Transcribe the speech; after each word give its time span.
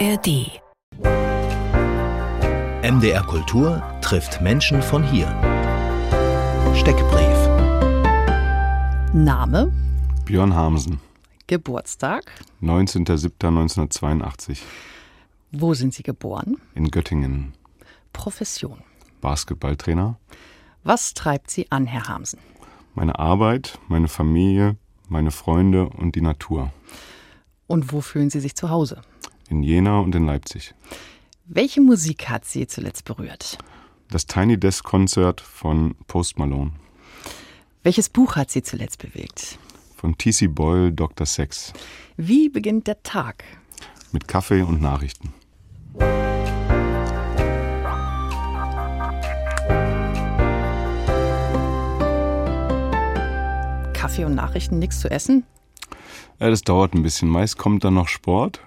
ARD. 0.00 0.60
MDR 2.82 3.22
Kultur 3.22 3.80
trifft 4.00 4.40
Menschen 4.40 4.82
von 4.82 5.04
hier. 5.04 5.26
Steckbrief. 6.74 7.38
Name, 9.12 9.72
Björn 10.24 10.54
Hamsen, 10.54 10.98
Geburtstag, 11.46 12.24
19.07.1982 12.60 14.58
wo 15.52 15.74
sind 15.74 15.94
Sie 15.94 16.02
geboren, 16.02 16.56
in 16.74 16.90
Göttingen. 16.90 17.52
Profession. 18.12 18.78
Basketballtrainer. 19.20 20.18
Was 20.82 21.14
treibt 21.14 21.52
Sie 21.52 21.70
an, 21.70 21.86
Herr 21.86 22.08
Hamsen? 22.08 22.40
Meine 22.94 23.20
Arbeit, 23.20 23.78
meine 23.86 24.08
Familie, 24.08 24.76
meine 25.08 25.30
Freunde 25.30 25.88
und 25.88 26.16
die 26.16 26.20
Natur. 26.20 26.72
Und 27.68 27.92
wo 27.92 28.00
fühlen 28.00 28.30
Sie 28.30 28.40
sich 28.40 28.56
zu 28.56 28.70
Hause? 28.70 29.02
In 29.48 29.62
Jena 29.62 30.00
und 30.00 30.14
in 30.14 30.26
Leipzig. 30.26 30.74
Welche 31.46 31.80
Musik 31.80 32.28
hat 32.28 32.44
Sie 32.46 32.66
zuletzt 32.66 33.04
berührt? 33.04 33.58
Das 34.10 34.26
Tiny 34.26 34.58
Desk 34.58 34.84
Konzert 34.84 35.40
von 35.40 35.94
Post 36.06 36.38
Malone. 36.38 36.72
Welches 37.82 38.08
Buch 38.08 38.36
hat 38.36 38.50
Sie 38.50 38.62
zuletzt 38.62 38.98
bewegt? 38.98 39.58
Von 39.96 40.16
T.C. 40.16 40.46
Boyle, 40.46 40.92
Dr. 40.92 41.26
Sex. 41.26 41.72
Wie 42.16 42.48
beginnt 42.48 42.86
der 42.86 43.02
Tag? 43.02 43.44
Mit 44.12 44.26
Kaffee 44.26 44.62
und 44.62 44.80
Nachrichten. 44.80 45.34
Kaffee 53.92 54.24
und 54.24 54.34
Nachrichten, 54.34 54.78
nichts 54.78 55.00
zu 55.00 55.10
essen? 55.10 55.44
Ja, 56.40 56.48
das 56.48 56.62
dauert 56.62 56.94
ein 56.94 57.02
bisschen. 57.02 57.28
Meist 57.28 57.58
kommt 57.58 57.84
dann 57.84 57.94
noch 57.94 58.08
Sport 58.08 58.60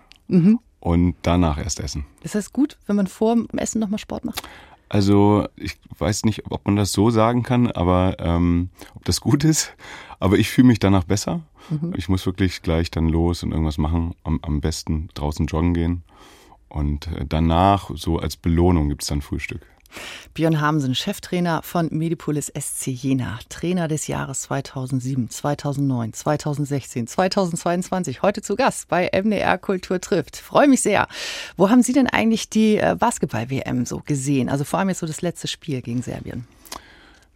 und 0.79 1.15
danach 1.21 1.57
erst 1.57 1.79
Essen. 1.79 2.05
Ist 2.21 2.35
das 2.35 2.53
gut, 2.53 2.77
wenn 2.87 2.95
man 2.95 3.07
vor 3.07 3.35
dem 3.35 3.47
Essen 3.57 3.79
nochmal 3.79 3.99
Sport 3.99 4.25
macht? 4.25 4.41
Also 4.89 5.47
ich 5.55 5.75
weiß 5.97 6.23
nicht, 6.25 6.43
ob 6.49 6.65
man 6.65 6.77
das 6.77 6.93
so 6.93 7.09
sagen 7.09 7.43
kann, 7.43 7.71
aber 7.71 8.15
ähm, 8.19 8.69
ob 8.95 9.03
das 9.05 9.19
gut 9.19 9.43
ist. 9.43 9.75
Aber 10.19 10.37
ich 10.37 10.49
fühle 10.49 10.67
mich 10.67 10.79
danach 10.79 11.03
besser. 11.03 11.41
Ich 11.97 12.07
muss 12.07 12.25
wirklich 12.25 12.61
gleich 12.61 12.91
dann 12.91 13.09
los 13.09 13.43
und 13.43 13.51
irgendwas 13.51 13.77
machen. 13.77 14.15
Am, 14.23 14.39
am 14.41 14.61
besten 14.61 15.09
draußen 15.13 15.47
joggen 15.47 15.73
gehen. 15.73 16.03
Und 16.69 17.07
äh, 17.07 17.25
danach, 17.27 17.91
so 17.95 18.19
als 18.19 18.37
Belohnung, 18.37 18.87
gibt's 18.89 19.07
dann 19.07 19.21
Frühstück. 19.21 19.61
Björn 20.33 20.61
Hamsen, 20.61 20.95
Cheftrainer 20.95 21.61
von 21.63 21.89
Medipolis 21.91 22.51
SC 22.55 22.87
Jena, 22.87 23.39
Trainer 23.49 23.87
des 23.87 24.07
Jahres 24.07 24.41
2007, 24.41 25.29
2009, 25.29 26.13
2016, 26.13 27.07
2022, 27.07 28.21
heute 28.21 28.41
zu 28.41 28.55
Gast 28.55 28.87
bei 28.87 29.09
MDR 29.13 29.57
Kultur 29.57 29.99
trifft. 29.99 30.37
Freue 30.37 30.67
mich 30.67 30.81
sehr. 30.81 31.07
Wo 31.55 31.69
haben 31.69 31.83
Sie 31.83 31.93
denn 31.93 32.07
eigentlich 32.07 32.49
die 32.49 32.77
äh, 32.77 32.95
Basketball-WM 32.97 33.85
so 33.85 34.01
gesehen? 34.05 34.49
Also 34.49 34.63
vor 34.63 34.79
allem 34.79 34.89
jetzt 34.89 34.99
so 34.99 35.07
das 35.07 35.21
letzte 35.21 35.47
Spiel 35.47 35.81
gegen 35.81 36.01
Serbien. 36.01 36.47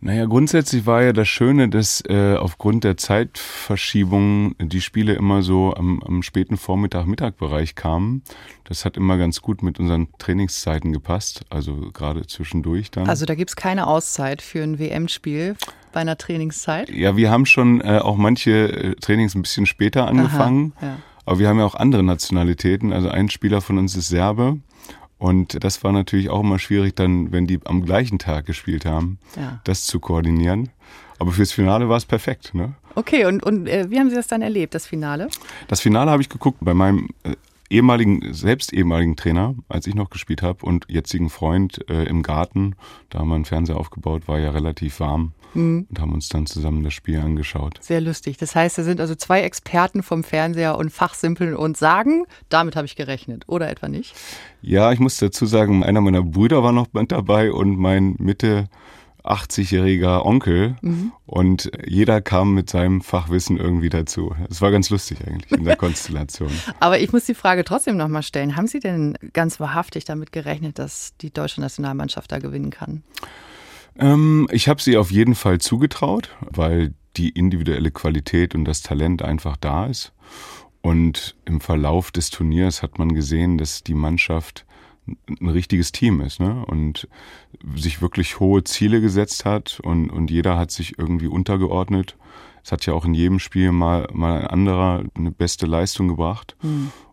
Naja, 0.04 0.26
grundsätzlich 0.26 0.88
war 0.88 1.04
ja 1.04 1.14
das 1.14 1.28
Schöne, 1.28 1.70
dass 1.70 2.04
äh, 2.10 2.36
aufgrund 2.36 2.84
der 2.84 2.98
Zeitverschiebung 2.98 4.56
die 4.58 4.82
Spiele 4.82 5.14
immer 5.14 5.44
so 5.44 5.76
am, 5.76 6.02
am 6.02 6.24
späten 6.24 6.58
Vormittag-Mittag-Bereich 6.58 7.76
kamen. 7.76 8.24
Das 8.64 8.84
hat 8.84 8.98
immer 8.98 9.20
ganz 9.20 9.44
gut 9.44 9.62
mit 9.62 9.80
unseren 9.80 10.08
Trainingszeiten 10.18 10.92
gepasst, 10.92 11.46
also 11.52 11.92
gerade 11.94 12.26
zwischendurch 12.26 12.90
dann. 12.90 13.08
Also 13.08 13.28
da 13.28 13.36
gibt's 13.36 13.56
keine 13.56 13.86
Auszeit 13.86 14.42
für 14.42 14.64
ein 14.64 14.80
WM-Spiel 14.80 15.56
bei 15.94 16.00
einer 16.00 16.18
Trainingszeit. 16.18 16.90
Ja, 16.90 17.16
wir 17.16 17.30
haben 17.30 17.46
schon 17.46 17.82
äh, 17.82 18.00
auch 18.00 18.18
manche 18.18 18.52
äh, 18.52 18.96
Trainings 18.96 19.36
ein 19.36 19.44
bisschen 19.44 19.68
später 19.68 20.08
angefangen, 20.08 20.74
ja. 20.82 20.98
aber 21.26 21.38
wir 21.38 21.48
haben 21.48 21.60
ja 21.60 21.66
auch 21.66 21.76
andere 21.76 22.02
Nationalitäten. 22.02 22.92
Also 22.92 23.10
ein 23.10 23.30
Spieler 23.30 23.62
von 23.62 23.78
uns 23.78 23.96
ist 23.96 24.08
Serbe 24.08 24.58
und 25.22 25.64
das 25.64 25.84
war 25.84 25.92
natürlich 25.92 26.32
auch 26.32 26.40
immer 26.40 26.58
schwierig, 26.58 26.96
dann, 26.96 27.32
wenn 27.32 27.46
die 27.46 27.60
am 27.66 27.86
gleichen 27.86 28.18
Tag 28.18 28.48
gespielt 28.48 28.86
haben, 28.86 29.20
Ja. 29.38 29.62
das 29.66 29.86
zu 29.86 30.00
koordinieren. 30.00 30.70
Aber 31.20 31.32
fürs 31.32 31.52
Finale 31.52 31.88
war 31.88 31.98
es 31.98 32.06
perfekt. 32.06 32.56
Ne? 32.56 32.74
Okay, 32.96 33.26
und, 33.26 33.44
und 33.44 33.68
äh, 33.68 33.86
wie 33.92 34.00
haben 34.00 34.10
Sie 34.10 34.16
das 34.16 34.26
dann 34.26 34.42
erlebt, 34.42 34.74
das 34.74 34.88
Finale? 34.88 35.28
Das 35.68 35.80
Finale 35.80 36.10
habe 36.10 36.24
ich 36.24 36.30
geguckt 36.30 36.58
bei 36.62 36.74
meinem 36.74 37.10
äh, 37.22 37.36
ehemaligen, 37.72 38.34
selbst 38.34 38.74
ehemaligen 38.74 39.16
Trainer, 39.16 39.56
als 39.70 39.88
ich 39.88 39.96
noch 39.96 40.10
gespielt 40.10 40.42
habe, 40.42 40.66
und 40.66 40.86
jetzigen 40.90 41.30
Freund 41.30 41.90
äh, 41.90 42.04
im 42.04 42.22
Garten. 42.22 42.76
Da 43.10 43.20
haben 43.20 43.30
wir 43.30 43.36
einen 43.36 43.46
Fernseher 43.46 43.78
aufgebaut, 43.78 44.28
war 44.28 44.40
ja 44.40 44.52
relativ 44.52 45.00
warm 45.00 45.34
und 45.54 46.00
haben 46.00 46.14
uns 46.14 46.30
dann 46.30 46.46
zusammen 46.46 46.84
das 46.84 46.94
Spiel 46.94 47.20
angeschaut. 47.20 47.78
Sehr 47.82 48.02
lustig. 48.02 48.38
Das 48.38 48.56
heißt, 48.56 48.78
da 48.78 48.84
sind 48.84 49.02
also 49.02 49.16
zwei 49.16 49.42
Experten 49.42 50.04
vom 50.04 50.24
Fernseher 50.24 50.78
und 50.78 50.92
fachsimpeln 50.92 51.56
und 51.56 51.78
sagen, 51.78 52.26
damit 52.50 52.76
habe 52.76 52.86
ich 52.86 52.96
gerechnet. 52.96 53.44
Oder 53.48 53.70
etwa 53.70 53.90
nicht? 53.90 54.16
Ja, 54.62 54.92
ich 54.92 55.00
muss 55.00 55.18
dazu 55.18 55.46
sagen, 55.46 55.84
einer 55.84 56.02
meiner 56.02 56.24
Brüder 56.24 56.64
war 56.64 56.72
noch 56.72 56.88
mit 56.94 57.12
dabei 57.12 57.52
und 57.52 57.78
mein 57.78 58.16
Mitte 58.18 58.70
80-jähriger 59.24 60.26
Onkel 60.26 60.76
und 61.26 61.72
jeder 61.86 62.22
kam 62.22 62.54
mit 62.54 62.70
seinem 62.70 63.02
Fachwissen 63.02 63.58
irgendwie 63.58 63.90
dazu. 63.90 64.36
Es 64.50 64.62
war 64.62 64.72
ganz 64.72 64.90
lustig 64.90 65.20
eigentlich 65.28 65.52
in 65.52 65.64
der 65.64 65.76
Konstellation. 65.78 66.52
Aber 66.80 67.00
ich 67.00 67.14
muss 67.14 67.26
die 67.26 67.34
Frage 67.34 67.64
trotzdem 67.64 67.98
nochmal 67.98 68.24
stellen. 68.24 68.56
Haben 68.56 68.68
Sie 68.68 68.80
denn 68.80 69.18
ganz 69.34 69.60
wahrhaftig 69.60 70.06
damit 70.06 70.32
gerechnet, 70.32 70.80
dass 70.80 71.14
die 71.22 71.32
deutsche 71.32 71.62
Nationalmannschaft 71.62 72.32
da 72.32 72.40
gewinnen 72.40 72.72
kann? 72.72 73.04
Ähm, 73.98 74.48
ich 74.52 74.68
habe 74.68 74.82
sie 74.82 74.98
auf 74.98 75.12
jeden 75.12 75.36
Fall 75.36 75.60
zugetraut, 75.60 76.36
weil 76.42 76.94
die 77.18 77.30
individuelle 77.30 77.92
Qualität 77.92 78.56
und 78.56 78.66
das 78.66 78.82
Talent 78.82 79.22
einfach 79.22 79.58
da 79.58 79.86
ist. 79.86 80.14
Und 80.82 81.36
im 81.46 81.62
Verlauf 81.62 82.12
des 82.12 82.30
Turniers 82.30 82.82
hat 82.82 82.98
man 82.98 83.14
gesehen, 83.14 83.58
dass 83.58 83.84
die 83.84 83.94
Mannschaft 83.94 84.66
ein 85.08 85.50
richtiges 85.50 85.92
Team 85.92 86.22
ist 86.22 86.40
ne? 86.40 86.64
und 86.66 87.08
sich 87.76 88.02
wirklich 88.02 88.40
hohe 88.40 88.64
Ziele 88.64 89.02
gesetzt 89.02 89.46
hat 89.46 89.80
und, 89.82 90.10
und 90.10 90.32
jeder 90.32 90.58
hat 90.58 90.72
sich 90.72 90.98
irgendwie 90.98 91.28
untergeordnet. 91.28 92.18
Es 92.64 92.72
hat 92.72 92.86
ja 92.86 92.94
auch 92.94 93.06
in 93.06 93.14
jedem 93.14 93.40
Spiel 93.40 93.72
mal, 93.72 94.08
mal 94.14 94.42
ein 94.42 94.48
anderer 94.48 95.04
eine 95.16 95.32
beste 95.32 95.66
Leistung 95.66 96.08
gebracht. 96.08 96.56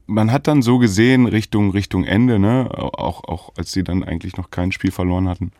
Man 0.07 0.31
hat 0.31 0.47
dann 0.47 0.63
so 0.63 0.79
gesehen, 0.79 1.27
Richtung, 1.27 1.71
Richtung 1.71 2.05
Ende, 2.05 2.39
ne? 2.39 2.69
auch, 2.73 3.25
auch 3.25 3.53
als 3.57 3.73
sie 3.73 3.83
dann 3.83 4.05
eigentlich 4.05 4.37
noch 4.37 4.51
kein 4.51 4.73
Spiel 4.73 4.91
verloren 4.91 5.29
hatten, 5.29 5.53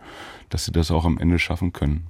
dass 0.51 0.67
sie 0.67 0.73
das 0.73 0.91
auch 0.91 1.05
am 1.05 1.19
Ende 1.19 1.39
schaffen 1.39 1.73
können. 1.73 2.07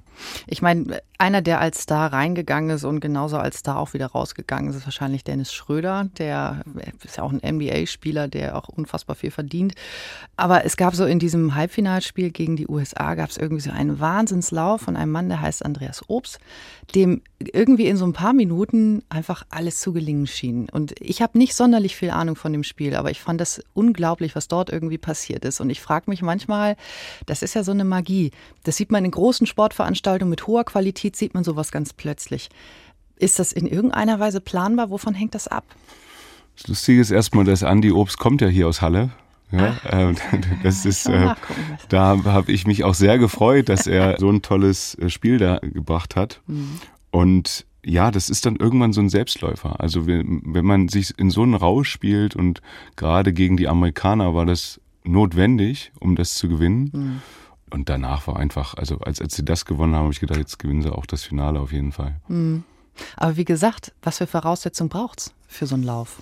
Ich 0.47 0.61
meine, 0.61 1.01
einer, 1.19 1.41
der 1.41 1.59
als 1.59 1.81
Star 1.81 2.13
reingegangen 2.13 2.69
ist 2.69 2.85
und 2.85 3.01
genauso 3.01 3.37
als 3.37 3.59
Star 3.59 3.77
auch 3.77 3.93
wieder 3.93 4.07
rausgegangen 4.07 4.69
ist, 4.69 4.77
ist 4.77 4.85
wahrscheinlich 4.85 5.25
Dennis 5.25 5.53
Schröder. 5.53 6.07
Der 6.17 6.63
ist 7.03 7.17
ja 7.17 7.23
auch 7.23 7.33
ein 7.33 7.41
NBA-Spieler, 7.45 8.29
der 8.29 8.55
auch 8.55 8.69
unfassbar 8.69 9.17
viel 9.17 9.29
verdient. 9.29 9.73
Aber 10.37 10.63
es 10.63 10.77
gab 10.77 10.95
so 10.95 11.05
in 11.05 11.19
diesem 11.19 11.55
Halbfinalspiel 11.55 12.31
gegen 12.31 12.55
die 12.55 12.69
USA, 12.69 13.15
gab 13.15 13.29
es 13.29 13.37
irgendwie 13.37 13.61
so 13.61 13.69
einen 13.69 13.99
Wahnsinnslauf 13.99 14.81
von 14.81 14.95
einem 14.95 15.11
Mann, 15.11 15.27
der 15.27 15.41
heißt 15.41 15.65
Andreas 15.65 16.09
Obst, 16.09 16.39
dem 16.95 17.21
irgendwie 17.39 17.87
in 17.87 17.97
so 17.97 18.05
ein 18.05 18.13
paar 18.13 18.33
Minuten 18.33 19.03
einfach 19.09 19.45
alles 19.49 19.81
zu 19.81 19.91
gelingen 19.91 20.25
schien. 20.25 20.69
Und 20.69 20.95
ich 21.01 21.21
habe 21.21 21.37
nicht 21.37 21.53
sonderlich 21.53 21.97
viel 21.97 22.11
Ahnung 22.11 22.37
von 22.37 22.53
dem 22.53 22.63
Spiel, 22.63 22.95
aber 22.95 23.11
ich 23.11 23.21
fand 23.21 23.41
das 23.41 23.61
unglaublich, 23.73 24.35
was 24.35 24.47
dort 24.47 24.69
irgendwie 24.69 24.97
passiert 24.97 25.43
ist. 25.43 25.59
Und 25.59 25.69
ich 25.69 25.81
frage 25.81 26.09
mich 26.09 26.21
manchmal, 26.21 26.77
das 27.25 27.41
ist 27.41 27.55
ja 27.55 27.63
so 27.63 27.71
eine 27.71 27.83
Magie. 27.83 28.31
Das 28.63 28.77
sieht 28.77 28.91
man 28.91 29.03
in 29.03 29.11
großen 29.11 29.47
Sportveranstaltungen 29.47 30.29
mit 30.29 30.47
hoher 30.47 30.63
Qualität, 30.63 31.08
sieht 31.15 31.33
man 31.33 31.43
sowas 31.43 31.71
ganz 31.71 31.93
plötzlich. 31.93 32.49
Ist 33.17 33.39
das 33.39 33.51
in 33.51 33.67
irgendeiner 33.67 34.19
Weise 34.19 34.41
planbar? 34.41 34.89
Wovon 34.89 35.13
hängt 35.13 35.35
das 35.35 35.47
ab? 35.47 35.65
Das 36.57 36.67
Lustige 36.67 37.01
ist 37.01 37.11
erstmal, 37.11 37.45
dass 37.45 37.63
Andi 37.63 37.91
Obst 37.91 38.17
kommt 38.17 38.41
ja 38.41 38.47
hier 38.47 38.67
aus 38.67 38.81
Halle. 38.81 39.11
Ja, 39.51 39.77
äh, 39.83 40.13
das 40.63 40.85
ist, 40.85 41.07
äh, 41.07 41.33
da 41.89 42.23
habe 42.23 42.51
ich 42.51 42.67
mich 42.67 42.83
auch 42.83 42.93
sehr 42.93 43.17
gefreut, 43.17 43.69
dass 43.69 43.87
er 43.87 44.17
so 44.19 44.29
ein 44.29 44.41
tolles 44.41 44.95
äh, 44.95 45.09
Spiel 45.09 45.37
da 45.37 45.59
gebracht 45.59 46.15
hat. 46.15 46.41
Und 47.11 47.65
ja, 47.83 48.11
das 48.11 48.29
ist 48.29 48.45
dann 48.45 48.57
irgendwann 48.57 48.93
so 48.93 49.01
ein 49.01 49.09
Selbstläufer. 49.09 49.79
Also 49.79 50.05
wenn 50.05 50.65
man 50.65 50.89
sich 50.89 51.17
in 51.17 51.29
so 51.29 51.43
einen 51.43 51.55
Rausch 51.55 51.89
spielt 51.89 52.35
und 52.35 52.61
gerade 52.95 53.33
gegen 53.33 53.57
die 53.57 53.67
Amerikaner 53.67 54.35
war 54.35 54.45
das 54.45 54.79
notwendig, 55.03 55.91
um 55.99 56.15
das 56.15 56.35
zu 56.35 56.49
gewinnen. 56.49 57.21
Und 57.71 57.89
danach 57.89 58.27
war 58.27 58.37
einfach, 58.37 58.73
also 58.75 58.99
als, 58.99 59.21
als 59.21 59.35
sie 59.35 59.45
das 59.45 59.65
gewonnen 59.65 59.95
haben, 59.95 60.03
habe 60.03 60.13
ich 60.13 60.19
gedacht, 60.19 60.39
jetzt 60.39 60.59
gewinnen 60.59 60.81
sie 60.81 60.91
auch 60.91 61.05
das 61.05 61.23
Finale 61.23 61.59
auf 61.59 61.71
jeden 61.71 61.91
Fall. 61.91 62.15
Aber 63.15 63.37
wie 63.37 63.45
gesagt, 63.45 63.93
was 64.01 64.17
für 64.17 64.27
Voraussetzungen 64.27 64.89
braucht's 64.89 65.33
für 65.47 65.65
so 65.65 65.75
einen 65.75 65.83
Lauf? 65.83 66.17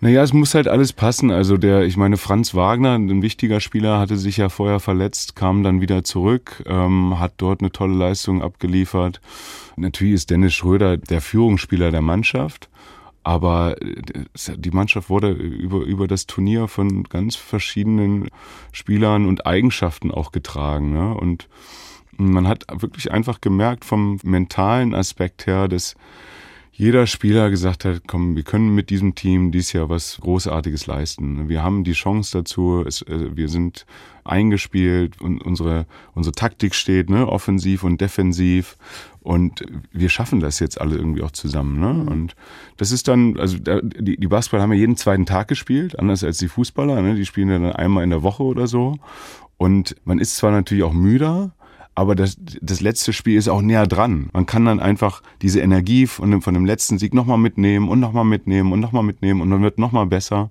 Naja, 0.00 0.22
es 0.22 0.32
muss 0.32 0.54
halt 0.54 0.68
alles 0.68 0.92
passen. 0.92 1.30
Also 1.30 1.56
der, 1.56 1.82
ich 1.82 1.96
meine, 1.96 2.16
Franz 2.16 2.54
Wagner, 2.54 2.94
ein 2.96 3.22
wichtiger 3.22 3.60
Spieler, 3.60 3.98
hatte 3.98 4.16
sich 4.18 4.36
ja 4.36 4.48
vorher 4.48 4.78
verletzt, 4.78 5.36
kam 5.36 5.62
dann 5.62 5.80
wieder 5.80 6.04
zurück, 6.04 6.62
ähm, 6.66 7.18
hat 7.18 7.34
dort 7.38 7.60
eine 7.60 7.72
tolle 7.72 7.94
Leistung 7.94 8.42
abgeliefert. 8.42 9.20
Natürlich 9.76 10.14
ist 10.14 10.30
Dennis 10.30 10.54
Schröder 10.54 10.96
der 10.96 11.20
Führungsspieler 11.20 11.90
der 11.90 12.02
Mannschaft. 12.02 12.68
Aber 13.26 13.74
äh, 13.82 14.02
die 14.56 14.70
Mannschaft 14.70 15.10
wurde 15.10 15.32
über, 15.32 15.78
über 15.80 16.06
das 16.06 16.28
Turnier 16.28 16.68
von 16.68 17.02
ganz 17.02 17.34
verschiedenen 17.34 18.28
Spielern 18.70 19.26
und 19.26 19.46
Eigenschaften 19.46 20.12
auch 20.12 20.30
getragen. 20.30 20.92
Ne? 20.92 21.12
Und 21.12 21.48
man 22.16 22.46
hat 22.46 22.66
wirklich 22.72 23.10
einfach 23.10 23.40
gemerkt 23.40 23.84
vom 23.84 24.20
mentalen 24.22 24.94
Aspekt 24.94 25.48
her, 25.48 25.66
dass 25.66 25.96
jeder 26.78 27.06
Spieler 27.06 27.48
gesagt 27.48 27.86
hat, 27.86 28.02
komm, 28.06 28.36
wir 28.36 28.42
können 28.42 28.74
mit 28.74 28.90
diesem 28.90 29.14
Team 29.14 29.50
dieses 29.50 29.72
Jahr 29.72 29.88
was 29.88 30.18
Großartiges 30.20 30.86
leisten. 30.86 31.48
Wir 31.48 31.62
haben 31.62 31.84
die 31.84 31.94
Chance 31.94 32.36
dazu, 32.36 32.84
es, 32.86 33.00
äh, 33.02 33.34
wir 33.34 33.48
sind 33.48 33.86
eingespielt 34.24 35.18
und 35.20 35.40
unsere, 35.40 35.86
unsere 36.14 36.34
Taktik 36.34 36.74
steht, 36.74 37.08
ne, 37.08 37.26
offensiv 37.26 37.82
und 37.82 38.00
defensiv. 38.02 38.76
Und 39.20 39.64
wir 39.90 40.10
schaffen 40.10 40.40
das 40.40 40.60
jetzt 40.60 40.78
alle 40.78 40.96
irgendwie 40.96 41.22
auch 41.22 41.30
zusammen. 41.30 41.80
Ne? 41.80 41.94
Mhm. 41.94 42.08
Und 42.08 42.36
das 42.76 42.92
ist 42.92 43.08
dann, 43.08 43.38
also 43.38 43.56
die, 43.58 44.18
die 44.18 44.26
Basketballer 44.28 44.64
haben 44.64 44.72
ja 44.72 44.78
jeden 44.78 44.98
zweiten 44.98 45.24
Tag 45.24 45.48
gespielt, 45.48 45.98
anders 45.98 46.22
als 46.24 46.36
die 46.38 46.48
Fußballer. 46.48 47.00
Ne? 47.00 47.14
Die 47.14 47.24
spielen 47.24 47.48
ja 47.48 47.58
dann 47.58 47.72
einmal 47.72 48.04
in 48.04 48.10
der 48.10 48.22
Woche 48.22 48.42
oder 48.42 48.66
so. 48.66 48.98
Und 49.56 49.96
man 50.04 50.18
ist 50.18 50.36
zwar 50.36 50.50
natürlich 50.50 50.84
auch 50.84 50.92
müder, 50.92 51.55
aber 51.96 52.14
das, 52.14 52.36
das 52.60 52.80
letzte 52.80 53.14
Spiel 53.14 53.38
ist 53.38 53.48
auch 53.48 53.62
näher 53.62 53.86
dran. 53.86 54.28
Man 54.34 54.44
kann 54.44 54.66
dann 54.66 54.80
einfach 54.80 55.22
diese 55.40 55.60
Energie 55.60 56.06
von 56.06 56.30
dem, 56.30 56.42
von 56.42 56.52
dem 56.52 56.66
letzten 56.66 56.98
Sieg 56.98 57.14
nochmal 57.14 57.38
mitnehmen 57.38 57.88
und 57.88 58.00
nochmal 58.00 58.24
mitnehmen 58.24 58.72
und 58.72 58.80
nochmal 58.80 59.02
mitnehmen 59.02 59.40
und 59.40 59.50
dann 59.50 59.62
wird 59.62 59.78
nochmal 59.78 60.04
besser. 60.04 60.50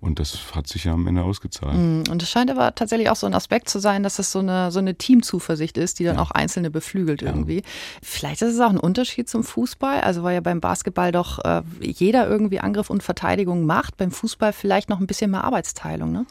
Und 0.00 0.20
das 0.20 0.54
hat 0.54 0.68
sich 0.68 0.84
ja 0.84 0.92
am 0.92 1.06
Ende 1.06 1.22
ausgezahlt. 1.22 1.76
Mm, 1.76 2.02
und 2.10 2.22
es 2.22 2.30
scheint 2.30 2.50
aber 2.50 2.74
tatsächlich 2.74 3.10
auch 3.10 3.16
so 3.16 3.26
ein 3.26 3.34
Aspekt 3.34 3.68
zu 3.70 3.80
sein, 3.80 4.02
dass 4.04 4.18
es 4.18 4.30
so 4.30 4.38
eine, 4.38 4.70
so 4.70 4.78
eine 4.78 4.94
Teamzuversicht 4.94 5.78
ist, 5.78 5.98
die 5.98 6.04
dann 6.04 6.16
ja. 6.16 6.22
auch 6.22 6.30
Einzelne 6.30 6.70
beflügelt 6.70 7.22
irgendwie. 7.22 7.56
Ja. 7.56 7.62
Vielleicht 8.02 8.42
ist 8.42 8.54
es 8.54 8.60
auch 8.60 8.70
ein 8.70 8.78
Unterschied 8.78 9.28
zum 9.28 9.42
Fußball. 9.42 10.02
Also 10.02 10.22
weil 10.22 10.34
ja 10.34 10.40
beim 10.42 10.60
Basketball 10.60 11.10
doch 11.10 11.42
äh, 11.42 11.62
jeder 11.80 12.28
irgendwie 12.28 12.60
Angriff 12.60 12.90
und 12.90 13.02
Verteidigung 13.02 13.64
macht. 13.64 13.96
Beim 13.96 14.10
Fußball 14.10 14.52
vielleicht 14.52 14.90
noch 14.90 15.00
ein 15.00 15.06
bisschen 15.06 15.30
mehr 15.30 15.42
Arbeitsteilung, 15.42 16.12
ne? 16.12 16.26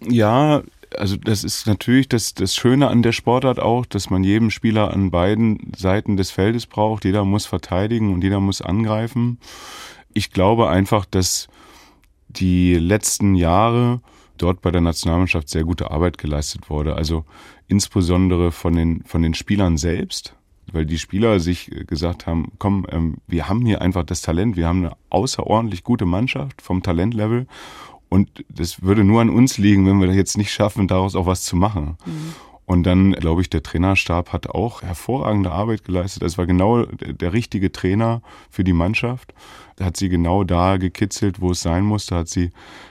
Ja, 0.00 0.62
also 0.96 1.16
das 1.16 1.44
ist 1.44 1.66
natürlich 1.66 2.08
das, 2.08 2.34
das 2.34 2.54
Schöne 2.54 2.88
an 2.88 3.02
der 3.02 3.12
Sportart 3.12 3.58
auch, 3.58 3.86
dass 3.86 4.10
man 4.10 4.24
jedem 4.24 4.50
Spieler 4.50 4.92
an 4.92 5.10
beiden 5.10 5.72
Seiten 5.76 6.16
des 6.16 6.30
Feldes 6.30 6.66
braucht. 6.66 7.04
Jeder 7.04 7.24
muss 7.24 7.46
verteidigen 7.46 8.12
und 8.12 8.22
jeder 8.22 8.40
muss 8.40 8.62
angreifen. 8.62 9.38
Ich 10.14 10.30
glaube 10.30 10.68
einfach, 10.68 11.04
dass 11.04 11.48
die 12.28 12.74
letzten 12.74 13.34
Jahre 13.34 14.00
dort 14.36 14.60
bei 14.62 14.70
der 14.70 14.80
Nationalmannschaft 14.80 15.48
sehr 15.48 15.64
gute 15.64 15.90
Arbeit 15.90 16.18
geleistet 16.18 16.70
wurde. 16.70 16.94
Also 16.94 17.24
insbesondere 17.66 18.52
von 18.52 18.74
den, 18.74 19.02
von 19.04 19.22
den 19.22 19.34
Spielern 19.34 19.76
selbst, 19.76 20.34
weil 20.72 20.86
die 20.86 20.98
Spieler 20.98 21.40
sich 21.40 21.70
gesagt 21.86 22.26
haben, 22.26 22.52
komm, 22.58 22.86
ähm, 22.90 23.16
wir 23.26 23.48
haben 23.48 23.64
hier 23.66 23.82
einfach 23.82 24.04
das 24.04 24.22
Talent, 24.22 24.56
wir 24.56 24.68
haben 24.68 24.84
eine 24.84 24.96
außerordentlich 25.10 25.82
gute 25.82 26.06
Mannschaft 26.06 26.62
vom 26.62 26.82
Talentlevel 26.82 27.46
und 28.08 28.44
das 28.48 28.82
würde 28.82 29.04
nur 29.04 29.20
an 29.20 29.30
uns 29.30 29.58
liegen, 29.58 29.86
wenn 29.86 30.00
wir 30.00 30.06
das 30.06 30.16
jetzt 30.16 30.38
nicht 30.38 30.52
schaffen, 30.52 30.88
daraus 30.88 31.14
auch 31.14 31.26
was 31.26 31.42
zu 31.42 31.56
machen. 31.56 31.98
Mhm. 32.06 32.34
Und 32.64 32.82
dann, 32.82 33.12
glaube 33.12 33.40
ich, 33.40 33.48
der 33.48 33.62
Trainerstab 33.62 34.30
hat 34.30 34.50
auch 34.50 34.82
hervorragende 34.82 35.50
Arbeit 35.50 35.84
geleistet. 35.84 36.22
Es 36.22 36.36
war 36.36 36.44
genau 36.44 36.84
der 36.84 37.32
richtige 37.32 37.72
Trainer 37.72 38.20
für 38.50 38.62
die 38.62 38.74
Mannschaft. 38.74 39.32
Er 39.78 39.86
hat 39.86 39.96
sie 39.96 40.10
genau 40.10 40.44
da 40.44 40.76
gekitzelt, 40.76 41.40
wo 41.40 41.52
es 41.52 41.62
sein 41.62 41.84
musste, 41.84 42.16
hat 42.16 42.28
sie 42.28 42.50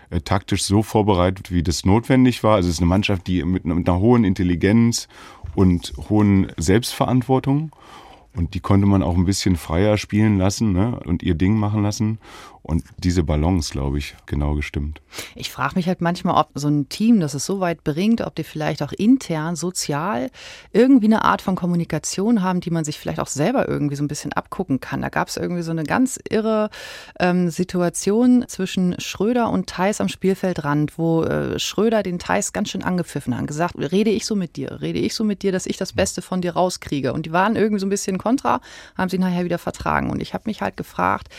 äh, 0.09 0.19
taktisch 0.21 0.63
so 0.63 0.81
vorbereitet, 0.81 1.51
wie 1.51 1.61
das 1.61 1.85
notwendig 1.85 2.43
war. 2.43 2.55
Also 2.55 2.69
es 2.69 2.75
ist 2.75 2.79
eine 2.79 2.87
Mannschaft, 2.87 3.27
die 3.27 3.43
mit, 3.43 3.65
mit 3.65 3.87
einer 3.87 3.99
hohen 3.99 4.23
Intelligenz 4.23 5.07
und 5.53 5.93
hohen 6.09 6.51
Selbstverantwortung 6.57 7.71
und 8.37 8.53
die 8.53 8.59
konnte 8.59 8.85
man 8.85 9.01
auch 9.01 9.15
ein 9.15 9.25
bisschen 9.25 9.55
freier 9.55 9.97
spielen 9.97 10.37
lassen 10.37 10.71
ne? 10.71 10.99
und 11.05 11.23
ihr 11.23 11.33
Ding 11.33 11.57
machen 11.57 11.81
lassen. 11.81 12.19
Und 12.63 12.83
diese 12.97 13.23
Balance, 13.23 13.71
glaube 13.71 13.97
ich, 13.97 14.15
genau 14.25 14.55
gestimmt. 14.55 15.01
Ich 15.35 15.51
frage 15.51 15.75
mich 15.75 15.87
halt 15.87 16.01
manchmal, 16.01 16.35
ob 16.35 16.49
so 16.55 16.67
ein 16.67 16.89
Team, 16.89 17.21
das 17.21 17.33
es 17.33 17.45
so 17.45 17.59
weit 17.59 17.83
bringt, 17.83 18.21
ob 18.21 18.35
die 18.35 18.43
vielleicht 18.43 18.83
auch 18.83 18.91
intern, 18.91 19.55
sozial 19.55 20.29
irgendwie 20.73 21.05
eine 21.05 21.23
Art 21.23 21.41
von 21.41 21.55
Kommunikation 21.55 22.41
haben, 22.41 22.59
die 22.59 22.69
man 22.69 22.83
sich 22.83 22.99
vielleicht 22.99 23.21
auch 23.21 23.27
selber 23.27 23.69
irgendwie 23.69 23.95
so 23.95 24.03
ein 24.03 24.09
bisschen 24.09 24.33
abgucken 24.33 24.81
kann. 24.81 25.01
Da 25.01 25.09
gab 25.09 25.29
es 25.29 25.37
irgendwie 25.37 25.61
so 25.61 25.71
eine 25.71 25.83
ganz 25.83 26.19
irre 26.29 26.69
ähm, 27.19 27.49
Situation 27.49 28.43
zwischen 28.47 28.99
Schröder 28.99 29.49
und 29.49 29.67
Theis 29.67 30.01
am 30.01 30.09
Spielfeldrand, 30.09 30.97
wo 30.97 31.23
äh, 31.23 31.59
Schröder 31.59 32.03
den 32.03 32.19
Theis 32.19 32.51
ganz 32.51 32.69
schön 32.69 32.83
angepfiffen 32.83 33.37
hat, 33.37 33.47
gesagt, 33.47 33.75
rede 33.77 34.09
ich 34.09 34.25
so 34.25 34.35
mit 34.35 34.57
dir, 34.57 34.81
rede 34.81 34.99
ich 34.99 35.13
so 35.13 35.23
mit 35.23 35.41
dir, 35.41 35.51
dass 35.53 35.67
ich 35.67 35.77
das 35.77 35.93
Beste 35.93 36.21
von 36.21 36.41
dir 36.41 36.53
rauskriege. 36.53 37.13
Und 37.13 37.25
die 37.25 37.31
waren 37.31 37.55
irgendwie 37.55 37.79
so 37.79 37.85
ein 37.85 37.91
bisschen 37.91 38.17
kontra, 38.17 38.59
haben 38.97 39.09
sie 39.09 39.19
nachher 39.19 39.45
wieder 39.45 39.57
vertragen. 39.57 40.09
Und 40.09 40.21
ich 40.21 40.33
habe 40.33 40.43
mich 40.47 40.61
halt 40.61 40.75
gefragt, 40.75 41.29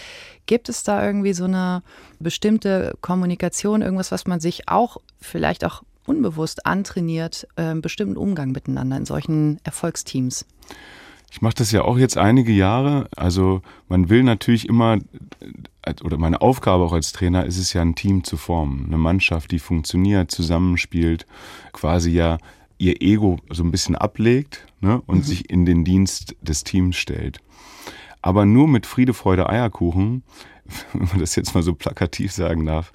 Gibt 0.48 0.70
es 0.70 0.82
da 0.82 1.04
irgendwie 1.04 1.17
so 1.32 1.44
eine 1.44 1.82
bestimmte 2.18 2.96
Kommunikation, 3.00 3.82
irgendwas, 3.82 4.12
was 4.12 4.26
man 4.26 4.40
sich 4.40 4.68
auch 4.68 4.98
vielleicht 5.20 5.64
auch 5.64 5.82
unbewusst 6.06 6.66
antrainiert, 6.66 7.46
äh, 7.56 7.62
einen 7.62 7.82
bestimmten 7.82 8.16
Umgang 8.16 8.52
miteinander 8.52 8.96
in 8.96 9.06
solchen 9.06 9.60
Erfolgsteams? 9.64 10.46
Ich 11.30 11.42
mache 11.42 11.56
das 11.56 11.72
ja 11.72 11.82
auch 11.82 11.98
jetzt 11.98 12.16
einige 12.16 12.52
Jahre. 12.52 13.08
Also 13.14 13.60
man 13.88 14.08
will 14.08 14.22
natürlich 14.22 14.68
immer, 14.68 14.98
oder 16.02 16.16
meine 16.16 16.40
Aufgabe 16.40 16.84
auch 16.84 16.94
als 16.94 17.12
Trainer 17.12 17.44
ist 17.44 17.58
es 17.58 17.74
ja, 17.74 17.82
ein 17.82 17.94
Team 17.94 18.24
zu 18.24 18.36
formen. 18.36 18.86
Eine 18.86 18.96
Mannschaft, 18.96 19.50
die 19.50 19.58
funktioniert, 19.58 20.30
zusammenspielt, 20.30 21.26
quasi 21.72 22.10
ja 22.12 22.38
ihr 22.78 23.02
Ego 23.02 23.38
so 23.50 23.62
ein 23.62 23.70
bisschen 23.70 23.96
ablegt 23.96 24.66
ne, 24.80 25.02
und 25.06 25.18
mhm. 25.18 25.22
sich 25.22 25.50
in 25.50 25.66
den 25.66 25.84
Dienst 25.84 26.34
des 26.40 26.64
Teams 26.64 26.96
stellt. 26.96 27.40
Aber 28.22 28.46
nur 28.46 28.66
mit 28.66 28.86
Friede, 28.86 29.14
Freude, 29.14 29.48
Eierkuchen, 29.48 30.22
wenn 30.92 31.08
man 31.08 31.18
das 31.18 31.36
jetzt 31.36 31.54
mal 31.54 31.62
so 31.62 31.74
plakativ 31.74 32.32
sagen 32.32 32.66
darf, 32.66 32.92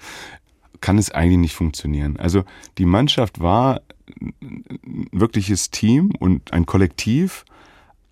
kann 0.80 0.98
es 0.98 1.10
eigentlich 1.10 1.38
nicht 1.38 1.54
funktionieren. 1.54 2.18
Also 2.18 2.44
die 2.78 2.84
Mannschaft 2.84 3.40
war 3.40 3.80
ein 4.20 5.08
wirkliches 5.12 5.70
Team 5.70 6.12
und 6.18 6.52
ein 6.52 6.66
Kollektiv, 6.66 7.44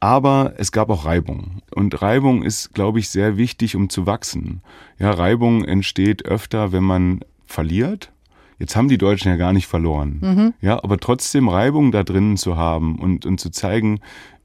aber 0.00 0.54
es 0.56 0.72
gab 0.72 0.90
auch 0.90 1.04
Reibung. 1.04 1.62
Und 1.74 2.00
Reibung 2.02 2.42
ist, 2.42 2.74
glaube 2.74 2.98
ich, 2.98 3.08
sehr 3.08 3.36
wichtig, 3.36 3.76
um 3.76 3.88
zu 3.88 4.06
wachsen. 4.06 4.62
Ja, 4.98 5.10
Reibung 5.10 5.64
entsteht 5.64 6.24
öfter, 6.24 6.72
wenn 6.72 6.82
man 6.82 7.20
verliert. 7.46 8.10
Jetzt 8.58 8.74
haben 8.74 8.88
die 8.88 8.98
Deutschen 8.98 9.28
ja 9.28 9.36
gar 9.36 9.52
nicht 9.52 9.66
verloren. 9.66 10.18
Mhm. 10.20 10.54
Ja, 10.60 10.82
aber 10.82 10.98
trotzdem 10.98 11.48
Reibung 11.48 11.92
da 11.92 12.04
drinnen 12.04 12.36
zu 12.36 12.56
haben 12.56 12.98
und, 12.98 13.26
und 13.26 13.38
zu 13.38 13.50
zeigen, 13.50 14.00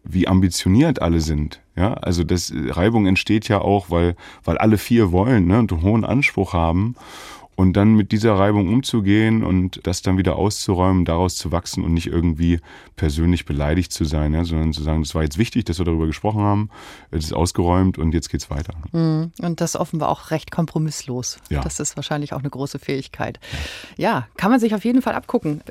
wie 0.10 0.28
ambitioniert 0.28 1.02
alle 1.02 1.22
sind. 1.22 1.62
Ja, 1.76 1.94
also 1.94 2.24
das 2.24 2.52
Reibung 2.56 3.06
entsteht 3.06 3.48
ja 3.48 3.62
auch, 3.62 3.90
weil, 3.90 4.16
weil 4.44 4.58
alle 4.58 4.78
vier 4.78 5.12
wollen 5.12 5.48
ne, 5.48 5.60
und 5.60 5.72
einen 5.72 5.82
hohen 5.82 6.06
Anspruch 6.06 6.54
haben. 6.54 6.96
Und 7.56 7.74
dann 7.74 7.96
mit 7.96 8.12
dieser 8.12 8.34
Reibung 8.34 8.72
umzugehen 8.72 9.44
und 9.44 9.80
das 9.88 10.04
dann 10.04 10.20
wieder 10.20 10.36
auszuräumen, 10.36 11.06
daraus 11.06 11.38
zu 11.38 11.52
wachsen 11.52 11.84
und 11.84 11.92
nicht 11.92 12.06
irgendwie 12.06 12.60
persönlich 12.96 13.46
beleidigt 13.46 13.92
zu 13.92 14.06
sein, 14.06 14.36
ja, 14.36 14.46
sondern 14.46 14.74
zu 14.74 14.84
sagen, 14.84 15.02
das 15.02 15.16
war 15.16 15.24
jetzt 15.24 15.40
wichtig, 15.40 15.66
dass 15.66 15.80
wir 15.80 15.86
darüber 15.86 16.06
gesprochen 16.06 16.44
haben, 16.44 16.70
es 17.10 17.26
ist 17.26 17.34
ausgeräumt 17.34 17.98
und 17.98 18.14
jetzt 18.14 18.30
geht's 18.30 18.52
weiter. 18.52 18.76
Mhm. 18.92 19.32
Und 19.42 19.60
das 19.60 19.76
offenbar 19.76 20.10
auch 20.10 20.30
recht 20.30 20.52
kompromisslos. 20.52 21.40
Ja. 21.50 21.62
Das 21.62 21.80
ist 21.80 21.96
wahrscheinlich 21.96 22.34
auch 22.34 22.42
eine 22.42 22.52
große 22.52 22.78
Fähigkeit. 22.78 23.40
Ja. 23.98 24.10
ja, 24.10 24.28
kann 24.38 24.52
man 24.52 24.60
sich 24.60 24.76
auf 24.76 24.86
jeden 24.86 25.02
Fall 25.02 25.16
abgucken. 25.16 25.64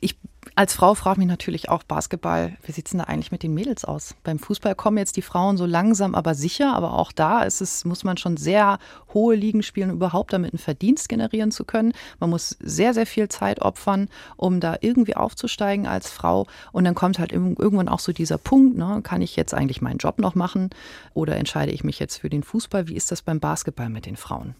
Ich 0.00 0.16
als 0.56 0.72
Frau 0.72 0.94
frage 0.94 1.20
mich 1.20 1.28
natürlich 1.28 1.68
auch 1.68 1.82
Basketball, 1.82 2.56
wie 2.62 2.72
sieht 2.72 2.86
es 2.86 2.92
denn 2.92 3.00
da 3.00 3.04
eigentlich 3.04 3.30
mit 3.30 3.42
den 3.42 3.52
Mädels 3.52 3.84
aus? 3.84 4.14
Beim 4.24 4.38
Fußball 4.38 4.74
kommen 4.74 4.96
jetzt 4.96 5.18
die 5.18 5.22
Frauen 5.22 5.58
so 5.58 5.66
langsam, 5.66 6.14
aber 6.14 6.34
sicher, 6.34 6.74
aber 6.74 6.94
auch 6.94 7.12
da 7.12 7.42
ist 7.42 7.60
es, 7.60 7.84
muss 7.84 8.04
man 8.04 8.16
schon 8.16 8.38
sehr 8.38 8.78
hohe 9.12 9.36
Ligen 9.36 9.62
spielen, 9.62 9.90
überhaupt 9.90 10.32
damit 10.32 10.54
einen 10.54 10.58
Verdienst 10.58 11.10
generieren 11.10 11.50
zu 11.50 11.66
können. 11.66 11.92
Man 12.20 12.30
muss 12.30 12.56
sehr, 12.58 12.94
sehr 12.94 13.04
viel 13.04 13.28
Zeit 13.28 13.60
opfern, 13.60 14.08
um 14.38 14.58
da 14.60 14.76
irgendwie 14.80 15.14
aufzusteigen 15.14 15.86
als 15.86 16.10
Frau. 16.10 16.46
Und 16.72 16.84
dann 16.84 16.94
kommt 16.94 17.18
halt 17.18 17.32
irgendwann 17.32 17.90
auch 17.90 18.00
so 18.00 18.12
dieser 18.12 18.38
Punkt, 18.38 18.78
ne? 18.78 19.00
kann 19.02 19.20
ich 19.20 19.36
jetzt 19.36 19.52
eigentlich 19.52 19.82
meinen 19.82 19.98
Job 19.98 20.18
noch 20.18 20.34
machen 20.34 20.70
oder 21.12 21.36
entscheide 21.36 21.72
ich 21.72 21.84
mich 21.84 21.98
jetzt 21.98 22.16
für 22.16 22.30
den 22.30 22.42
Fußball? 22.42 22.88
Wie 22.88 22.96
ist 22.96 23.12
das 23.12 23.20
beim 23.20 23.40
Basketball 23.40 23.90
mit 23.90 24.06
den 24.06 24.16
Frauen? 24.16 24.54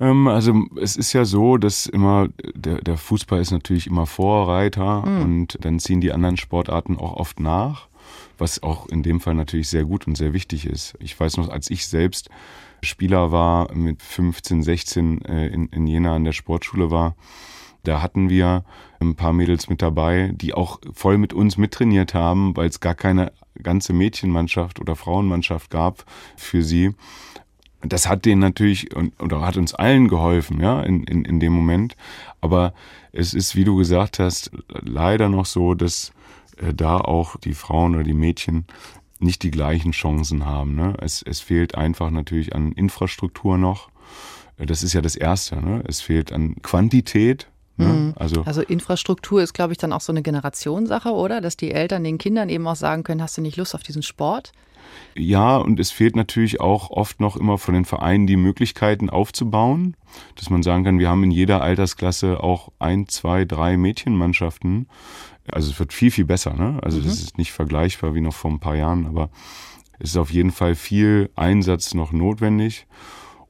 Ähm, 0.00 0.28
also 0.28 0.64
es 0.80 0.96
ist 0.96 1.12
ja 1.12 1.24
so, 1.24 1.56
dass 1.56 1.86
immer 1.86 2.28
der, 2.54 2.80
der 2.82 2.96
Fußball 2.96 3.40
ist 3.40 3.50
natürlich 3.50 3.86
immer 3.86 4.06
Vorreiter 4.06 5.06
mhm. 5.06 5.22
und 5.22 5.58
dann 5.64 5.78
ziehen 5.78 6.00
die 6.00 6.12
anderen 6.12 6.36
Sportarten 6.36 6.98
auch 6.98 7.14
oft 7.14 7.40
nach, 7.40 7.88
was 8.38 8.62
auch 8.62 8.88
in 8.88 9.02
dem 9.02 9.20
Fall 9.20 9.34
natürlich 9.34 9.68
sehr 9.68 9.84
gut 9.84 10.06
und 10.06 10.16
sehr 10.16 10.32
wichtig 10.32 10.66
ist. 10.66 10.94
Ich 11.00 11.18
weiß 11.18 11.38
noch, 11.38 11.48
als 11.48 11.70
ich 11.70 11.86
selbst 11.86 12.28
Spieler 12.82 13.32
war, 13.32 13.72
mit 13.74 14.02
15, 14.02 14.62
16 14.62 15.24
äh, 15.24 15.46
in, 15.48 15.66
in 15.68 15.86
Jena 15.86 16.14
an 16.14 16.24
der 16.24 16.32
Sportschule 16.32 16.90
war, 16.90 17.16
da 17.82 18.02
hatten 18.02 18.28
wir 18.28 18.64
ein 18.98 19.14
paar 19.14 19.32
Mädels 19.32 19.68
mit 19.68 19.80
dabei, 19.80 20.32
die 20.34 20.54
auch 20.54 20.80
voll 20.92 21.18
mit 21.18 21.32
uns 21.32 21.56
mittrainiert 21.56 22.14
haben, 22.14 22.56
weil 22.56 22.68
es 22.68 22.80
gar 22.80 22.96
keine 22.96 23.32
ganze 23.62 23.92
Mädchenmannschaft 23.92 24.80
oder 24.80 24.96
Frauenmannschaft 24.96 25.70
gab 25.70 26.04
für 26.36 26.62
sie 26.62 26.94
das 27.82 28.08
hat 28.08 28.24
denen 28.24 28.40
natürlich 28.40 28.94
und, 28.94 29.20
oder 29.22 29.40
hat 29.42 29.56
uns 29.56 29.74
allen 29.74 30.08
geholfen, 30.08 30.60
ja, 30.60 30.80
in, 30.82 31.04
in, 31.04 31.24
in 31.24 31.40
dem 31.40 31.52
Moment. 31.52 31.96
Aber 32.40 32.74
es 33.12 33.34
ist, 33.34 33.56
wie 33.56 33.64
du 33.64 33.76
gesagt 33.76 34.18
hast, 34.18 34.50
leider 34.68 35.28
noch 35.28 35.46
so, 35.46 35.74
dass 35.74 36.12
äh, 36.58 36.74
da 36.74 36.98
auch 36.98 37.36
die 37.36 37.54
Frauen 37.54 37.94
oder 37.94 38.04
die 38.04 38.14
Mädchen 38.14 38.66
nicht 39.18 39.42
die 39.42 39.50
gleichen 39.50 39.92
Chancen 39.92 40.44
haben. 40.44 40.74
Ne? 40.74 40.94
Es, 41.00 41.22
es 41.22 41.40
fehlt 41.40 41.74
einfach 41.74 42.10
natürlich 42.10 42.54
an 42.54 42.72
Infrastruktur 42.72 43.56
noch. 43.56 43.88
Das 44.58 44.82
ist 44.82 44.92
ja 44.92 45.00
das 45.00 45.16
Erste. 45.16 45.56
Ne? 45.56 45.82
Es 45.86 46.00
fehlt 46.00 46.32
an 46.32 46.56
Quantität. 46.62 47.48
Ne? 47.76 47.86
Mhm. 47.86 48.14
Also, 48.16 48.42
also 48.42 48.62
Infrastruktur 48.62 49.42
ist, 49.42 49.54
glaube 49.54 49.72
ich, 49.72 49.78
dann 49.78 49.92
auch 49.92 50.00
so 50.00 50.12
eine 50.12 50.22
Generationssache, 50.22 51.10
oder? 51.10 51.40
Dass 51.40 51.56
die 51.56 51.72
Eltern 51.72 52.04
den 52.04 52.18
Kindern 52.18 52.48
eben 52.48 52.66
auch 52.66 52.76
sagen 52.76 53.04
können, 53.04 53.22
hast 53.22 53.36
du 53.36 53.42
nicht 53.42 53.56
Lust 53.56 53.74
auf 53.74 53.82
diesen 53.82 54.02
Sport? 54.02 54.52
Ja, 55.14 55.56
und 55.56 55.80
es 55.80 55.90
fehlt 55.90 56.14
natürlich 56.14 56.60
auch 56.60 56.90
oft 56.90 57.20
noch 57.20 57.36
immer 57.36 57.58
von 57.58 57.74
den 57.74 57.84
Vereinen 57.84 58.26
die 58.26 58.36
Möglichkeiten 58.36 59.08
aufzubauen, 59.08 59.96
dass 60.34 60.50
man 60.50 60.62
sagen 60.62 60.84
kann, 60.84 60.98
wir 60.98 61.08
haben 61.08 61.24
in 61.24 61.30
jeder 61.30 61.62
Altersklasse 61.62 62.42
auch 62.42 62.70
ein, 62.78 63.08
zwei, 63.08 63.44
drei 63.44 63.76
Mädchenmannschaften. 63.76 64.88
Also 65.50 65.70
es 65.70 65.78
wird 65.78 65.92
viel, 65.92 66.10
viel 66.10 66.24
besser. 66.24 66.54
Ne? 66.54 66.78
Also 66.82 66.98
mhm. 66.98 67.04
das 67.04 67.20
ist 67.20 67.38
nicht 67.38 67.52
vergleichbar 67.52 68.14
wie 68.14 68.20
noch 68.20 68.34
vor 68.34 68.50
ein 68.50 68.60
paar 68.60 68.76
Jahren, 68.76 69.06
aber 69.06 69.30
es 69.98 70.10
ist 70.10 70.16
auf 70.16 70.30
jeden 70.30 70.50
Fall 70.50 70.74
viel 70.74 71.30
Einsatz 71.34 71.94
noch 71.94 72.12
notwendig. 72.12 72.86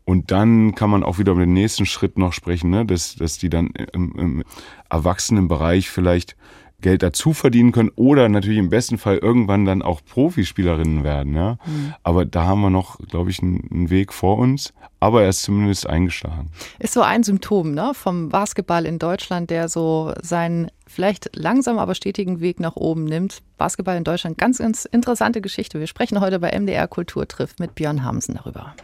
Und 0.05 0.31
dann 0.31 0.77
kann 0.77 0.89
man 0.89 1.03
auch 1.03 1.19
wieder 1.19 1.33
über 1.33 1.45
den 1.45 1.53
nächsten 1.53 1.85
Schritt 1.85 2.17
noch 2.17 2.33
sprechen, 2.33 2.71
ne? 2.71 2.87
dass, 2.87 3.17
dass 3.17 3.39
die 3.39 3.51
dann 3.51 3.71
im, 3.93 4.13
im 4.17 4.45
Erwachsenenbereich 4.89 5.91
vielleicht 5.91 6.37
Geld 6.83 7.03
dazu 7.03 7.33
verdienen 7.33 7.73
können 7.73 7.91
oder 7.97 8.29
natürlich 8.29 8.59
im 8.59 8.69
besten 8.69 8.99
Fall 8.99 9.17
irgendwann 9.17 9.65
dann 9.65 9.83
auch 9.83 10.03
Profispielerinnen 10.05 11.05
werden. 11.05 11.35
Ja? 11.35 11.59
Mhm. 11.65 11.95
Aber 12.03 12.25
da 12.25 12.45
haben 12.45 12.61
wir 12.61 12.71
noch, 12.71 12.99
glaube 12.99 13.31
ich, 13.31 13.43
einen, 13.43 13.69
einen, 13.71 13.91
Weg 13.91 14.13
vor 14.13 14.39
uns. 14.39 14.75
Aber 15.01 15.23
er 15.23 15.31
ist 15.31 15.43
zumindest 15.43 15.89
eingeschlagen. 15.89 16.51
Ist 16.79 16.93
so 16.93 17.03
ein 17.03 17.23
Symptom 17.23 17.73
ne, 17.73 17.93
vom 17.95 18.29
Basketball 18.29 18.85
in 18.85 18.99
Deutschland, 18.99 19.51
der 19.51 19.69
so 19.69 20.13
seinen 20.23 20.71
vielleicht 20.87 21.35
langsam, 21.35 21.79
aber 21.79 21.95
stetigen 21.95 22.41
Weg 22.41 22.61
nach 22.61 22.77
oben 22.77 23.05
nimmt. 23.05 23.43
Basketball 23.59 23.97
in 23.97 24.05
Deutschland, 24.05 24.39
ganz, 24.39 24.59
ganz 24.59 24.85
interessante 24.85 25.41
Geschichte. 25.41 25.81
Wir 25.81 25.87
sprechen 25.87 26.21
heute 26.21 26.39
bei 26.39 26.59
MDR 26.59 26.89
Kultur 26.89 27.27
trifft 27.27 27.59
mit 27.59 27.75
Björn 27.75 28.05
Hamsen 28.05 28.35
darüber. 28.35 28.75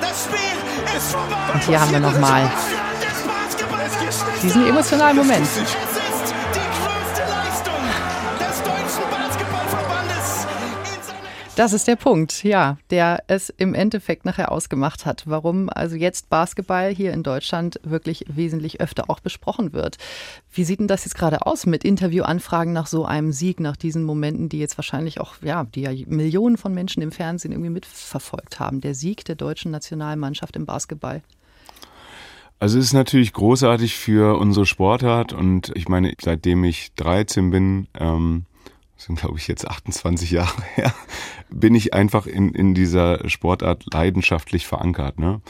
Das 0.00 0.24
Spiel 0.24 0.96
ist 0.96 1.12
vorbei. 1.12 1.52
Und 1.54 1.64
hier 1.64 1.80
haben 1.80 1.92
wir 1.92 2.00
nochmal 2.00 2.50
diesen 4.42 4.66
emotionalen 4.66 5.16
Moment. 5.16 5.46
Das 11.58 11.72
ist 11.72 11.88
der 11.88 11.96
Punkt, 11.96 12.44
ja, 12.44 12.78
der 12.90 13.24
es 13.26 13.48
im 13.50 13.74
Endeffekt 13.74 14.24
nachher 14.24 14.52
ausgemacht 14.52 15.04
hat, 15.04 15.24
warum 15.26 15.68
also 15.68 15.96
jetzt 15.96 16.30
Basketball 16.30 16.94
hier 16.94 17.12
in 17.12 17.24
Deutschland 17.24 17.80
wirklich 17.82 18.24
wesentlich 18.28 18.80
öfter 18.80 19.10
auch 19.10 19.18
besprochen 19.18 19.72
wird. 19.72 19.96
Wie 20.52 20.62
sieht 20.62 20.78
denn 20.78 20.86
das 20.86 21.04
jetzt 21.04 21.16
gerade 21.16 21.46
aus 21.46 21.66
mit 21.66 21.82
Interviewanfragen 21.82 22.72
nach 22.72 22.86
so 22.86 23.04
einem 23.04 23.32
Sieg, 23.32 23.58
nach 23.58 23.76
diesen 23.76 24.04
Momenten, 24.04 24.48
die 24.48 24.60
jetzt 24.60 24.78
wahrscheinlich 24.78 25.20
auch, 25.20 25.34
ja, 25.42 25.64
die 25.64 25.80
ja 25.80 25.90
Millionen 26.06 26.58
von 26.58 26.72
Menschen 26.72 27.02
im 27.02 27.10
Fernsehen 27.10 27.50
irgendwie 27.50 27.70
mitverfolgt 27.70 28.60
haben, 28.60 28.80
der 28.80 28.94
Sieg 28.94 29.24
der 29.24 29.34
deutschen 29.34 29.72
Nationalmannschaft 29.72 30.54
im 30.54 30.64
Basketball? 30.64 31.22
Also 32.60 32.78
es 32.78 32.84
ist 32.84 32.92
natürlich 32.92 33.32
großartig 33.32 33.96
für 33.96 34.38
unsere 34.38 34.64
Sportart 34.64 35.32
und 35.32 35.72
ich 35.74 35.88
meine, 35.88 36.14
seitdem 36.20 36.62
ich 36.62 36.92
13 36.94 37.50
bin, 37.50 37.88
ähm, 37.98 38.44
sind 38.98 39.20
glaube 39.20 39.38
ich 39.38 39.48
jetzt 39.48 39.66
28 39.66 40.32
Jahre 40.32 40.62
her, 40.74 40.92
bin 41.48 41.74
ich 41.74 41.94
einfach 41.94 42.26
in, 42.26 42.52
in 42.52 42.74
dieser 42.74 43.26
Sportart 43.28 43.84
leidenschaftlich 43.92 44.66
verankert. 44.66 45.18
Ne? 45.18 45.40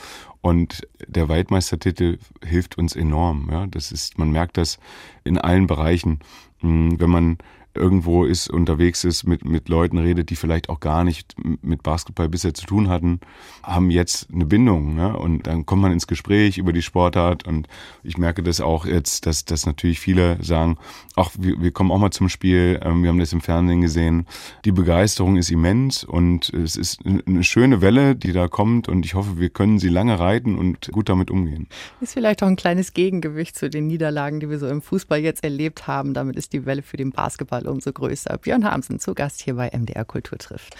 Und 0.40 0.86
der 1.06 1.28
Weltmeistertitel 1.28 2.18
hilft 2.44 2.78
uns 2.78 2.94
enorm. 2.94 3.48
Ja? 3.50 3.66
Das 3.66 3.90
ist, 3.90 4.18
man 4.18 4.30
merkt 4.30 4.56
das 4.56 4.78
in 5.24 5.38
allen 5.38 5.66
Bereichen. 5.66 6.20
Hm, 6.60 7.00
wenn 7.00 7.10
man 7.10 7.38
irgendwo 7.78 8.24
ist, 8.24 8.50
unterwegs 8.50 9.04
ist, 9.04 9.24
mit, 9.24 9.44
mit 9.44 9.68
Leuten 9.68 9.98
redet, 9.98 10.30
die 10.30 10.36
vielleicht 10.36 10.68
auch 10.68 10.80
gar 10.80 11.04
nicht 11.04 11.34
mit 11.62 11.82
Basketball 11.82 12.28
bisher 12.28 12.54
zu 12.54 12.66
tun 12.66 12.88
hatten, 12.88 13.20
haben 13.62 13.90
jetzt 13.90 14.28
eine 14.32 14.46
Bindung. 14.46 14.94
Ne? 14.94 15.16
Und 15.16 15.46
dann 15.46 15.66
kommt 15.66 15.82
man 15.82 15.92
ins 15.92 16.06
Gespräch 16.06 16.58
über 16.58 16.72
die 16.72 16.82
Sportart 16.82 17.46
und 17.46 17.68
ich 18.02 18.18
merke 18.18 18.42
das 18.42 18.60
auch 18.60 18.86
jetzt, 18.86 19.26
dass, 19.26 19.44
dass 19.44 19.66
natürlich 19.66 20.00
viele 20.00 20.42
sagen, 20.42 20.76
ach, 21.16 21.30
wir, 21.38 21.60
wir 21.60 21.70
kommen 21.70 21.90
auch 21.90 21.98
mal 21.98 22.10
zum 22.10 22.28
Spiel, 22.28 22.80
ähm, 22.82 23.02
wir 23.02 23.10
haben 23.10 23.18
das 23.18 23.32
im 23.32 23.40
Fernsehen 23.40 23.80
gesehen. 23.80 24.26
Die 24.64 24.72
Begeisterung 24.72 25.36
ist 25.36 25.50
immens 25.50 26.04
und 26.04 26.50
es 26.50 26.76
ist 26.76 27.00
eine 27.04 27.44
schöne 27.44 27.80
Welle, 27.80 28.16
die 28.16 28.32
da 28.32 28.48
kommt 28.48 28.88
und 28.88 29.04
ich 29.04 29.14
hoffe, 29.14 29.38
wir 29.38 29.50
können 29.50 29.78
sie 29.78 29.88
lange 29.88 30.18
reiten 30.18 30.58
und 30.58 30.90
gut 30.92 31.08
damit 31.08 31.30
umgehen. 31.30 31.68
Ist 32.00 32.14
vielleicht 32.14 32.42
auch 32.42 32.48
ein 32.48 32.56
kleines 32.56 32.92
Gegengewicht 32.92 33.56
zu 33.56 33.70
den 33.70 33.86
Niederlagen, 33.86 34.40
die 34.40 34.50
wir 34.50 34.58
so 34.58 34.68
im 34.68 34.82
Fußball 34.82 35.20
jetzt 35.20 35.44
erlebt 35.44 35.86
haben. 35.86 36.14
Damit 36.14 36.36
ist 36.36 36.52
die 36.52 36.66
Welle 36.66 36.82
für 36.82 36.96
den 36.96 37.10
Basketball 37.10 37.66
umso 37.70 37.92
größer. 37.92 38.38
Björn 38.38 38.64
Hamsen 38.64 38.98
zu 38.98 39.14
Gast 39.14 39.40
hier 39.40 39.54
bei 39.54 39.70
MDR 39.70 40.04
Kultur 40.04 40.38
trifft. 40.38 40.76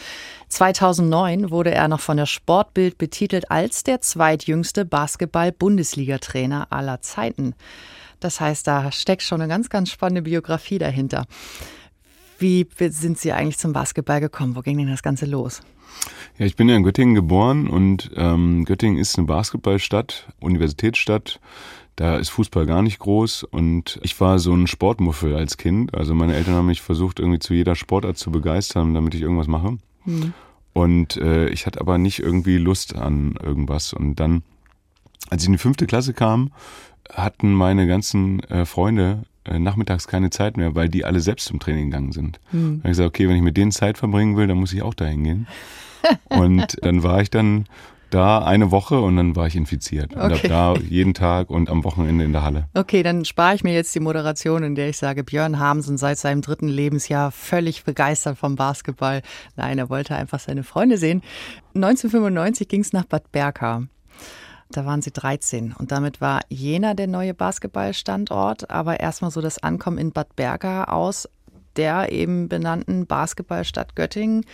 2009 0.49 1.51
wurde 1.51 1.73
er 1.73 1.89
noch 1.89 2.01
von 2.01 2.17
der 2.17 2.27
Sportbild 2.27 2.99
betitelt 2.99 3.51
als 3.51 3.85
der 3.85 4.01
zweitjüngste 4.01 4.85
Basketball-Bundesliga-Trainer 4.85 6.69
aller 6.71 7.01
Zeiten. 7.01 7.55
Das 8.21 8.41
heißt, 8.41 8.67
da 8.67 8.91
steckt 8.93 9.23
schon 9.23 9.41
eine 9.41 9.49
ganz, 9.49 9.69
ganz 9.69 9.91
spannende 9.91 10.23
Biografie 10.23 10.79
dahinter. 10.79 11.27
Wie 12.39 12.67
sind 12.79 13.19
Sie 13.19 13.33
eigentlich 13.33 13.59
zum 13.59 13.73
Basketball 13.73 14.21
gekommen? 14.21 14.55
Wo 14.55 14.61
ging 14.61 14.79
denn 14.79 14.89
das 14.89 15.03
Ganze 15.03 15.27
los? 15.27 15.61
Ja, 16.39 16.47
ich 16.47 16.55
bin 16.55 16.69
ja 16.69 16.77
in 16.77 16.85
Göttingen 16.85 17.15
geboren 17.15 17.69
und 17.69 18.11
ähm, 18.15 18.65
Göttingen 18.65 18.99
ist 18.99 19.19
eine 19.19 19.27
Basketballstadt, 19.27 20.29
Universitätsstadt. 20.41 21.41
Da 21.99 22.17
ist 22.17 22.29
Fußball 22.29 22.65
gar 22.65 22.83
nicht 22.83 23.01
groß 23.01 23.43
und 23.43 23.99
ich 24.05 24.21
war 24.21 24.39
so 24.39 24.55
ein 24.55 24.69
Sportmuffel 24.69 25.35
als 25.35 25.57
Kind. 25.57 25.95
Also 25.95 26.15
meine 26.15 26.37
Eltern 26.37 26.55
haben 26.55 26.67
mich 26.67 26.81
versucht, 26.81 27.19
irgendwie 27.19 27.41
zu 27.41 27.55
jeder 27.55 27.75
Sportart 27.75 28.17
zu 28.17 28.31
begeistern, 28.31 28.95
damit 28.95 29.17
ich 29.17 29.23
irgendwas 29.23 29.49
mache. 29.49 29.79
Mhm. 30.05 30.33
Und 30.73 31.17
äh, 31.17 31.49
ich 31.49 31.67
hatte 31.67 31.81
aber 31.81 31.99
nicht 31.99 32.21
irgendwie 32.21 32.57
Lust 32.57 32.95
an 32.95 33.35
irgendwas. 33.43 33.93
Und 33.93 34.15
dann, 34.21 34.45
als 35.29 35.43
ich 35.43 35.49
in 35.49 35.55
die 35.55 35.59
fünfte 35.59 35.89
Klasse 35.89 36.15
kam, 36.15 36.53
hatten 37.13 37.53
meine 37.53 37.89
ganzen 37.89 38.45
äh, 38.45 38.65
Freunde 38.65 39.25
äh, 39.45 39.59
nachmittags 39.59 40.07
keine 40.07 40.31
Zeit 40.31 40.57
mehr, 40.57 40.77
weil 40.77 40.89
die 40.89 41.05
alle 41.05 41.19
selbst 41.19 41.47
zum 41.47 41.59
Training 41.59 41.91
gegangen 41.91 42.13
sind. 42.13 42.39
Mhm. 42.53 42.59
Dann 42.59 42.79
habe 42.79 42.89
ich 42.91 42.91
gesagt, 42.91 43.09
okay, 43.09 43.29
wenn 43.29 43.35
ich 43.35 43.43
mit 43.43 43.57
denen 43.57 43.73
Zeit 43.73 43.99
verbringen 43.99 44.37
will, 44.37 44.47
dann 44.47 44.59
muss 44.59 44.73
ich 44.73 44.83
auch 44.83 44.95
dahin 44.95 45.25
gehen. 45.25 45.47
und 46.29 46.77
dann 46.81 47.03
war 47.03 47.21
ich 47.23 47.31
dann 47.31 47.65
da 48.11 48.45
eine 48.45 48.71
Woche 48.71 49.01
und 49.01 49.17
dann 49.17 49.37
war 49.37 49.47
ich 49.47 49.57
infiziert. 49.57 50.15
Und 50.15 50.33
okay. 50.33 50.49
da 50.49 50.75
jeden 50.75 51.15
Tag 51.15 51.51
und 51.51 51.69
am 51.69 51.85
Wochenende 51.85 52.25
in 52.25 52.33
der 52.33 52.43
Halle. 52.43 52.69
Okay, 52.75 53.03
dann 53.03 53.25
spare 53.25 53.55
ich 53.55 53.65
mir 53.65 53.75
jetzt 53.75 53.95
die 53.95 54.01
Moderation, 54.01 54.63
in 54.63 54.75
der 54.75 54.89
ich 54.89 54.99
sage, 54.99 55.25
Björn 55.25 55.59
Hamsen 55.59 55.99
seit 55.99 56.19
seinem 56.19 56.43
dritten 56.43 56.69
Lebensjahr 56.69 57.31
völlig 57.31 57.85
begeistert 57.85 58.39
vom 58.39 58.57
Basketball. 58.57 59.23
Nein, 59.57 59.79
er 59.79 59.91
wollte 59.91 60.15
einfach 60.15 60.41
seine 60.41 60.65
Freunde 60.65 60.97
sehen. 60.97 61.23
1995 61.75 62.69
ging 62.69 62.81
es 62.81 62.93
nach 62.93 63.05
Bad 63.05 63.31
Berka. 63.33 63.85
Da 64.71 64.85
waren 64.85 65.01
sie 65.01 65.13
13 65.13 65.75
und 65.79 65.93
damit 65.93 66.21
war 66.21 66.41
Jena 66.51 66.93
der 66.93 67.07
neue 67.07 67.33
Basketballstandort, 67.33 68.71
aber 68.71 69.01
erstmal 69.01 69.31
so 69.31 69.41
das 69.41 69.63
Ankommen 69.63 69.97
in 69.97 70.13
Bad 70.13 70.37
Berka 70.37 70.85
aus 70.85 71.27
der 71.79 72.13
eben 72.13 72.49
benannten 72.49 73.07
Basketballstadt 73.07 73.97
Göttingen. 73.97 74.45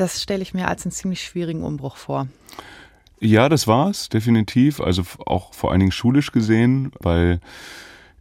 Das 0.00 0.22
stelle 0.22 0.40
ich 0.42 0.54
mir 0.54 0.66
als 0.66 0.86
einen 0.86 0.92
ziemlich 0.92 1.22
schwierigen 1.22 1.62
Umbruch 1.62 1.96
vor. 1.96 2.26
Ja, 3.20 3.50
das 3.50 3.66
war's, 3.66 4.08
definitiv. 4.08 4.80
Also 4.80 5.02
auch 5.26 5.52
vor 5.52 5.70
allen 5.70 5.80
Dingen 5.80 5.92
schulisch 5.92 6.32
gesehen, 6.32 6.90
weil 7.00 7.38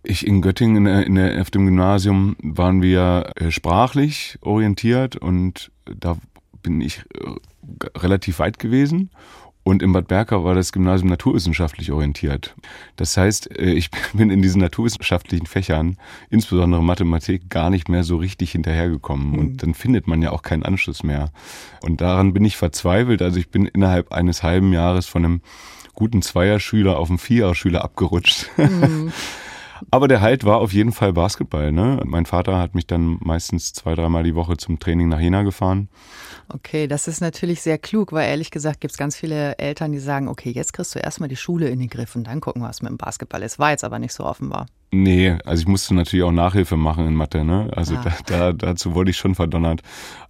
ich 0.04 0.28
in 0.28 0.42
Göttingen 0.42 0.76
in 0.76 0.84
der, 0.84 1.06
in 1.08 1.16
der, 1.16 1.42
auf 1.42 1.52
dem 1.52 1.64
Gymnasium 1.64 2.36
waren 2.42 2.82
wir 2.82 3.32
äh, 3.38 3.50
sprachlich 3.50 4.38
orientiert 4.42 5.16
und 5.16 5.72
da 5.86 6.18
bin 6.62 6.82
ich 6.82 7.06
äh, 7.14 7.98
relativ 7.98 8.40
weit 8.40 8.60
gewesen 8.60 9.10
und 9.64 9.84
in 9.84 9.92
Bad 9.92 10.08
Berka 10.08 10.44
war 10.44 10.56
das 10.56 10.72
Gymnasium 10.72 11.10
naturwissenschaftlich 11.10 11.92
orientiert. 11.92 12.56
Das 12.96 13.16
heißt, 13.18 13.58
äh, 13.60 13.72
ich 13.72 13.92
bin 14.14 14.30
in 14.30 14.42
diesen 14.42 14.62
naturwissenschaftlichen 14.62 15.46
Fächern, 15.46 15.98
insbesondere 16.30 16.84
Mathematik, 16.84 17.50
gar 17.50 17.70
nicht 17.70 17.90
mehr 17.90 18.04
so 18.04 18.18
richtig 18.18 18.52
hinterhergekommen. 18.54 19.32
Mhm. 19.32 19.40
Und 19.40 19.64
dann 19.64 19.74
findet 19.74 20.08
man 20.08 20.22
ja 20.22 20.32
auch 20.32 20.42
keinen 20.42 20.64
Anschluss 20.64 21.04
mehr. 21.04 21.32
Und 21.82 22.02
daran 22.02 22.34
bin 22.34 22.46
ich 22.46 22.58
verzweifelt. 22.58 23.22
Also 23.22 23.40
ich 23.40 23.50
bin 23.50 23.66
innerhalb 23.66 24.12
eines 24.12 24.44
halben 24.44 24.74
Jahres 24.74 25.06
von 25.06 25.26
einem 25.26 25.42
guten 25.94 26.22
Zweierschüler 26.22 26.98
auf 26.98 27.10
einen 27.10 27.20
Viererschüler 27.20 27.84
abgerutscht. 27.84 28.50
Mhm. 28.58 29.12
Aber 29.92 30.08
der 30.08 30.22
Halt 30.22 30.44
war 30.44 30.58
auf 30.58 30.74
jeden 30.74 30.92
Fall 30.92 31.14
Basketball. 31.14 31.72
Ne? 31.72 32.02
Mein 32.06 32.26
Vater 32.26 32.58
hat 32.60 32.76
mich 32.76 32.88
dann 32.88 33.18
meistens 33.22 33.74
zwei, 33.74 33.96
dreimal 33.96 34.24
die 34.24 34.36
Woche 34.36 34.58
zum 34.58 34.80
Training 34.80 35.10
nach 35.10 35.20
Jena 35.20 35.44
gefahren. 35.44 35.90
Okay, 36.52 36.88
das 36.88 37.08
ist 37.08 37.22
natürlich 37.22 37.62
sehr 37.62 37.78
klug, 37.78 38.12
weil 38.12 38.28
ehrlich 38.28 38.50
gesagt 38.50 38.82
gibt 38.82 38.92
es 38.92 38.98
ganz 38.98 39.16
viele 39.16 39.58
Eltern, 39.60 39.92
die 39.92 40.00
sagen, 40.00 40.28
okay, 40.28 40.52
jetzt 40.52 40.74
kriegst 40.74 40.96
du 40.96 41.00
erstmal 41.00 41.30
die 41.30 41.36
Schule 41.36 41.70
in 41.70 41.80
den 41.80 41.90
Griff 41.90 42.16
und 42.16 42.26
dann 42.26 42.42
gucken, 42.42 42.64
was 42.64 42.82
mit 42.82 42.90
dem 42.90 42.98
Basketball 42.98 43.44
ist. 43.44 43.60
War 43.60 43.72
jetzt 43.72 43.84
aber 43.84 44.00
nicht 44.00 44.14
so 44.14 44.26
offenbar. 44.26 44.66
Nee, 44.92 45.38
also 45.46 45.62
ich 45.62 45.68
musste 45.68 45.94
natürlich 45.94 46.24
auch 46.24 46.32
Nachhilfe 46.32 46.76
machen 46.76 47.06
in 47.06 47.14
Mathe, 47.14 47.46
ne? 47.46 47.70
Also 47.76 47.96
ah. 47.96 48.04
da, 48.26 48.52
da, 48.52 48.54
dazu 48.54 48.96
wurde 48.96 49.12
ich 49.12 49.18
schon 49.18 49.36
verdonnert. 49.36 49.82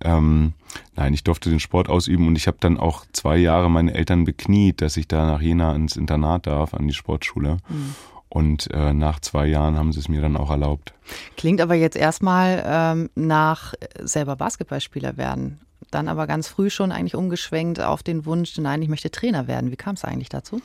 Ähm, 0.04 0.54
nein, 0.98 1.14
ich 1.14 1.24
durfte 1.24 1.50
den 1.50 1.62
Sport 1.62 1.88
ausüben 1.88 2.28
und 2.28 2.36
ich 2.36 2.48
habe 2.48 2.58
dann 2.60 2.78
auch 2.78 3.06
zwei 3.14 3.38
Jahre 3.38 3.72
meine 3.72 3.94
Eltern 3.94 4.26
bekniet, 4.26 4.82
dass 4.82 4.98
ich 4.98 5.08
da 5.08 5.26
nach 5.26 5.42
Jena 5.42 5.74
ins 5.74 5.96
Internat 5.96 6.48
darf, 6.48 6.74
an 6.74 6.88
die 6.88 6.94
Sportschule. 6.94 7.58
Mhm. 7.70 7.96
Und 8.30 8.70
äh, 8.72 8.94
nach 8.94 9.20
zwei 9.20 9.48
Jahren 9.48 9.76
haben 9.76 9.92
sie 9.92 10.00
es 10.00 10.08
mir 10.08 10.22
dann 10.22 10.38
auch 10.38 10.52
erlaubt. 10.52 10.94
Klingt 11.36 11.62
aber 11.62 11.76
jetzt 11.76 11.98
erstmal 11.98 12.64
ähm, 12.66 13.10
nach 13.16 13.74
selber 14.00 14.36
Basketballspieler 14.36 15.18
werden. 15.18 15.60
Dann 15.90 16.08
aber 16.08 16.28
ganz 16.28 16.48
früh 16.48 16.70
schon 16.70 16.92
eigentlich 16.92 17.16
umgeschwenkt 17.16 17.82
auf 17.82 18.04
den 18.04 18.26
Wunsch, 18.26 18.56
nein, 18.60 18.84
ich 18.84 18.90
möchte 18.90 19.10
Trainer 19.10 19.48
werden. 19.48 19.72
Wie 19.72 19.76
kam 19.76 19.96
es 19.96 20.04
eigentlich 20.04 20.30
dazu? 20.30 20.62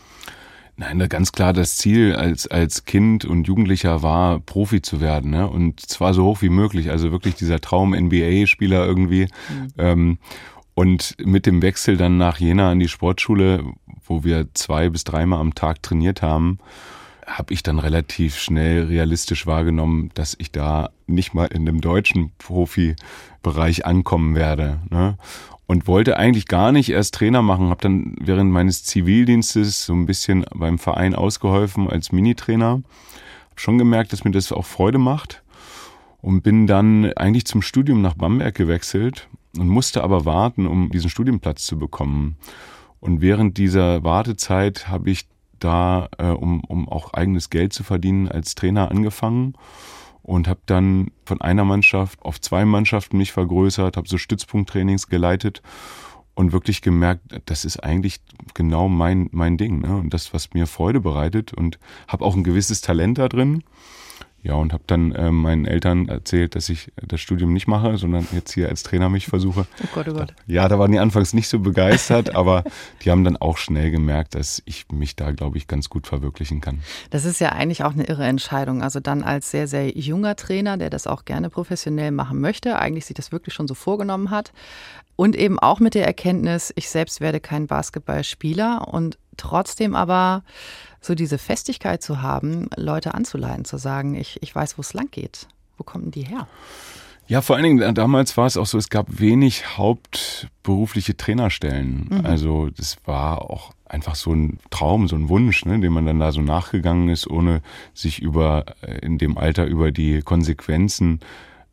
Nein, 0.76 1.08
ganz 1.08 1.32
klar 1.32 1.52
das 1.52 1.76
Ziel 1.76 2.14
als, 2.16 2.46
als 2.46 2.84
Kind 2.84 3.24
und 3.24 3.46
Jugendlicher 3.46 4.02
war, 4.02 4.40
Profi 4.40 4.82
zu 4.82 5.00
werden. 5.00 5.30
Ne? 5.30 5.48
Und 5.48 5.80
zwar 5.80 6.12
so 6.12 6.24
hoch 6.24 6.42
wie 6.42 6.48
möglich. 6.50 6.90
Also 6.90 7.12
wirklich 7.12 7.36
dieser 7.36 7.60
Traum 7.60 7.94
NBA-Spieler 7.94 8.84
irgendwie. 8.84 9.28
Mhm. 9.48 9.68
Ähm, 9.78 10.18
Und 10.74 11.14
mit 11.24 11.46
dem 11.46 11.62
Wechsel 11.62 11.96
dann 11.96 12.18
nach 12.18 12.38
Jena 12.38 12.72
an 12.72 12.80
die 12.80 12.88
Sportschule, 12.88 13.64
wo 14.04 14.24
wir 14.24 14.48
zwei 14.54 14.88
bis 14.88 15.04
dreimal 15.04 15.40
am 15.40 15.54
Tag 15.54 15.82
trainiert 15.82 16.20
haben, 16.20 16.58
habe 17.26 17.52
ich 17.52 17.62
dann 17.62 17.78
relativ 17.78 18.36
schnell 18.36 18.84
realistisch 18.84 19.46
wahrgenommen, 19.46 20.10
dass 20.14 20.36
ich 20.38 20.50
da 20.52 20.90
nicht 21.06 21.34
mal 21.34 21.46
in 21.46 21.66
dem 21.66 21.80
deutschen 21.80 22.32
Profibereich 22.38 23.86
ankommen 23.86 24.34
werde. 24.34 24.80
Ne? 24.90 25.16
Und 25.66 25.86
wollte 25.86 26.18
eigentlich 26.18 26.46
gar 26.46 26.72
nicht 26.72 26.90
erst 26.90 27.14
Trainer 27.14 27.42
machen, 27.42 27.70
habe 27.70 27.80
dann 27.80 28.16
während 28.20 28.50
meines 28.50 28.84
Zivildienstes 28.84 29.86
so 29.86 29.94
ein 29.94 30.06
bisschen 30.06 30.44
beim 30.54 30.78
Verein 30.78 31.14
ausgeholfen 31.14 31.88
als 31.88 32.12
Minitrainer. 32.12 32.82
Hab 33.50 33.60
schon 33.60 33.78
gemerkt, 33.78 34.12
dass 34.12 34.24
mir 34.24 34.30
das 34.30 34.52
auch 34.52 34.66
Freude 34.66 34.98
macht 34.98 35.42
und 36.20 36.42
bin 36.42 36.66
dann 36.66 37.12
eigentlich 37.14 37.46
zum 37.46 37.62
Studium 37.62 38.02
nach 38.02 38.14
Bamberg 38.14 38.54
gewechselt 38.54 39.28
und 39.58 39.68
musste 39.68 40.02
aber 40.02 40.24
warten, 40.24 40.66
um 40.66 40.90
diesen 40.90 41.10
Studienplatz 41.10 41.64
zu 41.64 41.78
bekommen. 41.78 42.36
Und 43.00 43.20
während 43.20 43.58
dieser 43.58 44.02
Wartezeit 44.04 44.88
habe 44.88 45.10
ich 45.10 45.26
da, 45.64 46.08
äh, 46.18 46.26
um, 46.28 46.62
um 46.64 46.88
auch 46.88 47.12
eigenes 47.14 47.50
Geld 47.50 47.72
zu 47.72 47.82
verdienen, 47.82 48.28
als 48.28 48.54
Trainer 48.54 48.90
angefangen 48.90 49.54
und 50.22 50.48
habe 50.48 50.60
dann 50.66 51.10
von 51.24 51.40
einer 51.40 51.64
Mannschaft 51.64 52.22
auf 52.22 52.40
zwei 52.40 52.64
Mannschaften 52.64 53.18
mich 53.18 53.32
vergrößert, 53.32 53.96
habe 53.96 54.08
so 54.08 54.18
Stützpunkttrainings 54.18 55.08
geleitet 55.08 55.62
und 56.34 56.52
wirklich 56.52 56.82
gemerkt, 56.82 57.22
das 57.46 57.64
ist 57.64 57.78
eigentlich 57.82 58.20
genau 58.54 58.88
mein, 58.88 59.28
mein 59.32 59.56
Ding 59.56 59.80
ne? 59.80 59.96
und 59.96 60.12
das, 60.12 60.34
was 60.34 60.52
mir 60.52 60.66
Freude 60.66 61.00
bereitet 61.00 61.52
und 61.52 61.78
habe 62.08 62.24
auch 62.24 62.34
ein 62.34 62.44
gewisses 62.44 62.80
Talent 62.80 63.18
da 63.18 63.28
drin 63.28 63.62
ja, 64.44 64.52
und 64.54 64.74
habe 64.74 64.84
dann 64.86 65.12
äh, 65.12 65.30
meinen 65.30 65.64
Eltern 65.64 66.06
erzählt, 66.06 66.54
dass 66.54 66.68
ich 66.68 66.92
das 66.96 67.18
Studium 67.18 67.54
nicht 67.54 67.66
mache, 67.66 67.96
sondern 67.96 68.28
jetzt 68.32 68.52
hier 68.52 68.68
als 68.68 68.82
Trainer 68.82 69.08
mich 69.08 69.26
versuche. 69.26 69.66
Oh 69.84 69.86
Gott, 69.94 70.08
oh 70.08 70.12
Gott. 70.14 70.34
Ja, 70.46 70.68
da 70.68 70.78
waren 70.78 70.92
die 70.92 70.98
anfangs 70.98 71.34
nicht 71.34 71.48
so 71.48 71.58
begeistert, 71.58 72.34
aber 72.34 72.64
die 73.02 73.10
haben 73.10 73.22
dann 73.24 73.36
auch 73.36 73.58
schnell 73.58 73.90
gemerkt, 73.90 74.34
dass 74.34 74.62
ich 74.66 74.86
mich 74.92 75.14
da, 75.16 75.30
glaube 75.30 75.56
ich, 75.56 75.66
ganz 75.66 75.88
gut 75.88 76.06
verwirklichen 76.06 76.60
kann. 76.60 76.80
Das 77.10 77.24
ist 77.24 77.40
ja 77.40 77.50
eigentlich 77.50 77.84
auch 77.84 77.92
eine 77.92 78.04
irre 78.04 78.24
Entscheidung. 78.24 78.82
Also 78.82 79.00
dann 79.00 79.22
als 79.22 79.50
sehr, 79.50 79.66
sehr 79.66 79.90
junger 79.90 80.36
Trainer, 80.36 80.76
der 80.76 80.90
das 80.90 81.06
auch 81.06 81.24
gerne 81.24 81.50
professionell 81.50 82.10
machen 82.10 82.40
möchte, 82.40 82.78
eigentlich 82.78 83.06
sich 83.06 83.14
das 83.14 83.32
wirklich 83.32 83.54
schon 83.54 83.68
so 83.68 83.74
vorgenommen 83.74 84.30
hat. 84.30 84.52
Und 85.16 85.36
eben 85.36 85.58
auch 85.58 85.80
mit 85.80 85.94
der 85.94 86.06
Erkenntnis, 86.06 86.72
ich 86.76 86.90
selbst 86.90 87.20
werde 87.20 87.40
kein 87.40 87.66
Basketballspieler 87.66 88.88
und 88.88 89.16
trotzdem 89.36 89.94
aber 89.94 90.42
so 91.00 91.14
diese 91.14 91.38
Festigkeit 91.38 92.02
zu 92.02 92.22
haben, 92.22 92.68
Leute 92.76 93.14
anzuleiten, 93.14 93.64
zu 93.64 93.76
sagen, 93.76 94.14
ich, 94.14 94.42
ich 94.42 94.54
weiß, 94.54 94.78
wo 94.78 94.80
es 94.80 94.94
lang 94.94 95.10
geht. 95.10 95.46
Wo 95.76 95.84
kommen 95.84 96.10
die 96.10 96.22
her? 96.22 96.46
Ja, 97.26 97.40
vor 97.40 97.56
allen 97.56 97.64
Dingen 97.64 97.80
äh, 97.80 97.94
damals 97.94 98.36
war 98.36 98.46
es 98.46 98.56
auch 98.56 98.66
so, 98.66 98.76
es 98.76 98.90
gab 98.90 99.18
wenig 99.18 99.78
hauptberufliche 99.78 101.16
Trainerstellen. 101.16 102.08
Mhm. 102.10 102.26
Also 102.26 102.68
das 102.70 102.98
war 103.06 103.50
auch 103.50 103.72
einfach 103.86 104.14
so 104.14 104.32
ein 104.32 104.58
Traum, 104.70 105.08
so 105.08 105.16
ein 105.16 105.28
Wunsch, 105.28 105.64
ne, 105.64 105.80
dem 105.80 105.92
man 105.92 106.06
dann 106.06 106.20
da 106.20 106.32
so 106.32 106.42
nachgegangen 106.42 107.08
ist, 107.08 107.26
ohne 107.28 107.62
sich 107.94 108.20
über 108.20 108.66
äh, 108.82 108.98
in 108.98 109.18
dem 109.18 109.38
Alter 109.38 109.64
über 109.66 109.90
die 109.90 110.20
Konsequenzen 110.20 111.20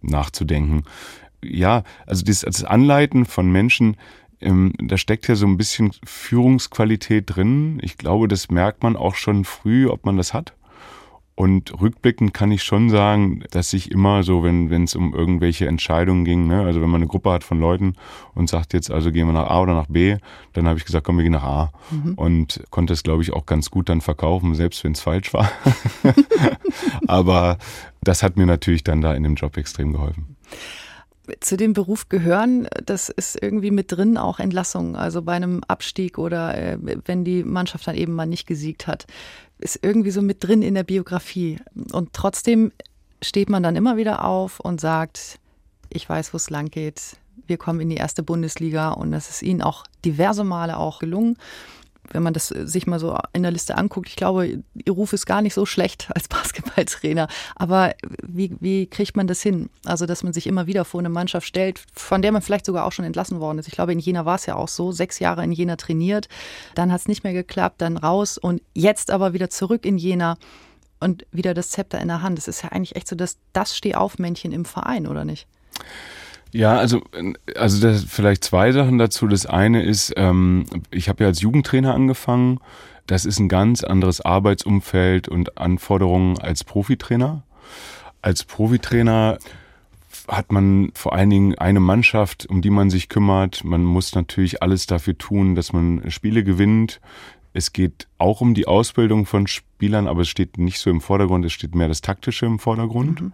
nachzudenken. 0.01 0.84
Ja, 1.44 1.84
also 2.06 2.24
das, 2.24 2.41
das 2.41 2.63
Anleiten 2.63 3.25
von 3.25 3.51
Menschen 3.51 3.98
ähm, 4.41 4.74
da 4.77 4.98
steckt 4.98 5.27
ja 5.27 5.36
so 5.36 5.45
ein 5.45 5.57
bisschen 5.57 5.91
Führungsqualität 6.03 7.36
drin. 7.36 7.79
Ich 7.81 7.98
glaube, 7.98 8.27
das 8.27 8.50
merkt 8.50 8.83
man 8.83 8.95
auch 8.95 9.15
schon 9.15 9.45
früh, 9.45 9.88
ob 9.88 10.05
man 10.05 10.17
das 10.17 10.33
hat. 10.33 10.53
Und 11.33 11.81
rückblickend 11.81 12.33
kann 12.33 12.51
ich 12.51 12.62
schon 12.62 12.89
sagen, 12.89 13.43
dass 13.51 13.74
ich 13.74 13.89
immer 13.89 14.21
so, 14.21 14.43
wenn 14.43 14.69
wenn 14.69 14.83
es 14.83 14.95
um 14.95 15.13
irgendwelche 15.13 15.65
Entscheidungen 15.65 16.25
ging, 16.25 16.45
ne, 16.45 16.62
also 16.62 16.81
wenn 16.81 16.89
man 16.89 17.01
eine 17.01 17.07
Gruppe 17.07 17.31
hat 17.31 17.43
von 17.43 17.60
Leuten 17.60 17.95
und 18.36 18.50
sagt 18.50 18.74
jetzt, 18.74 18.91
also 18.91 19.12
gehen 19.12 19.25
wir 19.27 19.33
nach 19.33 19.50
A 19.50 19.62
oder 19.62 19.74
nach 19.74 19.88
B, 19.88 20.17
dann 20.53 20.67
habe 20.67 20.77
ich 20.77 20.86
gesagt, 20.86 21.05
komm, 21.05 21.17
wir 21.17 21.24
gehen 21.24 21.31
nach 21.31 21.43
A. 21.43 21.71
Mhm. 21.89 22.13
Und 22.15 22.63
konnte 22.69 22.93
es, 22.93 23.01
glaube 23.01 23.24
ich, 23.24 23.33
auch 23.33 23.45
ganz 23.45 23.71
gut 23.71 23.89
dann 23.89 24.01
verkaufen, 24.01 24.53
selbst 24.55 24.83
wenn 24.83 24.91
es 24.91 25.00
falsch 25.00 25.33
war. 25.33 25.50
Aber 27.07 27.58
das 28.04 28.21
hat 28.23 28.38
mir 28.38 28.45
natürlich 28.45 28.84
dann 28.84 29.01
da 29.01 29.13
in 29.13 29.23
dem 29.23 29.36
Job 29.36 29.58
extrem 29.58 29.93
geholfen 29.93 30.36
zu 31.39 31.58
dem 31.58 31.74
Beruf 31.74 32.10
gehören, 32.10 32.67
das 32.86 33.10
ist 33.10 33.41
irgendwie 33.41 33.72
mit 33.72 33.91
drin 33.91 34.17
auch 34.17 34.39
Entlassung. 34.39 34.96
Also 34.96 35.22
bei 35.22 35.34
einem 35.34 35.63
Abstieg 35.67 36.17
oder 36.17 36.58
äh, 36.58 36.78
wenn 37.06 37.24
die 37.24 37.44
Mannschaft 37.44 37.88
dann 37.88 37.96
eben 37.96 38.13
mal 38.13 38.26
nicht 38.26 38.48
gesiegt 38.48 38.88
hat, 38.88 39.08
ist 39.60 39.80
irgendwie 39.82 40.12
so 40.12 40.22
mit 40.22 40.44
drin 40.44 40.62
in 40.62 40.76
der 40.76 40.84
Biografie. 40.84 41.60
Und 41.91 42.13
trotzdem 42.13 42.72
steht 43.22 43.50
man 43.50 43.63
dann 43.63 43.76
immer 43.76 43.98
wieder 43.98 44.26
auf 44.26 44.60
und 44.60 44.82
sagt, 44.82 45.39
ich 45.89 46.08
weiß, 46.08 46.34
wo 46.34 46.38
es 46.38 46.50
lang 46.50 46.70
geht. 46.70 47.17
Wir 47.48 47.58
kommen 47.58 47.82
in 47.82 47.89
die 47.89 47.98
erste 47.98 48.24
Bundesliga 48.24 48.91
und 48.91 49.12
das 49.12 49.30
ist 49.30 49.44
ihnen 49.44 49.62
auch 49.62 49.86
diverse 50.04 50.44
Male 50.44 50.78
auch 50.78 51.00
gelungen 51.00 51.38
wenn 52.13 52.24
man 52.24 52.34
das 52.34 52.52
äh, 52.52 52.67
sich 52.67 52.88
mal 52.88 53.00
so 53.00 53.17
in 53.34 53.43
der 53.43 53.52
Liste 53.52 53.78
anguckt, 53.78 54.10
ich 54.10 54.15
glaube, 54.15 54.63
ihr 54.74 54.93
Ruf 54.93 55.13
ist 55.13 55.26
gar 55.26 55.41
nicht 55.41 55.54
so 55.54 55.65
schlecht 55.65 56.10
als 56.15 56.28
Basketballtrainer. 56.28 57.28
Aber 57.56 57.93
wie, 58.24 58.56
wie 58.60 58.88
kriegt 58.88 59.15
man 59.15 59.28
das 59.28 59.41
hin? 59.41 59.69
Also, 59.86 60.06
dass 60.06 60.24
man 60.24 60.34
sich 60.34 60.47
immer 60.47 60.67
wieder 60.67 60.86
vor 60.86 61.00
eine 61.00 61.10
Mannschaft 61.10 61.47
stellt, 61.47 61.82
von 61.93 62.21
der 62.21 62.32
man 62.32 62.41
vielleicht 62.41 62.65
sogar 62.65 62.86
auch 62.86 62.91
schon 62.91 63.06
entlassen 63.06 63.39
worden 63.39 63.60
ist. 63.60 63.67
Ich 63.67 63.74
glaube, 63.74 63.93
in 63.93 64.00
Jena 64.00 64.26
war 64.26 64.36
es 64.36 64.45
ja 64.45 64.56
auch 64.56 64.67
so, 64.67 64.91
sechs 64.91 65.19
Jahre 65.19 65.43
in 65.43 65.52
Jena 65.52 65.76
trainiert, 65.76 66.28
dann 66.76 66.91
hat 66.91 67.02
es 67.02 67.08
nicht 67.08 67.24
mehr 67.24 67.34
geklappt, 67.34 67.82
dann 67.82 67.97
raus 67.97 68.38
und 68.38 68.62
jetzt 68.74 69.12
aber 69.12 69.34
wieder 69.34 69.50
zurück 69.50 69.86
in 69.86 69.97
Jena 69.97 70.38
und 71.00 71.26
wieder 71.32 71.54
das 71.54 71.71
Zepter 71.71 72.00
in 72.00 72.08
der 72.08 72.21
Hand. 72.21 72.38
Das 72.38 72.47
ist 72.47 72.62
ja 72.62 72.69
eigentlich 72.69 72.95
echt 72.95 73.08
so 73.08 73.15
das, 73.15 73.38
das 73.54 73.76
Stehaufmännchen 73.76 74.52
im 74.52 74.65
Verein, 74.65 75.08
oder 75.08 75.26
nicht? 75.26 75.47
Ja, 76.52 76.78
also, 76.78 77.02
also 77.56 77.82
das, 77.82 78.04
vielleicht 78.04 78.44
zwei 78.44 78.72
Sachen 78.72 78.98
dazu. 78.98 79.28
Das 79.28 79.46
eine 79.46 79.84
ist, 79.84 80.14
ähm, 80.18 80.66
ich 80.90 81.10
habe 81.10 81.24
ja 81.24 81.30
als 81.30 81.42
Jugendtrainer 81.42 81.94
angefangen. 81.94 82.60
Das 83.08 83.26
ist 83.26 83.40
ein 83.40 83.50
ganz 83.50 83.84
anderes 83.84 84.22
Arbeitsumfeld 84.22 85.28
und 85.28 85.58
Anforderungen 85.58 86.40
als 86.40 86.64
Profitrainer. 86.64 87.44
Als 88.22 88.44
Profitrainer 88.44 89.38
hat 90.28 90.52
man 90.52 90.92
vor 90.94 91.14
allen 91.14 91.30
Dingen 91.30 91.58
eine 91.58 91.80
Mannschaft, 91.80 92.46
um 92.46 92.62
die 92.62 92.70
man 92.70 92.90
sich 92.90 93.10
kümmert. 93.10 93.64
Man 93.64 93.84
muss 93.84 94.14
natürlich 94.14 94.62
alles 94.62 94.86
dafür 94.86 95.18
tun, 95.18 95.56
dass 95.56 95.74
man 95.74 96.10
Spiele 96.12 96.44
gewinnt. 96.44 97.02
Es 97.54 97.74
geht 97.74 98.08
auch 98.18 98.42
um 98.42 98.54
die 98.54 98.68
Ausbildung 98.68 99.26
von 99.26 99.48
Spielern, 99.48 100.08
aber 100.08 100.22
es 100.22 100.30
steht 100.30 100.58
nicht 100.58 100.80
so 100.80 100.90
im 100.90 101.02
Vordergrund, 101.02 101.44
es 101.44 101.52
steht 101.52 101.76
mehr 101.76 101.90
das 101.90 102.02
Taktische 102.02 102.46
im 102.46 102.60
Vordergrund. 102.60 103.22
Mhm. 103.22 103.34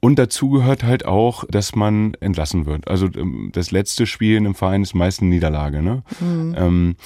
Und 0.00 0.18
dazu 0.18 0.50
gehört 0.50 0.84
halt 0.84 1.04
auch, 1.04 1.44
dass 1.48 1.74
man 1.74 2.14
entlassen 2.20 2.66
wird. 2.66 2.86
Also 2.88 3.08
ähm, 3.16 3.50
das 3.52 3.70
letzte 3.70 4.06
Spiel 4.06 4.36
in 4.36 4.46
einem 4.46 4.54
Verein 4.54 4.82
ist 4.82 4.94
meist 4.94 5.20
eine 5.20 5.30
Niederlage. 5.30 5.82
Ne? 5.82 6.02
Mhm. 6.20 6.54
Ähm, 6.56 6.96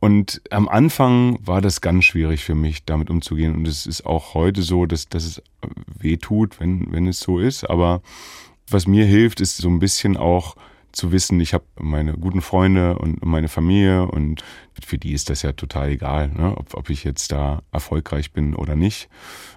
und 0.00 0.40
am 0.50 0.68
Anfang 0.68 1.38
war 1.44 1.60
das 1.60 1.80
ganz 1.80 2.04
schwierig 2.04 2.44
für 2.44 2.54
mich, 2.54 2.84
damit 2.84 3.10
umzugehen. 3.10 3.54
Und 3.54 3.66
es 3.66 3.84
ist 3.86 4.06
auch 4.06 4.34
heute 4.34 4.62
so, 4.62 4.86
dass, 4.86 5.08
dass 5.08 5.24
es 5.24 5.42
weh 5.98 6.16
tut, 6.16 6.60
wenn, 6.60 6.92
wenn 6.92 7.06
es 7.08 7.20
so 7.20 7.38
ist. 7.38 7.68
Aber 7.68 8.00
was 8.70 8.86
mir 8.86 9.04
hilft, 9.04 9.40
ist 9.40 9.56
so 9.56 9.68
ein 9.68 9.80
bisschen 9.80 10.16
auch 10.16 10.56
zu 10.98 11.12
wissen, 11.12 11.40
ich 11.40 11.54
habe 11.54 11.64
meine 11.80 12.12
guten 12.12 12.42
Freunde 12.42 12.98
und 12.98 13.24
meine 13.24 13.48
Familie 13.48 14.06
und 14.06 14.42
für 14.84 14.98
die 14.98 15.12
ist 15.12 15.30
das 15.30 15.42
ja 15.42 15.52
total 15.52 15.90
egal, 15.90 16.28
ne? 16.28 16.54
ob, 16.56 16.74
ob 16.74 16.90
ich 16.90 17.04
jetzt 17.04 17.32
da 17.32 17.62
erfolgreich 17.72 18.32
bin 18.32 18.54
oder 18.54 18.76
nicht. 18.76 19.08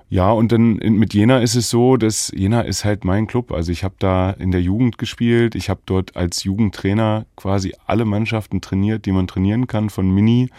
Ja, 0.08 0.32
und 0.32 0.52
dann 0.52 0.74
mit 0.76 1.14
Jena 1.14 1.40
ist 1.40 1.56
es 1.56 1.70
so, 1.70 1.96
dass 1.96 2.32
Jena 2.36 2.62
ist 2.62 2.84
halt 2.84 3.06
mein 3.06 3.28
Club. 3.28 3.52
Also 3.54 3.72
ich 3.72 3.84
habe 3.86 3.96
da 3.98 4.32
in 4.32 4.52
der 4.52 4.62
Jugend 4.62 4.98
gespielt. 4.98 5.56
Ich 5.56 5.70
habe 5.70 5.80
dort 5.86 6.18
als 6.18 6.44
Jugendtrainer 6.44 7.26
quasi 7.38 7.74
alle 7.86 8.04
Mannschaften 8.04 8.60
trainiert, 8.60 9.06
die 9.06 9.14
man 9.14 9.28
trainieren 9.28 9.68
kann, 9.68 9.90
von 9.90 10.14
Mini 10.14 10.50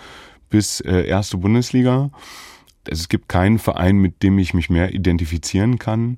bis 0.49 0.81
äh, 0.81 1.07
erste 1.07 1.37
Bundesliga. 1.37 2.11
Also 2.89 3.03
es 3.03 3.09
gibt 3.11 3.29
keinen 3.29 3.59
Verein, 3.59 3.99
mit 3.99 4.23
dem 4.23 4.39
ich 4.39 4.55
mich 4.55 4.71
mehr 4.71 4.95
identifizieren 4.95 5.79
kann. 5.79 6.17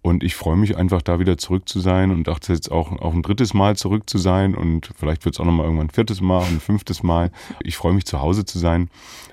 Und 0.00 0.22
ich 0.22 0.36
freue 0.36 0.56
mich 0.56 0.76
einfach, 0.76 1.02
da 1.02 1.18
wieder 1.18 1.38
zurück 1.38 1.68
zu 1.68 1.80
sein 1.80 2.10
und 2.10 2.28
dachte 2.28 2.52
jetzt 2.52 2.70
auch, 2.70 2.92
auch 2.92 3.12
ein 3.12 3.22
drittes 3.22 3.52
Mal 3.52 3.76
zurück 3.76 4.08
zu 4.08 4.18
sein 4.18 4.54
und 4.54 4.90
vielleicht 4.96 5.24
wird 5.24 5.34
es 5.34 5.40
auch 5.40 5.44
nochmal 5.44 5.66
irgendwann 5.66 5.88
ein 5.88 5.90
viertes 5.90 6.20
Mal 6.20 6.44
ein 6.44 6.60
fünftes 6.60 7.02
Mal. 7.02 7.30
Ich 7.62 7.76
freue 7.76 7.92
mich, 7.92 8.06
zu 8.06 8.20
Hause 8.20 8.44
zu 8.44 8.58
sein 8.58 8.90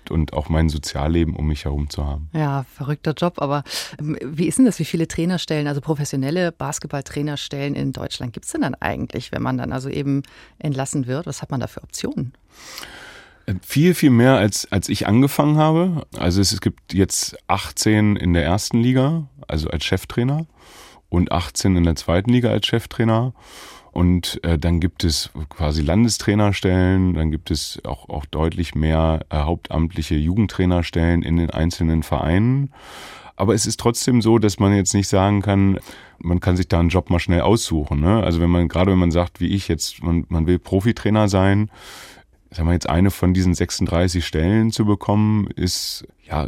und 0.09 0.33
auch 0.33 0.49
mein 0.49 0.69
Sozialleben 0.69 1.35
um 1.35 1.47
mich 1.47 1.65
herum 1.65 1.89
zu 1.89 2.05
haben. 2.05 2.29
Ja, 2.33 2.65
verrückter 2.73 3.13
Job. 3.13 3.35
Aber 3.37 3.63
ähm, 3.99 4.17
wie 4.23 4.47
ist 4.47 4.57
denn 4.57 4.65
das? 4.65 4.79
Wie 4.79 4.85
viele 4.85 5.07
Trainerstellen, 5.07 5.67
also 5.67 5.81
professionelle 5.81 6.51
Basketballtrainerstellen 6.51 7.75
in 7.75 7.93
Deutschland 7.93 8.33
gibt 8.33 8.45
es 8.45 8.51
denn 8.51 8.61
dann 8.61 8.75
eigentlich, 8.75 9.31
wenn 9.31 9.43
man 9.43 9.57
dann 9.57 9.71
also 9.71 9.89
eben 9.89 10.23
entlassen 10.57 11.05
wird? 11.05 11.27
Was 11.27 11.41
hat 11.41 11.51
man 11.51 11.59
da 11.59 11.67
für 11.67 11.83
Optionen? 11.83 12.33
Viel, 13.61 13.93
viel 13.93 14.09
mehr 14.09 14.37
als, 14.37 14.71
als 14.71 14.89
ich 14.89 15.07
angefangen 15.07 15.57
habe. 15.57 16.07
Also 16.17 16.41
es, 16.41 16.51
es 16.51 16.61
gibt 16.61 16.93
jetzt 16.93 17.37
18 17.47 18.15
in 18.15 18.33
der 18.33 18.43
ersten 18.43 18.79
Liga, 18.79 19.27
also 19.47 19.69
als 19.69 19.85
Cheftrainer 19.85 20.47
und 21.09 21.31
18 21.31 21.75
in 21.75 21.83
der 21.83 21.95
zweiten 21.95 22.31
Liga 22.31 22.49
als 22.49 22.65
Cheftrainer. 22.65 23.33
Und 23.91 24.43
äh, 24.43 24.57
dann 24.57 24.81
gibt 24.81 25.05
es 25.05 25.29
quasi 25.49 25.81
Landestrainerstellen, 25.81 27.13
dann 27.13 27.31
gibt 27.31 27.49
es 27.49 27.79
auch, 27.85 28.09
auch 28.09 28.25
deutlich 28.25 28.75
mehr 28.75 29.25
äh, 29.29 29.37
hauptamtliche 29.37 30.15
Jugendtrainerstellen 30.15 31.21
in 31.21 31.37
den 31.37 31.49
einzelnen 31.49 32.03
Vereinen. 32.03 32.71
Aber 33.37 33.53
es 33.53 33.65
ist 33.65 33.79
trotzdem 33.79 34.21
so, 34.21 34.37
dass 34.37 34.59
man 34.59 34.75
jetzt 34.75 34.93
nicht 34.93 35.07
sagen 35.07 35.41
kann, 35.41 35.79
man 36.19 36.39
kann 36.39 36.57
sich 36.57 36.67
da 36.67 36.79
einen 36.79 36.89
Job 36.89 37.09
mal 37.09 37.19
schnell 37.19 37.41
aussuchen. 37.41 38.01
Ne? 38.01 38.21
Also 38.23 38.41
wenn 38.41 38.49
man, 38.49 38.67
gerade 38.67 38.91
wenn 38.91 38.99
man 38.99 39.11
sagt, 39.11 39.39
wie 39.39 39.47
ich 39.47 39.67
jetzt, 39.67 40.03
man, 40.03 40.25
man 40.27 40.47
will 40.47 40.59
Profitrainer 40.59 41.29
sein, 41.29 41.69
sagen 42.51 42.67
wir 42.67 42.73
jetzt 42.73 42.89
eine 42.89 43.11
von 43.11 43.33
diesen 43.33 43.53
36 43.53 44.25
Stellen 44.25 44.71
zu 44.71 44.85
bekommen, 44.85 45.47
ist 45.55 46.05
ja 46.23 46.47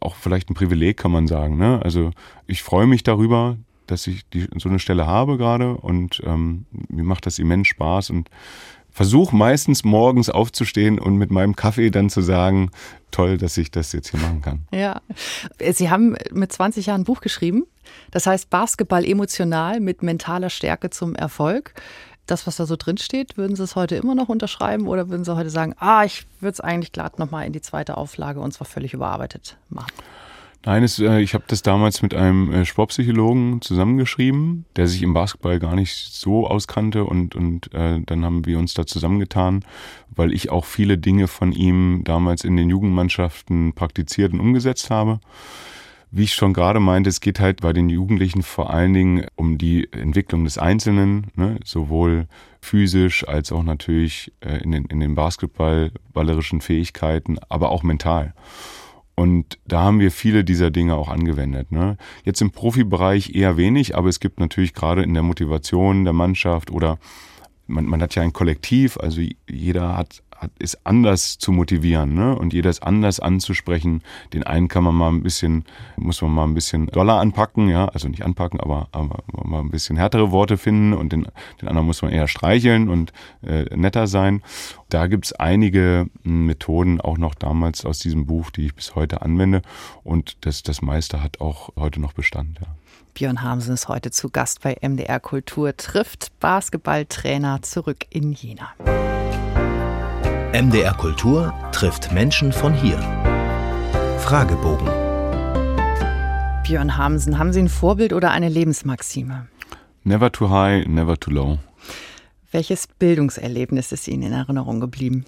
auch 0.00 0.16
vielleicht 0.16 0.50
ein 0.50 0.54
Privileg, 0.54 0.96
kann 0.96 1.10
man 1.10 1.26
sagen. 1.26 1.56
Ne? 1.56 1.80
Also 1.82 2.10
ich 2.46 2.62
freue 2.62 2.86
mich 2.86 3.02
darüber, 3.02 3.56
dass 3.86 4.06
ich 4.06 4.28
die, 4.30 4.48
so 4.56 4.68
eine 4.68 4.78
Stelle 4.78 5.06
habe 5.06 5.36
gerade 5.36 5.76
und 5.76 6.22
ähm, 6.24 6.66
mir 6.88 7.04
macht 7.04 7.26
das 7.26 7.38
immens 7.38 7.68
Spaß 7.68 8.10
und 8.10 8.30
versuche 8.90 9.34
meistens 9.34 9.84
morgens 9.84 10.30
aufzustehen 10.30 11.00
und 11.00 11.16
mit 11.16 11.30
meinem 11.30 11.56
Kaffee 11.56 11.90
dann 11.90 12.10
zu 12.10 12.20
sagen, 12.20 12.70
toll, 13.10 13.38
dass 13.38 13.56
ich 13.56 13.72
das 13.72 13.92
jetzt 13.92 14.10
hier 14.10 14.20
machen 14.20 14.40
kann. 14.40 14.60
Ja, 14.72 15.02
Sie 15.72 15.90
haben 15.90 16.16
mit 16.32 16.52
20 16.52 16.86
Jahren 16.86 17.00
ein 17.00 17.04
Buch 17.04 17.20
geschrieben, 17.20 17.64
das 18.12 18.26
heißt 18.26 18.50
Basketball 18.50 19.04
emotional 19.04 19.80
mit 19.80 20.02
mentaler 20.02 20.48
Stärke 20.48 20.90
zum 20.90 21.16
Erfolg. 21.16 21.74
Das, 22.26 22.46
was 22.46 22.56
da 22.56 22.66
so 22.66 22.76
drin 22.76 22.96
steht, 22.96 23.36
würden 23.36 23.54
Sie 23.54 23.62
es 23.62 23.76
heute 23.76 23.96
immer 23.96 24.14
noch 24.14 24.28
unterschreiben 24.28 24.86
oder 24.86 25.10
würden 25.10 25.24
Sie 25.24 25.36
heute 25.36 25.50
sagen, 25.50 25.74
ah, 25.78 26.04
ich 26.04 26.26
würde 26.40 26.52
es 26.52 26.60
eigentlich 26.60 26.92
glatt 26.92 27.18
nochmal 27.18 27.46
in 27.46 27.52
die 27.52 27.60
zweite 27.60 27.96
Auflage 27.96 28.40
und 28.40 28.52
zwar 28.52 28.66
völlig 28.66 28.94
überarbeitet 28.94 29.56
machen? 29.68 29.92
Nein, 30.66 30.82
es, 30.82 30.98
äh, 30.98 31.20
ich 31.20 31.34
habe 31.34 31.44
das 31.46 31.60
damals 31.60 32.00
mit 32.00 32.14
einem 32.14 32.50
äh, 32.50 32.64
Sportpsychologen 32.64 33.60
zusammengeschrieben, 33.60 34.64
der 34.76 34.86
sich 34.86 35.02
im 35.02 35.12
Basketball 35.12 35.58
gar 35.58 35.74
nicht 35.74 35.94
so 35.94 36.46
auskannte 36.46 37.04
und, 37.04 37.34
und 37.34 37.72
äh, 37.74 38.00
dann 38.00 38.24
haben 38.24 38.46
wir 38.46 38.58
uns 38.58 38.72
da 38.72 38.86
zusammengetan, 38.86 39.64
weil 40.08 40.32
ich 40.32 40.50
auch 40.50 40.64
viele 40.64 40.96
Dinge 40.96 41.28
von 41.28 41.52
ihm 41.52 42.02
damals 42.04 42.44
in 42.44 42.56
den 42.56 42.70
Jugendmannschaften 42.70 43.74
praktiziert 43.74 44.32
und 44.32 44.40
umgesetzt 44.40 44.88
habe. 44.88 45.20
Wie 46.16 46.22
ich 46.22 46.34
schon 46.34 46.52
gerade 46.52 46.78
meinte, 46.78 47.10
es 47.10 47.20
geht 47.20 47.40
halt 47.40 47.60
bei 47.60 47.72
den 47.72 47.88
Jugendlichen 47.88 48.44
vor 48.44 48.70
allen 48.70 48.94
Dingen 48.94 49.26
um 49.34 49.58
die 49.58 49.92
Entwicklung 49.92 50.44
des 50.44 50.58
Einzelnen, 50.58 51.32
ne? 51.34 51.58
sowohl 51.64 52.28
physisch 52.60 53.26
als 53.26 53.50
auch 53.50 53.64
natürlich 53.64 54.32
äh, 54.38 54.58
in, 54.58 54.70
den, 54.70 54.84
in 54.84 55.00
den 55.00 55.16
basketballballerischen 55.16 56.60
Fähigkeiten, 56.60 57.38
aber 57.48 57.70
auch 57.70 57.82
mental. 57.82 58.32
Und 59.16 59.58
da 59.66 59.80
haben 59.80 59.98
wir 59.98 60.12
viele 60.12 60.44
dieser 60.44 60.70
Dinge 60.70 60.94
auch 60.94 61.08
angewendet. 61.08 61.72
Ne? 61.72 61.96
Jetzt 62.24 62.40
im 62.40 62.52
Profibereich 62.52 63.34
eher 63.34 63.56
wenig, 63.56 63.96
aber 63.96 64.08
es 64.08 64.20
gibt 64.20 64.38
natürlich 64.38 64.72
gerade 64.72 65.02
in 65.02 65.14
der 65.14 65.24
Motivation 65.24 66.04
der 66.04 66.12
Mannschaft 66.12 66.70
oder 66.70 67.00
man, 67.66 67.86
man 67.86 68.00
hat 68.00 68.14
ja 68.14 68.22
ein 68.22 68.32
Kollektiv, 68.32 68.98
also 68.98 69.20
jeder 69.48 69.96
hat 69.96 70.22
hat, 70.33 70.33
ist 70.58 70.86
anders 70.86 71.38
zu 71.38 71.52
motivieren, 71.52 72.14
ne? 72.14 72.36
Und 72.36 72.52
jeder 72.52 72.70
ist 72.70 72.82
anders 72.82 73.20
anzusprechen. 73.20 74.02
Den 74.32 74.42
einen 74.42 74.68
kann 74.68 74.84
man 74.84 74.94
mal 74.94 75.08
ein 75.08 75.22
bisschen, 75.22 75.64
muss 75.96 76.22
man 76.22 76.32
mal 76.32 76.44
ein 76.44 76.54
bisschen 76.54 76.86
doller 76.86 77.20
anpacken, 77.20 77.68
ja, 77.68 77.86
also 77.86 78.08
nicht 78.08 78.24
anpacken, 78.24 78.60
aber, 78.60 78.88
aber 78.92 79.22
mal 79.44 79.60
ein 79.60 79.70
bisschen 79.70 79.96
härtere 79.96 80.30
Worte 80.30 80.56
finden 80.56 80.92
und 80.92 81.12
den, 81.12 81.26
den 81.60 81.68
anderen 81.68 81.86
muss 81.86 82.02
man 82.02 82.12
eher 82.12 82.28
streicheln 82.28 82.88
und 82.88 83.12
äh, 83.42 83.64
netter 83.76 84.06
sein. 84.06 84.42
Da 84.88 85.06
gibt's 85.06 85.32
einige 85.32 86.06
hm, 86.22 86.46
Methoden 86.46 87.00
auch 87.00 87.18
noch 87.18 87.34
damals 87.34 87.84
aus 87.84 87.98
diesem 87.98 88.26
Buch, 88.26 88.50
die 88.50 88.66
ich 88.66 88.74
bis 88.74 88.94
heute 88.94 89.22
anwende. 89.22 89.62
Und 90.02 90.46
das, 90.46 90.62
das 90.62 90.82
meiste 90.82 91.22
hat 91.22 91.40
auch 91.40 91.70
heute 91.76 92.00
noch 92.00 92.12
Bestand, 92.12 92.60
ja. 92.60 92.68
Björn 93.14 93.42
Hamsen 93.42 93.74
ist 93.74 93.86
heute 93.86 94.10
zu 94.10 94.28
Gast 94.28 94.62
bei 94.62 94.76
MDR 94.80 95.20
Kultur, 95.20 95.76
trifft 95.76 96.32
Basketballtrainer 96.40 97.62
zurück 97.62 98.06
in 98.10 98.32
Jena. 98.32 98.74
MDR 100.54 100.94
Kultur 100.94 101.52
trifft 101.72 102.12
Menschen 102.12 102.52
von 102.52 102.72
hier. 102.72 102.96
Fragebogen. 104.20 104.86
Björn 106.62 106.96
Hamsen, 106.96 107.40
haben 107.40 107.52
Sie 107.52 107.58
ein 107.58 107.68
Vorbild 107.68 108.12
oder 108.12 108.30
eine 108.30 108.48
Lebensmaxime? 108.48 109.48
Never 110.04 110.30
too 110.30 110.50
high, 110.50 110.86
never 110.86 111.18
too 111.18 111.32
low. 111.32 111.58
Welches 112.52 112.86
Bildungserlebnis 112.86 113.90
ist 113.90 114.06
Ihnen 114.06 114.22
in 114.22 114.32
Erinnerung 114.32 114.78
geblieben? 114.78 115.24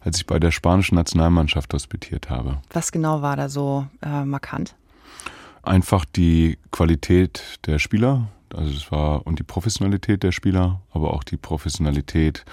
Als 0.00 0.16
ich 0.16 0.26
bei 0.26 0.40
der 0.40 0.50
spanischen 0.50 0.96
Nationalmannschaft 0.96 1.72
hospitiert 1.72 2.28
habe. 2.28 2.58
Was 2.72 2.90
genau 2.90 3.22
war 3.22 3.36
da 3.36 3.48
so 3.48 3.86
äh, 4.02 4.24
markant? 4.24 4.74
Einfach 5.62 6.04
die 6.04 6.58
Qualität 6.72 7.60
der 7.66 7.78
Spieler, 7.78 8.26
also 8.52 8.74
es 8.74 8.90
war 8.90 9.28
und 9.28 9.38
die 9.38 9.44
Professionalität 9.44 10.24
der 10.24 10.32
Spieler, 10.32 10.80
aber 10.90 11.14
auch 11.14 11.22
die 11.22 11.36
Professionalität 11.36 12.44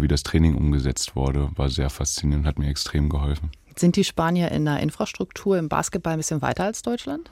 wie 0.00 0.08
das 0.08 0.22
Training 0.22 0.54
umgesetzt 0.54 1.16
wurde, 1.16 1.50
war 1.56 1.68
sehr 1.68 1.90
faszinierend, 1.90 2.46
hat 2.46 2.58
mir 2.58 2.68
extrem 2.68 3.08
geholfen. 3.08 3.50
Sind 3.76 3.96
die 3.96 4.04
Spanier 4.04 4.50
in 4.50 4.64
der 4.64 4.80
Infrastruktur 4.80 5.58
im 5.58 5.68
Basketball 5.68 6.14
ein 6.14 6.18
bisschen 6.18 6.42
weiter 6.42 6.64
als 6.64 6.82
Deutschland? 6.82 7.30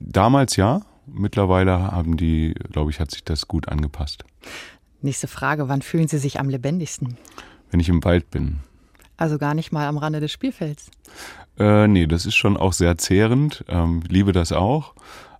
Damals 0.00 0.56
ja. 0.56 0.82
Mittlerweile 1.06 1.92
haben 1.92 2.16
die, 2.16 2.54
glaube 2.72 2.90
ich, 2.90 2.98
hat 2.98 3.12
sich 3.12 3.22
das 3.22 3.46
gut 3.46 3.68
angepasst. 3.68 4.24
Nächste 5.02 5.28
Frage, 5.28 5.68
wann 5.68 5.82
fühlen 5.82 6.08
Sie 6.08 6.18
sich 6.18 6.40
am 6.40 6.48
lebendigsten? 6.48 7.16
Wenn 7.70 7.78
ich 7.78 7.88
im 7.88 8.02
Wald 8.02 8.30
bin. 8.30 8.58
Also 9.16 9.38
gar 9.38 9.54
nicht 9.54 9.70
mal 9.70 9.86
am 9.86 9.98
Rande 9.98 10.20
des 10.20 10.32
Spielfelds? 10.32 10.90
Äh, 11.58 11.86
nee, 11.86 12.06
das 12.06 12.26
ist 12.26 12.34
schon 12.34 12.56
auch 12.56 12.72
sehr 12.72 12.98
zehrend. 12.98 13.64
Ähm, 13.68 14.02
liebe 14.08 14.32
das 14.32 14.52
auch. 14.52 14.94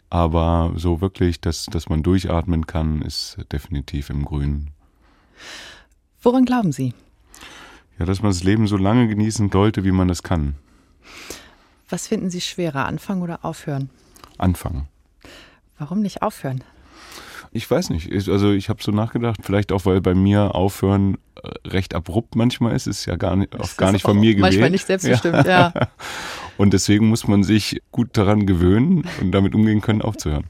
Aber 0.08 0.72
so 0.76 1.00
wirklich, 1.00 1.40
dass, 1.40 1.66
dass 1.66 1.88
man 1.88 2.02
durchatmen 2.02 2.66
kann, 2.66 3.02
ist 3.02 3.38
definitiv 3.52 4.08
im 4.08 4.24
Grünen. 4.24 4.70
Woran 6.26 6.44
glauben 6.44 6.72
Sie? 6.72 6.92
Ja, 8.00 8.04
dass 8.04 8.20
man 8.20 8.32
das 8.32 8.42
Leben 8.42 8.66
so 8.66 8.76
lange 8.76 9.06
genießen 9.06 9.48
sollte, 9.48 9.84
wie 9.84 9.92
man 9.92 10.10
es 10.10 10.24
kann. 10.24 10.56
Was 11.88 12.08
finden 12.08 12.30
Sie 12.30 12.40
schwerer, 12.40 12.84
anfangen 12.86 13.22
oder 13.22 13.44
aufhören? 13.44 13.90
Anfangen. 14.36 14.88
Warum 15.78 16.02
nicht 16.02 16.22
aufhören? 16.22 16.64
Ich 17.52 17.70
weiß 17.70 17.90
nicht. 17.90 18.10
Also 18.28 18.50
ich 18.50 18.68
habe 18.68 18.82
so 18.82 18.90
nachgedacht, 18.90 19.38
vielleicht 19.44 19.70
auch, 19.70 19.86
weil 19.86 20.00
bei 20.00 20.16
mir 20.16 20.56
aufhören 20.56 21.16
äh, 21.40 21.68
recht 21.68 21.94
abrupt 21.94 22.34
manchmal 22.34 22.74
ist. 22.74 22.88
Ist 22.88 23.06
ja 23.06 23.14
gar 23.14 23.36
nicht, 23.36 23.54
oft 23.54 23.78
gar 23.78 23.92
nicht 23.92 24.02
von 24.02 24.18
mir 24.18 24.34
gewählt. 24.34 24.54
Manchmal 24.54 24.70
nicht 24.70 24.86
selbstbestimmt, 24.88 25.46
ja. 25.46 25.72
ja. 25.76 25.88
Und 26.56 26.72
deswegen 26.72 27.06
muss 27.06 27.28
man 27.28 27.44
sich 27.44 27.80
gut 27.92 28.16
daran 28.16 28.46
gewöhnen 28.46 29.04
und 29.20 29.30
damit 29.30 29.54
umgehen 29.54 29.80
können, 29.80 30.02
aufzuhören. 30.02 30.46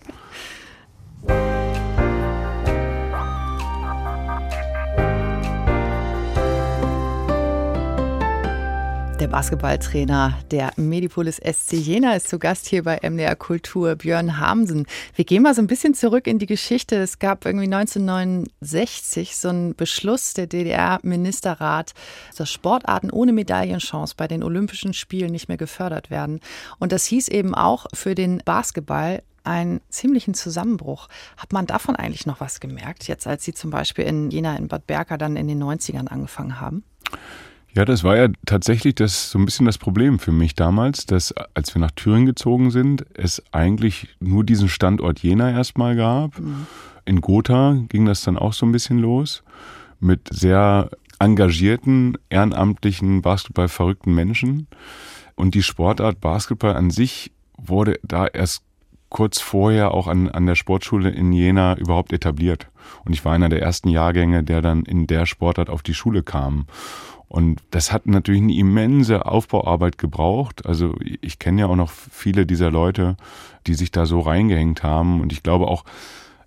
Der 9.26 9.32
Basketballtrainer 9.32 10.38
der 10.52 10.72
Medipolis 10.76 11.38
SC 11.38 11.72
Jena 11.72 12.14
ist 12.14 12.28
zu 12.28 12.38
Gast 12.38 12.68
hier 12.68 12.84
bei 12.84 13.00
MDR 13.02 13.34
Kultur, 13.34 13.96
Björn 13.96 14.38
Hamsen. 14.38 14.86
Wir 15.16 15.24
gehen 15.24 15.42
mal 15.42 15.52
so 15.52 15.60
ein 15.60 15.66
bisschen 15.66 15.94
zurück 15.94 16.28
in 16.28 16.38
die 16.38 16.46
Geschichte. 16.46 16.94
Es 16.94 17.18
gab 17.18 17.44
irgendwie 17.44 17.64
1969 17.64 19.36
so 19.36 19.48
einen 19.48 19.74
Beschluss 19.74 20.34
der 20.34 20.46
DDR-Ministerrat, 20.46 21.92
dass 22.38 22.52
Sportarten 22.52 23.10
ohne 23.10 23.32
Medaillenchance 23.32 24.14
bei 24.16 24.28
den 24.28 24.44
Olympischen 24.44 24.94
Spielen 24.94 25.32
nicht 25.32 25.48
mehr 25.48 25.56
gefördert 25.58 26.08
werden. 26.08 26.38
Und 26.78 26.92
das 26.92 27.04
hieß 27.06 27.26
eben 27.26 27.52
auch 27.52 27.86
für 27.94 28.14
den 28.14 28.40
Basketball 28.44 29.24
einen 29.42 29.80
ziemlichen 29.88 30.34
Zusammenbruch. 30.34 31.08
Hat 31.36 31.52
man 31.52 31.66
davon 31.66 31.96
eigentlich 31.96 32.26
noch 32.26 32.38
was 32.38 32.60
gemerkt, 32.60 33.08
jetzt 33.08 33.26
als 33.26 33.42
Sie 33.42 33.54
zum 33.54 33.70
Beispiel 33.70 34.04
in 34.04 34.30
Jena 34.30 34.56
in 34.56 34.68
Bad 34.68 34.86
Berka 34.86 35.16
dann 35.18 35.34
in 35.34 35.48
den 35.48 35.60
90ern 35.60 36.06
angefangen 36.06 36.60
haben? 36.60 36.84
Ja, 37.76 37.84
das 37.84 38.04
war 38.04 38.16
ja 38.16 38.28
tatsächlich 38.46 38.94
das 38.94 39.30
so 39.30 39.38
ein 39.38 39.44
bisschen 39.44 39.66
das 39.66 39.76
Problem 39.76 40.18
für 40.18 40.32
mich 40.32 40.54
damals, 40.54 41.04
dass 41.04 41.34
als 41.52 41.74
wir 41.74 41.80
nach 41.82 41.90
Thüringen 41.90 42.24
gezogen 42.24 42.70
sind, 42.70 43.04
es 43.12 43.42
eigentlich 43.52 44.16
nur 44.18 44.44
diesen 44.44 44.70
Standort 44.70 45.18
Jena 45.18 45.50
erstmal 45.50 45.94
gab. 45.94 46.38
Mhm. 46.38 46.66
In 47.04 47.20
Gotha 47.20 47.76
ging 47.90 48.06
das 48.06 48.22
dann 48.22 48.38
auch 48.38 48.54
so 48.54 48.64
ein 48.64 48.72
bisschen 48.72 48.98
los 48.98 49.42
mit 50.00 50.20
sehr 50.32 50.88
engagierten, 51.18 52.16
ehrenamtlichen, 52.30 53.20
basketballverrückten 53.20 54.14
Menschen. 54.14 54.68
Und 55.34 55.54
die 55.54 55.62
Sportart 55.62 56.18
Basketball 56.18 56.76
an 56.76 56.90
sich 56.90 57.30
wurde 57.58 58.00
da 58.02 58.26
erst 58.26 58.62
kurz 59.10 59.38
vorher 59.38 59.92
auch 59.92 60.06
an, 60.06 60.30
an 60.30 60.46
der 60.46 60.54
Sportschule 60.54 61.10
in 61.10 61.30
Jena 61.30 61.76
überhaupt 61.76 62.14
etabliert. 62.14 62.68
Und 63.04 63.12
ich 63.12 63.24
war 63.26 63.34
einer 63.34 63.50
der 63.50 63.60
ersten 63.60 63.90
Jahrgänge, 63.90 64.42
der 64.42 64.62
dann 64.62 64.82
in 64.84 65.06
der 65.06 65.26
Sportart 65.26 65.68
auf 65.68 65.82
die 65.82 65.94
Schule 65.94 66.22
kam. 66.22 66.66
Und 67.28 67.60
das 67.70 67.92
hat 67.92 68.06
natürlich 68.06 68.42
eine 68.42 68.54
immense 68.54 69.26
Aufbauarbeit 69.26 69.98
gebraucht. 69.98 70.64
Also 70.64 70.94
ich 71.00 71.38
kenne 71.38 71.62
ja 71.62 71.66
auch 71.66 71.76
noch 71.76 71.90
viele 71.90 72.46
dieser 72.46 72.70
Leute, 72.70 73.16
die 73.66 73.74
sich 73.74 73.90
da 73.90 74.06
so 74.06 74.20
reingehängt 74.20 74.82
haben. 74.82 75.20
Und 75.20 75.32
ich 75.32 75.42
glaube 75.42 75.66
auch, 75.66 75.84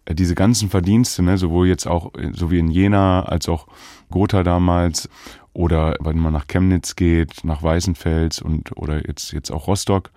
äh, 0.06 0.16
diese 0.16 0.36
ganzen 0.36 0.70
Verdienste, 0.70 1.22
ne, 1.22 1.38
sowohl 1.38 1.68
jetzt 1.68 1.88
auch, 1.88 2.14
äh, 2.16 2.32
so 2.34 2.52
wie 2.52 2.60
in 2.60 2.72
Jena, 2.72 3.24
als 3.24 3.50
auch 3.50 3.68
Gotha 4.10 4.44
damals, 4.44 5.10
oder 5.54 5.96
wenn 6.00 6.18
man 6.18 6.34
nach 6.34 6.48
Chemnitz 6.48 6.96
geht, 6.96 7.44
nach 7.44 7.64
Weißenfels 7.64 8.42
und 8.42 8.78
oder 8.78 9.06
jetzt, 9.08 9.34
jetzt 9.34 9.52
auch 9.52 9.68
Rostock, 9.68 10.12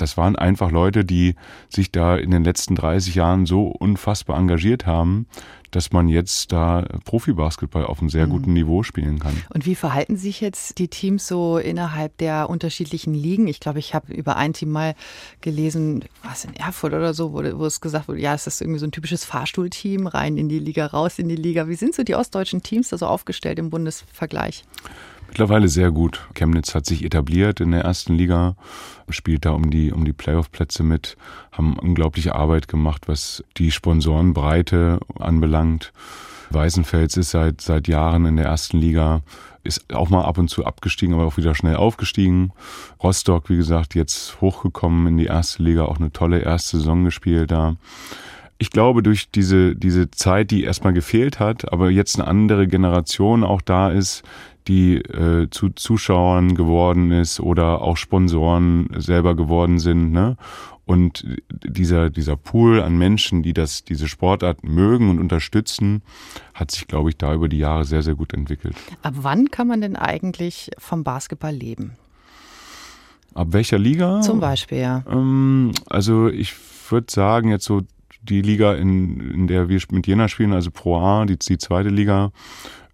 das 0.00 0.16
waren 0.16 0.36
einfach 0.36 0.70
Leute, 0.70 1.04
die 1.04 1.34
sich 1.68 1.92
da 1.92 2.16
in 2.16 2.30
den 2.30 2.44
letzten 2.44 2.74
30 2.74 3.14
Jahren 3.14 3.46
so 3.46 3.66
unfassbar 3.66 4.38
engagiert 4.38 4.86
haben, 4.86 5.26
dass 5.70 5.92
man 5.92 6.08
jetzt 6.08 6.52
da 6.52 6.84
Profibasketball 7.04 7.84
auf 7.84 8.00
einem 8.00 8.10
sehr 8.10 8.26
mhm. 8.26 8.30
guten 8.30 8.52
Niveau 8.52 8.82
spielen 8.82 9.18
kann. 9.18 9.40
Und 9.50 9.66
wie 9.66 9.74
verhalten 9.74 10.16
sich 10.16 10.40
jetzt 10.40 10.78
die 10.78 10.88
Teams 10.88 11.26
so 11.26 11.58
innerhalb 11.58 12.16
der 12.18 12.50
unterschiedlichen 12.50 13.14
Ligen? 13.14 13.46
Ich 13.46 13.60
glaube, 13.60 13.78
ich 13.78 13.94
habe 13.94 14.12
über 14.12 14.36
ein 14.36 14.52
Team 14.52 14.70
mal 14.70 14.94
gelesen, 15.40 16.04
was 16.22 16.44
in 16.44 16.54
Erfurt 16.56 16.92
oder 16.92 17.14
so, 17.14 17.32
wo, 17.32 17.42
wo 17.58 17.66
es 17.66 17.80
gesagt 17.80 18.08
wurde, 18.08 18.20
ja, 18.20 18.34
es 18.34 18.46
ist 18.46 18.60
irgendwie 18.60 18.80
so 18.80 18.86
ein 18.86 18.92
typisches 18.92 19.24
Fahrstuhlteam, 19.24 20.06
rein 20.06 20.36
in 20.36 20.48
die 20.48 20.58
Liga, 20.58 20.86
raus 20.86 21.18
in 21.18 21.28
die 21.28 21.36
Liga. 21.36 21.68
Wie 21.68 21.76
sind 21.76 21.94
so 21.94 22.02
die 22.02 22.14
ostdeutschen 22.14 22.62
Teams 22.62 22.88
da 22.88 22.98
so 22.98 23.06
aufgestellt 23.06 23.58
im 23.58 23.70
Bundesvergleich? 23.70 24.64
Mittlerweile 25.30 25.68
sehr 25.68 25.92
gut. 25.92 26.26
Chemnitz 26.34 26.74
hat 26.74 26.86
sich 26.86 27.04
etabliert 27.04 27.60
in 27.60 27.70
der 27.70 27.82
ersten 27.82 28.14
Liga, 28.14 28.56
spielt 29.10 29.44
da 29.44 29.52
um 29.52 29.70
die, 29.70 29.92
um 29.92 30.04
die 30.04 30.12
Playoff-Plätze 30.12 30.82
mit, 30.82 31.16
haben 31.52 31.78
unglaubliche 31.78 32.34
Arbeit 32.34 32.66
gemacht, 32.66 33.06
was 33.06 33.44
die 33.56 33.70
Sponsorenbreite 33.70 34.98
anbelangt. 35.20 35.92
Weißenfels 36.50 37.16
ist 37.16 37.30
seit, 37.30 37.60
seit 37.60 37.86
Jahren 37.86 38.26
in 38.26 38.36
der 38.38 38.46
ersten 38.46 38.78
Liga, 38.78 39.22
ist 39.62 39.94
auch 39.94 40.10
mal 40.10 40.24
ab 40.24 40.36
und 40.36 40.48
zu 40.48 40.66
abgestiegen, 40.66 41.14
aber 41.14 41.26
auch 41.26 41.36
wieder 41.36 41.54
schnell 41.54 41.76
aufgestiegen. 41.76 42.50
Rostock, 43.00 43.50
wie 43.50 43.56
gesagt, 43.56 43.94
jetzt 43.94 44.40
hochgekommen 44.40 45.06
in 45.06 45.16
die 45.16 45.26
erste 45.26 45.62
Liga, 45.62 45.84
auch 45.84 46.00
eine 46.00 46.12
tolle 46.12 46.40
erste 46.40 46.78
Saison 46.78 47.04
gespielt 47.04 47.52
da 47.52 47.76
ich 48.60 48.70
glaube, 48.70 49.02
durch 49.02 49.30
diese, 49.30 49.74
diese 49.74 50.10
Zeit, 50.10 50.50
die 50.50 50.64
erstmal 50.64 50.92
gefehlt 50.92 51.40
hat, 51.40 51.72
aber 51.72 51.88
jetzt 51.88 52.18
eine 52.18 52.28
andere 52.28 52.68
Generation 52.68 53.42
auch 53.42 53.62
da 53.62 53.90
ist, 53.90 54.22
die 54.70 54.98
äh, 54.98 55.50
zu 55.50 55.70
Zuschauern 55.70 56.54
geworden 56.54 57.10
ist 57.10 57.40
oder 57.40 57.82
auch 57.82 57.96
Sponsoren 57.96 58.88
selber 58.96 59.34
geworden 59.34 59.80
sind, 59.80 60.12
ne? 60.12 60.36
Und 60.86 61.24
dieser, 61.48 62.10
dieser 62.10 62.36
Pool 62.36 62.80
an 62.80 62.98
Menschen, 62.98 63.44
die 63.44 63.52
das, 63.52 63.84
diese 63.84 64.08
Sportart 64.08 64.64
mögen 64.64 65.08
und 65.08 65.20
unterstützen, 65.20 66.02
hat 66.52 66.72
sich, 66.72 66.88
glaube 66.88 67.10
ich, 67.10 67.16
da 67.16 67.32
über 67.32 67.48
die 67.48 67.58
Jahre 67.58 67.84
sehr, 67.84 68.02
sehr 68.02 68.16
gut 68.16 68.32
entwickelt. 68.32 68.74
Ab 69.02 69.14
wann 69.18 69.52
kann 69.52 69.68
man 69.68 69.80
denn 69.80 69.94
eigentlich 69.94 70.70
vom 70.78 71.04
Basketball 71.04 71.54
leben? 71.54 71.92
Ab 73.34 73.48
welcher 73.50 73.78
Liga? 73.78 74.20
Zum 74.20 74.40
Beispiel, 74.40 74.78
ja. 74.78 75.04
Ähm, 75.08 75.72
also 75.88 76.28
ich 76.28 76.54
würde 76.90 77.06
sagen, 77.08 77.50
jetzt 77.50 77.66
so 77.66 77.82
die 78.22 78.42
Liga, 78.42 78.74
in, 78.74 79.20
in 79.30 79.46
der 79.46 79.68
wir 79.68 79.80
mit 79.92 80.08
Jena 80.08 80.26
spielen, 80.26 80.52
also 80.52 80.72
Pro 80.72 80.98
A, 80.98 81.24
die, 81.24 81.38
die 81.38 81.58
zweite 81.58 81.88
Liga, 81.88 82.32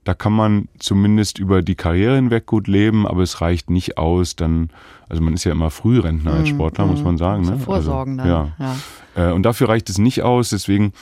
da 0.07 0.15
kann 0.15 0.33
man 0.33 0.69
zumindest 0.79 1.41
über 1.41 1.63
die 1.63 1.75
Karriere 1.75 2.15
hinweg 2.15 2.47
gut 2.47 2.69
leben, 2.69 3.09
aber 3.09 3.23
es 3.23 3.41
reicht 3.41 3.71
nicht 3.71 3.99
aus, 3.99 4.37
dann, 4.37 4.71
also 5.09 5.21
man 5.21 5.35
ist 5.35 5.43
ja 5.43 5.51
immer 5.51 5.71
Frührentner 5.71 6.33
als 6.33 6.49
mhm, 6.49 6.55
Sportler, 6.55 6.87
muss 6.87 7.01
mhm. 7.01 7.05
man 7.05 7.19
sagen. 7.19 7.43
Ne? 7.45 7.59
Vorsorgen 7.59 8.21
also, 8.21 8.33
dann. 8.33 8.53
Ja. 8.57 8.77
ja. 9.17 9.31
Äh, 9.31 9.33
und 9.33 9.43
dafür 9.43 9.69
reicht 9.69 9.91
es 9.91 9.99
nicht 9.99 10.23
aus, 10.23 10.51
deswegen, 10.51 10.93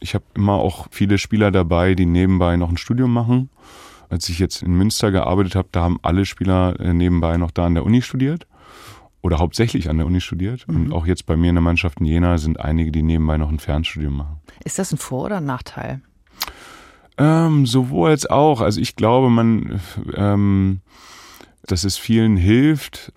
ich 0.00 0.14
habe 0.14 0.24
immer 0.34 0.52
auch 0.52 0.88
viele 0.90 1.16
Spieler 1.16 1.50
dabei, 1.50 1.94
die 1.94 2.04
nebenbei 2.04 2.58
noch 2.58 2.68
ein 2.68 2.76
Studium 2.76 3.14
machen. 3.14 3.48
Als 4.10 4.28
ich 4.28 4.38
jetzt 4.38 4.62
in 4.62 4.74
Münster 4.74 5.10
gearbeitet 5.10 5.54
habe, 5.54 5.68
da 5.72 5.80
haben 5.80 5.98
alle 6.02 6.26
Spieler 6.26 6.78
äh, 6.80 6.92
nebenbei 6.92 7.38
noch 7.38 7.52
da 7.52 7.64
an 7.64 7.74
der 7.74 7.86
Uni 7.86 8.02
studiert 8.02 8.46
oder 9.22 9.38
hauptsächlich 9.38 9.88
an 9.88 9.96
der 9.96 10.06
Uni 10.06 10.20
studiert. 10.20 10.68
Mhm. 10.68 10.76
Und 10.76 10.92
auch 10.92 11.06
jetzt 11.06 11.24
bei 11.24 11.36
mir 11.36 11.48
in 11.48 11.54
der 11.54 11.62
Mannschaft 11.62 12.00
in 12.00 12.04
Jena 12.06 12.36
sind 12.36 12.60
einige, 12.60 12.92
die 12.92 13.02
nebenbei 13.02 13.38
noch 13.38 13.48
ein 13.48 13.58
Fernstudium 13.58 14.18
machen. 14.18 14.36
Ist 14.64 14.78
das 14.78 14.92
ein 14.92 14.98
Vor- 14.98 15.24
oder 15.24 15.38
ein 15.38 15.46
Nachteil? 15.46 16.02
Ähm, 17.20 17.66
sowohl 17.66 18.10
als 18.10 18.24
auch. 18.24 18.62
Also 18.62 18.80
ich 18.80 18.96
glaube, 18.96 19.28
man, 19.28 19.80
ähm, 20.14 20.80
dass 21.66 21.84
es 21.84 21.98
vielen 21.98 22.38
hilft, 22.38 23.12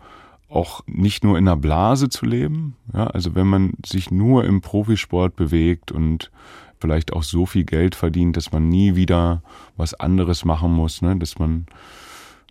auch 0.50 0.82
nicht 0.86 1.24
nur 1.24 1.38
in 1.38 1.48
einer 1.48 1.56
Blase 1.56 2.10
zu 2.10 2.26
leben. 2.26 2.76
Ja, 2.94 3.08
also 3.08 3.34
wenn 3.34 3.48
man 3.48 3.74
sich 3.86 4.12
nur 4.12 4.44
im 4.44 4.60
Profisport 4.60 5.38
bewegt 5.38 5.94
und 5.94 6.32
vielleicht 6.80 7.14
auch 7.14 7.24
so 7.24 7.46
viel 7.46 7.64
Geld 7.64 7.96
verdient, 7.96 8.36
dass 8.36 8.52
man 8.52 8.68
nie 8.68 8.96
wieder 8.96 9.42
was 9.78 9.94
anderes 9.94 10.44
machen 10.44 10.74
muss, 10.74 11.02
ne? 11.02 11.16
dass 11.16 11.40
man 11.40 11.66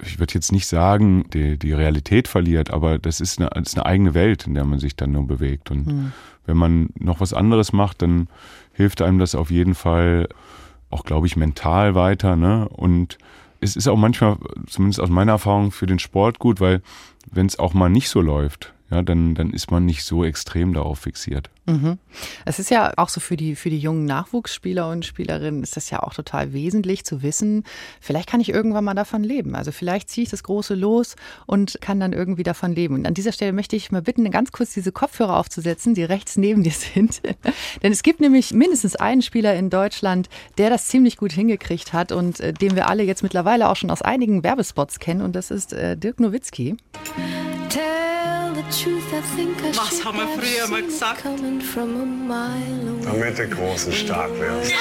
ich 0.02 0.18
würde 0.18 0.34
jetzt 0.34 0.52
nicht 0.52 0.66
sagen, 0.66 1.26
die, 1.32 1.58
die 1.58 1.72
Realität 1.72 2.26
verliert, 2.26 2.72
aber 2.72 2.98
das 2.98 3.20
ist, 3.20 3.38
eine, 3.38 3.50
das 3.50 3.68
ist 3.68 3.76
eine 3.76 3.86
eigene 3.86 4.14
Welt, 4.14 4.46
in 4.46 4.54
der 4.54 4.64
man 4.64 4.78
sich 4.78 4.96
dann 4.96 5.12
nur 5.12 5.26
bewegt. 5.26 5.70
Und 5.70 5.86
mhm. 5.86 6.12
wenn 6.46 6.56
man 6.56 6.88
noch 6.98 7.20
was 7.20 7.34
anderes 7.34 7.72
macht, 7.72 8.02
dann 8.02 8.28
hilft 8.72 9.02
einem 9.02 9.18
das 9.18 9.34
auf 9.34 9.50
jeden 9.50 9.74
Fall 9.74 10.28
auch, 10.92 11.04
glaube 11.04 11.26
ich, 11.26 11.36
mental 11.36 11.94
weiter. 11.94 12.36
Ne? 12.36 12.68
Und 12.68 13.18
es 13.60 13.76
ist 13.76 13.88
auch 13.88 13.96
manchmal, 13.96 14.36
zumindest 14.66 15.00
aus 15.00 15.08
meiner 15.08 15.32
Erfahrung, 15.32 15.70
für 15.70 15.86
den 15.86 15.98
Sport 15.98 16.38
gut, 16.38 16.60
weil 16.60 16.82
wenn 17.30 17.46
es 17.46 17.58
auch 17.58 17.74
mal 17.74 17.88
nicht 17.88 18.08
so 18.08 18.20
läuft, 18.20 18.74
ja, 18.92 19.00
dann, 19.00 19.34
dann 19.34 19.54
ist 19.54 19.70
man 19.70 19.86
nicht 19.86 20.04
so 20.04 20.22
extrem 20.22 20.74
darauf 20.74 20.98
fixiert. 20.98 21.48
Mhm. 21.64 21.98
Es 22.44 22.58
ist 22.58 22.70
ja 22.70 22.92
auch 22.98 23.08
so 23.08 23.20
für 23.20 23.38
die, 23.38 23.56
für 23.56 23.70
die 23.70 23.78
jungen 23.78 24.04
Nachwuchsspieler 24.04 24.90
und 24.90 25.06
Spielerinnen 25.06 25.62
ist 25.62 25.76
das 25.76 25.88
ja 25.88 26.02
auch 26.02 26.12
total 26.12 26.52
wesentlich 26.52 27.04
zu 27.04 27.22
wissen, 27.22 27.64
vielleicht 28.02 28.28
kann 28.28 28.42
ich 28.42 28.50
irgendwann 28.50 28.84
mal 28.84 28.92
davon 28.92 29.24
leben. 29.24 29.54
Also 29.54 29.72
vielleicht 29.72 30.10
ziehe 30.10 30.24
ich 30.24 30.30
das 30.30 30.42
große 30.42 30.74
los 30.74 31.16
und 31.46 31.80
kann 31.80 32.00
dann 32.00 32.12
irgendwie 32.12 32.42
davon 32.42 32.74
leben. 32.74 32.96
Und 32.96 33.06
an 33.06 33.14
dieser 33.14 33.32
Stelle 33.32 33.54
möchte 33.54 33.76
ich 33.76 33.90
mal 33.90 34.02
bitten, 34.02 34.30
ganz 34.30 34.52
kurz 34.52 34.74
diese 34.74 34.92
Kopfhörer 34.92 35.38
aufzusetzen, 35.38 35.94
die 35.94 36.04
rechts 36.04 36.36
neben 36.36 36.62
dir 36.62 36.72
sind. 36.72 37.22
Denn 37.82 37.92
es 37.92 38.02
gibt 38.02 38.20
nämlich 38.20 38.52
mindestens 38.52 38.96
einen 38.96 39.22
Spieler 39.22 39.54
in 39.54 39.70
Deutschland, 39.70 40.28
der 40.58 40.68
das 40.68 40.88
ziemlich 40.88 41.16
gut 41.16 41.32
hingekriegt 41.32 41.94
hat 41.94 42.12
und 42.12 42.40
äh, 42.40 42.52
den 42.52 42.76
wir 42.76 42.90
alle 42.90 43.04
jetzt 43.04 43.22
mittlerweile 43.22 43.70
auch 43.70 43.76
schon 43.76 43.90
aus 43.90 44.02
einigen 44.02 44.44
Werbespots 44.44 44.98
kennen. 44.98 45.22
Und 45.22 45.34
das 45.34 45.50
ist 45.50 45.72
äh, 45.72 45.96
Dirk 45.96 46.20
Nowitzki. 46.20 46.76
Was 49.74 50.04
haben 50.04 50.18
wir 50.18 50.28
früher 50.28 50.68
mal 50.68 50.82
gesagt? 50.82 51.24
Damit 53.04 53.38
der 53.38 53.46
Große 53.48 53.92
stark 53.92 54.30
wird. 54.38 54.70
Ja. 54.70 54.78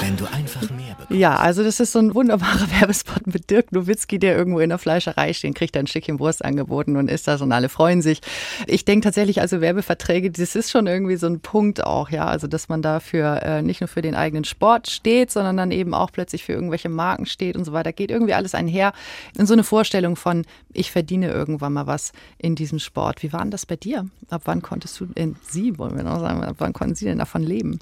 Wenn 0.00 0.16
du 0.16 0.24
einfach 0.26 0.62
mehr 0.62 0.94
bekommst. 0.94 1.10
Ja, 1.10 1.36
also 1.36 1.62
das 1.62 1.80
ist 1.80 1.92
so 1.92 1.98
ein 1.98 2.14
wunderbarer 2.14 2.70
Werbespot 2.80 3.26
mit 3.26 3.50
Dirk 3.50 3.72
Nowitzki, 3.72 4.18
der 4.18 4.36
irgendwo 4.36 4.60
in 4.60 4.70
der 4.70 4.78
Fleischerei 4.78 5.32
steht, 5.32 5.54
kriegt 5.54 5.76
ein 5.76 5.86
Stückchen 5.86 6.18
Wurst 6.18 6.44
angeboten 6.44 6.96
und 6.96 7.08
isst 7.08 7.28
das 7.28 7.40
und 7.40 7.52
alle 7.52 7.68
freuen 7.68 8.02
sich. 8.02 8.20
Ich 8.66 8.84
denke 8.84 9.04
tatsächlich, 9.04 9.40
also 9.40 9.60
Werbeverträge, 9.60 10.30
das 10.30 10.54
ist 10.54 10.70
schon 10.70 10.86
irgendwie 10.86 11.16
so 11.16 11.26
ein 11.26 11.40
Punkt 11.40 11.84
auch, 11.84 12.10
ja, 12.10 12.26
also 12.26 12.46
dass 12.46 12.68
man 12.68 12.82
dafür 12.82 13.42
äh, 13.42 13.62
nicht 13.62 13.80
nur 13.80 13.88
für 13.88 14.02
den 14.02 14.14
eigenen 14.14 14.44
Sport 14.44 14.90
steht, 14.90 15.30
sondern 15.30 15.56
dann 15.56 15.70
eben 15.70 15.94
auch 15.94 16.10
plötzlich 16.12 16.44
für 16.44 16.52
irgendwelche 16.52 16.88
Marken 16.88 17.26
steht 17.26 17.56
und 17.56 17.64
so 17.64 17.72
weiter. 17.72 17.92
Geht 17.92 18.10
irgendwie 18.10 18.34
alles 18.34 18.54
einher 18.54 18.92
in 19.38 19.46
so 19.46 19.52
eine 19.52 19.64
Vorstellung 19.64 20.16
von, 20.16 20.44
ich 20.72 20.90
verdiene 20.90 21.30
irgendwann 21.30 21.72
mal 21.72 21.86
was 21.86 22.12
in 22.38 22.54
diesem 22.54 22.78
Sport. 22.78 23.22
Wie 23.22 23.32
war 23.32 23.40
denn 23.40 23.50
das 23.50 23.66
bei 23.66 23.76
dir? 23.76 24.06
Ab 24.30 24.42
wann 24.44 24.62
konntest 24.62 24.98
du, 25.00 25.06
in 25.14 25.36
Sie 25.42 25.78
wollen 25.78 25.96
wir 25.96 26.04
noch 26.04 26.20
sagen, 26.20 26.42
ab 26.44 26.56
wann 26.58 26.72
konnten 26.72 26.94
Sie 26.94 27.04
denn 27.04 27.18
davon 27.18 27.42
leben? 27.42 27.78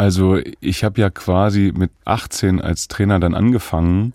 Also 0.00 0.38
ich 0.60 0.82
habe 0.82 0.98
ja 0.98 1.10
quasi 1.10 1.74
mit 1.76 1.90
18 2.06 2.62
als 2.62 2.88
Trainer 2.88 3.20
dann 3.20 3.34
angefangen 3.34 4.14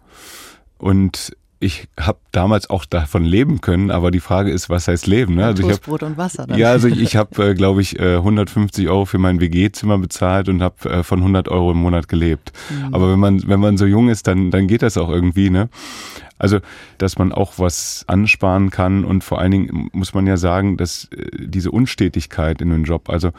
und 0.80 1.38
ich 1.60 1.88
habe 2.00 2.18
damals 2.32 2.72
auch 2.72 2.86
davon 2.86 3.24
leben 3.24 3.62
können, 3.62 3.92
aber 3.92 4.10
die 4.10 4.20
Frage 4.20 4.50
ist, 4.50 4.68
was 4.68 4.88
heißt 4.88 5.06
leben? 5.06 5.36
Ne? 5.36 5.46
Also 5.46 5.62
ich 5.62 5.72
hab, 5.72 5.84
Brot 5.84 6.02
und 6.02 6.18
Wasser. 6.18 6.48
Dann. 6.48 6.58
Ja, 6.58 6.72
also 6.72 6.88
ich 6.88 7.16
habe, 7.16 7.52
äh, 7.52 7.54
glaube 7.54 7.82
ich, 7.82 8.00
äh, 8.00 8.16
150 8.16 8.90
Euro 8.90 9.06
für 9.06 9.20
mein 9.20 9.40
WG-Zimmer 9.40 10.00
bezahlt 10.00 10.50
und 10.50 10.64
habe 10.64 10.90
äh, 10.90 11.04
von 11.04 11.20
100 11.20 11.50
Euro 11.50 11.74
im 11.74 11.78
Monat 11.78 12.08
gelebt. 12.08 12.52
Mhm. 12.72 12.96
Aber 12.96 13.12
wenn 13.12 13.20
man 13.20 13.48
wenn 13.48 13.60
man 13.60 13.78
so 13.78 13.86
jung 13.86 14.10
ist, 14.10 14.26
dann 14.26 14.50
dann 14.50 14.66
geht 14.66 14.82
das 14.82 14.98
auch 14.98 15.10
irgendwie. 15.10 15.52
Ne? 15.52 15.70
Also, 16.40 16.62
dass 16.98 17.20
man 17.20 17.32
auch 17.32 17.54
was 17.58 18.06
ansparen 18.08 18.72
kann 18.72 19.06
und 19.06 19.24
vor 19.24 19.40
allen 19.40 19.52
Dingen 19.52 19.90
muss 19.94 20.16
man 20.16 20.26
ja 20.26 20.38
sagen, 20.38 20.78
dass 20.78 21.10
äh, 21.12 21.30
diese 21.38 21.70
Unstetigkeit 21.70 22.60
in 22.60 22.72
dem 22.72 22.86
Job, 22.86 23.08
also 23.08 23.32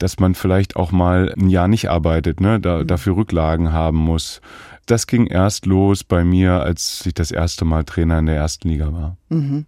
dass 0.00 0.18
man 0.18 0.34
vielleicht 0.34 0.76
auch 0.76 0.90
mal 0.90 1.32
ein 1.38 1.48
Jahr 1.48 1.68
nicht 1.68 1.90
arbeitet, 1.90 2.40
ne, 2.40 2.58
da, 2.58 2.78
mhm. 2.78 2.86
dafür 2.86 3.16
Rücklagen 3.16 3.72
haben 3.72 3.98
muss. 3.98 4.40
Das 4.86 5.06
ging 5.06 5.26
erst 5.26 5.66
los 5.66 6.02
bei 6.02 6.24
mir, 6.24 6.62
als 6.62 7.04
ich 7.06 7.14
das 7.14 7.30
erste 7.30 7.64
Mal 7.64 7.84
Trainer 7.84 8.18
in 8.18 8.26
der 8.26 8.36
ersten 8.36 8.68
Liga 8.68 8.92
war. 8.92 9.16
Mhm. 9.28 9.66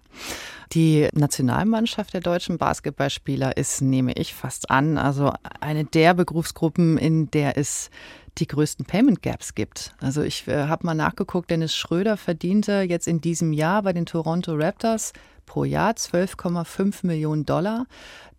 Die 0.72 1.06
Nationalmannschaft 1.12 2.14
der 2.14 2.22
deutschen 2.22 2.56
Basketballspieler 2.56 3.58
ist, 3.58 3.82
nehme 3.82 4.12
ich 4.14 4.34
fast 4.34 4.70
an, 4.70 4.96
also 4.96 5.32
eine 5.60 5.84
der 5.84 6.14
Berufsgruppen, 6.14 6.96
in 6.96 7.30
der 7.30 7.58
es 7.58 7.90
die 8.38 8.46
größten 8.46 8.86
Payment 8.86 9.22
Gaps 9.22 9.54
gibt. 9.54 9.94
Also 10.00 10.22
ich 10.22 10.48
äh, 10.48 10.66
habe 10.66 10.86
mal 10.86 10.94
nachgeguckt, 10.94 11.50
Dennis 11.50 11.74
Schröder 11.74 12.16
verdiente 12.16 12.82
jetzt 12.82 13.06
in 13.06 13.20
diesem 13.20 13.52
Jahr 13.52 13.82
bei 13.82 13.92
den 13.92 14.06
Toronto 14.06 14.54
Raptors 14.54 15.12
pro 15.46 15.64
Jahr 15.64 15.92
12,5 15.92 17.06
Millionen 17.06 17.44
Dollar. 17.44 17.86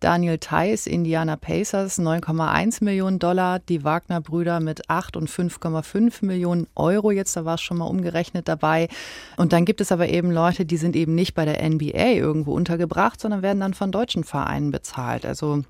Daniel 0.00 0.38
Theiss, 0.38 0.86
Indiana 0.86 1.36
Pacers 1.36 1.98
9,1 1.98 2.84
Millionen 2.84 3.18
Dollar, 3.18 3.58
die 3.58 3.84
Wagner-Brüder 3.84 4.60
mit 4.60 4.90
8 4.90 5.16
und 5.16 5.30
5,5 5.30 6.24
Millionen 6.24 6.66
Euro 6.74 7.10
jetzt, 7.10 7.36
da 7.36 7.44
war 7.44 7.54
es 7.54 7.62
schon 7.62 7.78
mal 7.78 7.86
umgerechnet 7.86 8.48
dabei. 8.48 8.88
Und 9.36 9.52
dann 9.52 9.64
gibt 9.64 9.80
es 9.80 9.92
aber 9.92 10.08
eben 10.08 10.30
Leute, 10.30 10.66
die 10.66 10.76
sind 10.76 10.96
eben 10.96 11.14
nicht 11.14 11.34
bei 11.34 11.44
der 11.44 11.66
NBA 11.66 12.12
irgendwo 12.12 12.52
untergebracht, 12.52 13.20
sondern 13.20 13.42
werden 13.42 13.60
dann 13.60 13.74
von 13.74 13.92
deutschen 13.92 14.24
Vereinen 14.24 14.72
bezahlt. 14.72 15.24
Also 15.24 15.62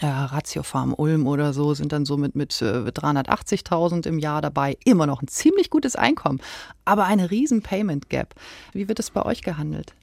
ja, 0.00 0.26
Ratio 0.26 0.62
Farm 0.62 0.94
Ulm 0.96 1.26
oder 1.26 1.52
so 1.52 1.74
sind 1.74 1.92
dann 1.92 2.04
so 2.04 2.16
mit, 2.16 2.34
mit 2.34 2.52
380.000 2.52 4.06
äh, 4.06 4.08
im 4.08 4.18
Jahr 4.18 4.40
dabei. 4.40 4.76
Immer 4.84 5.06
noch 5.06 5.22
ein 5.22 5.28
ziemlich 5.28 5.70
gutes 5.70 5.96
Einkommen, 5.96 6.40
aber 6.84 7.04
eine 7.04 7.30
riesen 7.30 7.62
Payment 7.62 8.08
Gap. 8.08 8.34
Wie 8.72 8.88
wird 8.88 8.98
es 8.98 9.10
bei 9.10 9.24
euch 9.24 9.42
gehandelt? 9.42 9.94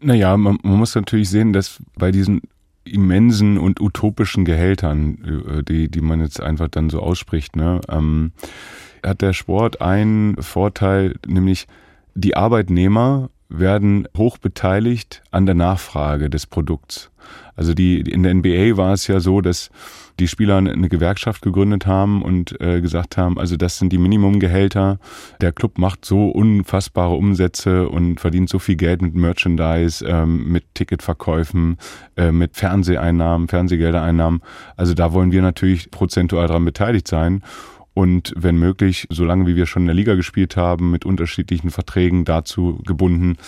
Naja, 0.00 0.36
man, 0.36 0.58
man 0.62 0.78
muss 0.78 0.94
natürlich 0.94 1.28
sehen, 1.28 1.52
dass 1.52 1.78
bei 1.96 2.10
diesen 2.10 2.42
immensen 2.84 3.58
und 3.58 3.80
utopischen 3.80 4.44
Gehältern, 4.44 5.44
äh, 5.58 5.62
die, 5.62 5.90
die 5.90 6.00
man 6.00 6.20
jetzt 6.20 6.40
einfach 6.40 6.68
dann 6.68 6.90
so 6.90 7.00
ausspricht, 7.00 7.56
ne, 7.56 7.80
ähm, 7.88 8.32
hat 9.04 9.20
der 9.22 9.32
Sport 9.32 9.80
einen 9.80 10.42
Vorteil, 10.42 11.14
nämlich 11.26 11.66
die 12.14 12.36
Arbeitnehmer 12.36 13.30
werden 13.48 14.06
hoch 14.16 14.38
beteiligt 14.38 15.22
an 15.30 15.46
der 15.46 15.54
Nachfrage 15.54 16.28
des 16.28 16.46
Produkts. 16.46 17.10
Also 17.56 17.74
die 17.74 18.00
in 18.00 18.22
der 18.22 18.34
NBA 18.34 18.76
war 18.76 18.92
es 18.92 19.06
ja 19.06 19.20
so, 19.20 19.40
dass 19.40 19.70
die 20.18 20.28
Spieler 20.28 20.56
eine 20.56 20.88
Gewerkschaft 20.88 21.42
gegründet 21.42 21.86
haben 21.86 22.22
und 22.22 22.60
äh, 22.60 22.80
gesagt 22.80 23.16
haben, 23.16 23.38
also 23.38 23.56
das 23.56 23.78
sind 23.78 23.92
die 23.92 23.98
Minimumgehälter. 23.98 24.98
Der 25.40 25.52
Club 25.52 25.78
macht 25.78 26.04
so 26.04 26.28
unfassbare 26.28 27.14
Umsätze 27.14 27.88
und 27.88 28.20
verdient 28.20 28.48
so 28.48 28.58
viel 28.58 28.76
Geld 28.76 29.02
mit 29.02 29.14
Merchandise, 29.14 30.04
ähm, 30.06 30.50
mit 30.50 30.74
Ticketverkäufen, 30.74 31.78
äh, 32.16 32.32
mit 32.32 32.56
Fernseheinnahmen, 32.56 33.48
Fernsehgeldereinnahmen. 33.48 34.40
Also 34.76 34.94
da 34.94 35.12
wollen 35.12 35.32
wir 35.32 35.42
natürlich 35.42 35.90
prozentual 35.90 36.48
daran 36.48 36.64
beteiligt 36.64 37.08
sein 37.08 37.42
und 37.98 38.32
wenn 38.36 38.56
möglich, 38.56 39.08
solange 39.10 39.48
wie 39.48 39.56
wir 39.56 39.66
schon 39.66 39.82
in 39.82 39.88
der 39.88 39.96
Liga 39.96 40.14
gespielt 40.14 40.56
haben, 40.56 40.92
mit 40.92 41.04
unterschiedlichen 41.04 41.72
Verträgen 41.72 42.24
dazu 42.24 42.80
gebunden. 42.86 43.38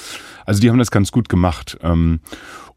Also 0.45 0.61
die 0.61 0.69
haben 0.69 0.79
das 0.81 0.91
ganz 0.91 1.13
gut 1.13 1.29
gemacht. 1.29 1.79
Ähm, 1.85 2.19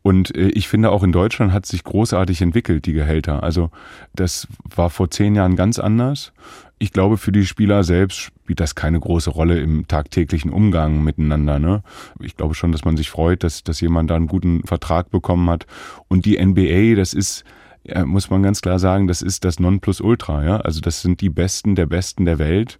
und 0.04 0.36
äh, 0.36 0.50
ich 0.50 0.68
finde 0.68 0.92
auch 0.92 1.02
in 1.02 1.12
Deutschland 1.12 1.52
hat 1.52 1.66
sich 1.66 1.84
großartig 1.84 2.44
entwickelt, 2.44 2.86
die 2.86 2.94
Gehälter. 2.94 3.42
Also 3.42 3.72
das 4.14 4.48
war 4.64 4.92
vor 4.92 5.10
zehn 5.10 5.34
Jahren 5.34 5.56
ganz 5.56 5.80
anders. 5.80 6.32
Ich 6.78 6.94
glaube, 6.94 7.18
für 7.18 7.32
die 7.32 7.44
Spieler 7.44 7.84
selbst 7.84 8.20
spielt 8.20 8.60
das 8.60 8.76
keine 8.76 9.00
große 9.00 9.32
Rolle 9.32 9.60
im 9.60 9.88
tagtäglichen 9.88 10.52
Umgang 10.52 11.04
miteinander. 11.04 11.58
Ne? 11.58 11.82
Ich 12.20 12.38
glaube 12.38 12.54
schon, 12.54 12.72
dass 12.72 12.86
man 12.86 12.98
sich 12.98 13.10
freut, 13.10 13.44
dass, 13.44 13.64
dass 13.64 13.82
jemand 13.82 14.12
da 14.12 14.16
einen 14.16 14.28
guten 14.28 14.62
Vertrag 14.62 15.10
bekommen 15.10 15.50
hat. 15.50 15.66
Und 16.08 16.26
die 16.26 16.38
NBA, 16.38 16.94
das 16.94 17.16
ist 17.16 17.44
ja, 17.84 18.06
muss 18.06 18.30
man 18.30 18.44
ganz 18.44 18.62
klar 18.62 18.80
sagen, 18.80 19.08
das 19.08 19.22
ist 19.22 19.44
das 19.46 19.60
Nonplusultra. 19.60 20.44
Ja? 20.44 20.58
Also 20.58 20.82
das 20.82 21.02
sind 21.02 21.22
die 21.22 21.30
Besten 21.30 21.76
der 21.76 21.86
Besten 21.86 22.26
der 22.26 22.40
Welt. 22.40 22.80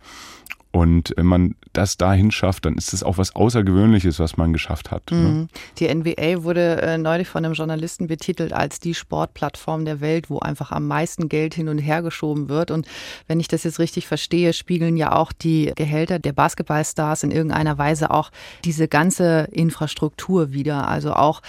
Und 0.76 1.14
wenn 1.18 1.28
man 1.28 1.56
das 1.74 1.98
dahin 1.98 2.32
schafft, 2.32 2.66
dann 2.66 2.76
ist 2.76 2.94
das 2.94 3.04
auch 3.04 3.20
was 3.20 3.36
Außergewöhnliches, 3.36 4.18
was 4.18 4.38
man 4.38 4.54
geschafft 4.54 4.90
hat. 4.90 5.12
Ne? 5.12 5.18
Mhm. 5.18 5.48
Die 5.78 5.94
NBA 5.94 6.44
wurde 6.44 6.82
äh, 6.82 6.98
neulich 6.98 7.28
von 7.28 7.46
einem 7.46 7.54
Journalisten 7.54 8.08
betitelt 8.08 8.54
als 8.54 8.80
die 8.80 8.96
Sportplattform 8.96 9.86
der 9.86 10.02
Welt, 10.02 10.32
wo 10.32 10.40
einfach 10.40 10.72
am 10.72 10.88
meisten 10.88 11.30
Geld 11.30 11.54
hin 11.54 11.70
und 11.70 11.78
her 11.78 12.02
geschoben 12.02 12.50
wird. 12.50 12.72
Und 12.72 12.88
wenn 13.28 13.40
ich 13.40 13.48
das 13.48 13.66
jetzt 13.66 13.78
richtig 13.78 14.08
verstehe, 14.08 14.52
spiegeln 14.52 14.98
ja 14.98 15.12
auch 15.12 15.32
die 15.32 15.72
Gehälter 15.76 16.18
der 16.18 16.34
Basketballstars 16.34 17.22
in 17.22 17.30
irgendeiner 17.30 17.78
Weise 17.78 18.10
auch 18.10 18.32
diese 18.66 18.88
ganze 18.88 19.50
Infrastruktur 19.52 20.54
wieder. 20.54 20.88
Also 20.88 21.14
auch 21.14 21.44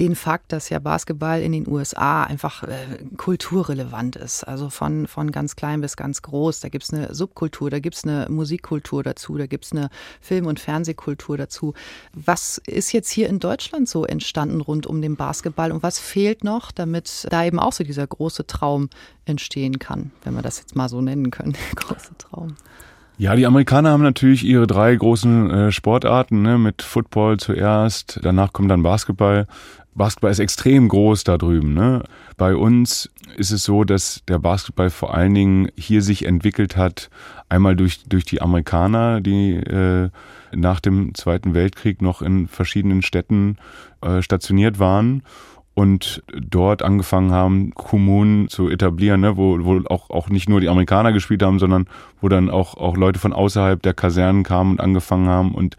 den 0.00 0.16
Fakt, 0.16 0.52
dass 0.52 0.68
ja 0.68 0.78
Basketball 0.78 1.40
in 1.42 1.52
den 1.52 1.68
USA 1.68 2.24
einfach 2.24 2.62
äh, 2.62 3.04
kulturrelevant 3.16 4.16
ist. 4.16 4.44
Also 4.44 4.70
von, 4.70 5.06
von 5.06 5.32
ganz 5.32 5.56
klein 5.56 5.80
bis 5.80 5.96
ganz 5.96 6.22
groß. 6.22 6.60
Da 6.60 6.68
gibt 6.68 6.84
es 6.84 6.92
eine 6.92 7.14
Subkultur, 7.14 7.70
da 7.70 7.78
gibt 7.78 7.96
es 7.96 8.04
eine 8.04 8.26
Musikkultur 8.28 9.02
dazu, 9.02 9.36
da 9.36 9.46
gibt 9.46 9.64
es 9.66 9.72
eine 9.72 9.90
Film- 10.20 10.46
und 10.46 10.60
Fernsehkultur 10.60 11.36
dazu. 11.36 11.74
Was 12.14 12.58
ist 12.66 12.92
jetzt 12.92 13.10
hier 13.10 13.28
in 13.28 13.38
Deutschland 13.38 13.88
so 13.88 14.04
entstanden 14.04 14.60
rund 14.60 14.86
um 14.86 15.02
den 15.02 15.16
Basketball 15.16 15.72
und 15.72 15.82
was 15.82 15.98
fehlt 15.98 16.44
noch, 16.44 16.72
damit 16.72 17.26
da 17.30 17.44
eben 17.44 17.58
auch 17.58 17.72
so 17.72 17.84
dieser 17.84 18.06
große 18.06 18.46
Traum 18.46 18.88
entstehen 19.24 19.78
kann, 19.78 20.10
wenn 20.24 20.34
wir 20.34 20.42
das 20.42 20.58
jetzt 20.58 20.74
mal 20.74 20.88
so 20.88 21.00
nennen 21.00 21.30
können, 21.30 21.56
große 21.76 22.16
Traum? 22.18 22.56
Ja, 23.18 23.36
die 23.36 23.46
Amerikaner 23.46 23.90
haben 23.90 24.02
natürlich 24.02 24.44
ihre 24.44 24.66
drei 24.66 24.94
großen 24.94 25.50
äh, 25.50 25.72
Sportarten, 25.72 26.42
ne, 26.42 26.58
mit 26.58 26.82
Football 26.82 27.38
zuerst, 27.38 28.18
danach 28.22 28.52
kommt 28.52 28.70
dann 28.70 28.82
Basketball. 28.82 29.46
Basketball 29.94 30.30
ist 30.30 30.38
extrem 30.38 30.88
groß 30.88 31.24
da 31.24 31.36
drüben. 31.36 31.74
Ne? 31.74 32.02
Bei 32.38 32.56
uns 32.56 33.10
ist 33.36 33.50
es 33.50 33.64
so, 33.64 33.84
dass 33.84 34.22
der 34.26 34.38
Basketball 34.38 34.88
vor 34.88 35.14
allen 35.14 35.34
Dingen 35.34 35.68
hier 35.76 36.00
sich 36.00 36.24
entwickelt 36.24 36.76
hat, 36.78 37.10
einmal 37.50 37.76
durch, 37.76 38.04
durch 38.08 38.24
die 38.24 38.40
Amerikaner, 38.40 39.20
die 39.20 39.52
äh, 39.52 40.08
nach 40.54 40.80
dem 40.80 41.14
Zweiten 41.14 41.54
Weltkrieg 41.54 42.00
noch 42.00 42.22
in 42.22 42.48
verschiedenen 42.48 43.02
Städten 43.02 43.58
äh, 44.00 44.22
stationiert 44.22 44.78
waren 44.78 45.22
und 45.74 46.22
dort 46.32 46.82
angefangen 46.82 47.32
haben, 47.32 47.72
Kommunen 47.74 48.48
zu 48.48 48.68
etablieren, 48.68 49.22
ne, 49.22 49.36
wo, 49.36 49.64
wo 49.64 49.80
auch, 49.88 50.10
auch 50.10 50.28
nicht 50.28 50.48
nur 50.48 50.60
die 50.60 50.68
Amerikaner 50.68 51.12
gespielt 51.12 51.42
haben, 51.42 51.58
sondern 51.58 51.86
wo 52.20 52.28
dann 52.28 52.50
auch, 52.50 52.76
auch 52.76 52.96
Leute 52.96 53.18
von 53.18 53.32
außerhalb 53.32 53.82
der 53.82 53.94
Kasernen 53.94 54.42
kamen 54.42 54.72
und 54.72 54.80
angefangen 54.80 55.28
haben 55.28 55.54
und 55.54 55.76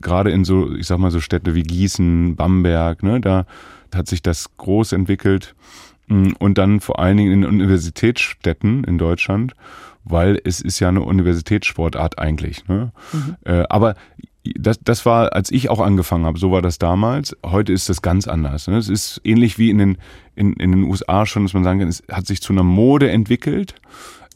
gerade 0.00 0.30
in 0.30 0.44
so, 0.44 0.74
ich 0.74 0.86
sag 0.86 0.98
mal 0.98 1.10
so 1.10 1.20
Städte 1.20 1.54
wie 1.54 1.62
Gießen, 1.62 2.36
Bamberg, 2.36 3.02
ne, 3.02 3.20
da 3.20 3.46
hat 3.94 4.08
sich 4.08 4.22
das 4.22 4.56
groß 4.56 4.92
entwickelt 4.92 5.54
mm, 6.08 6.32
und 6.38 6.58
dann 6.58 6.80
vor 6.80 6.98
allen 6.98 7.16
Dingen 7.16 7.32
in 7.32 7.44
Universitätsstädten 7.44 8.84
in 8.84 8.98
Deutschland, 8.98 9.54
weil 10.04 10.40
es 10.44 10.60
ist 10.60 10.80
ja 10.80 10.88
eine 10.88 11.02
Universitätssportart 11.02 12.18
eigentlich. 12.18 12.66
Ne? 12.66 12.92
Mhm. 13.12 13.36
Äh, 13.44 13.64
aber 13.68 13.94
das, 14.44 14.80
das 14.80 15.06
war, 15.06 15.34
als 15.34 15.50
ich 15.50 15.70
auch 15.70 15.80
angefangen 15.80 16.24
habe, 16.24 16.38
so 16.38 16.50
war 16.50 16.62
das 16.62 16.78
damals. 16.78 17.36
Heute 17.44 17.72
ist 17.72 17.88
das 17.88 18.02
ganz 18.02 18.26
anders. 18.26 18.66
Ne? 18.66 18.76
Es 18.76 18.88
ist 18.88 19.20
ähnlich 19.24 19.58
wie 19.58 19.70
in 19.70 19.78
den, 19.78 19.98
in, 20.34 20.54
in 20.54 20.72
den 20.72 20.82
USA 20.84 21.26
schon, 21.26 21.44
dass 21.44 21.54
man 21.54 21.64
sagen 21.64 21.78
kann, 21.80 21.88
es 21.88 22.02
hat 22.10 22.26
sich 22.26 22.42
zu 22.42 22.52
einer 22.52 22.64
Mode 22.64 23.10
entwickelt. 23.10 23.74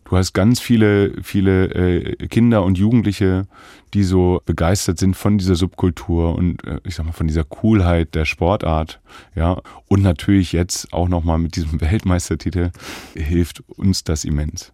Du 0.04 0.16
hast 0.16 0.34
ganz 0.34 0.60
viele, 0.60 1.20
viele 1.22 1.66
äh, 1.74 2.28
Kinder 2.28 2.62
und 2.62 2.78
Jugendliche, 2.78 3.48
die 3.92 4.04
so 4.04 4.40
begeistert 4.46 4.98
sind 5.00 5.16
von 5.16 5.36
dieser 5.36 5.56
Subkultur 5.56 6.36
und 6.36 6.64
äh, 6.64 6.78
ich 6.84 6.94
sag 6.94 7.06
mal 7.06 7.12
von 7.12 7.26
dieser 7.26 7.42
Coolheit 7.42 8.14
der 8.14 8.24
Sportart, 8.24 9.00
ja. 9.34 9.60
Und 9.88 10.02
natürlich 10.02 10.52
jetzt 10.52 10.92
auch 10.92 11.08
nochmal 11.08 11.38
mit 11.38 11.56
diesem 11.56 11.80
Weltmeistertitel 11.80 12.70
hilft 13.16 13.64
uns 13.68 14.04
das 14.04 14.24
immens. 14.24 14.72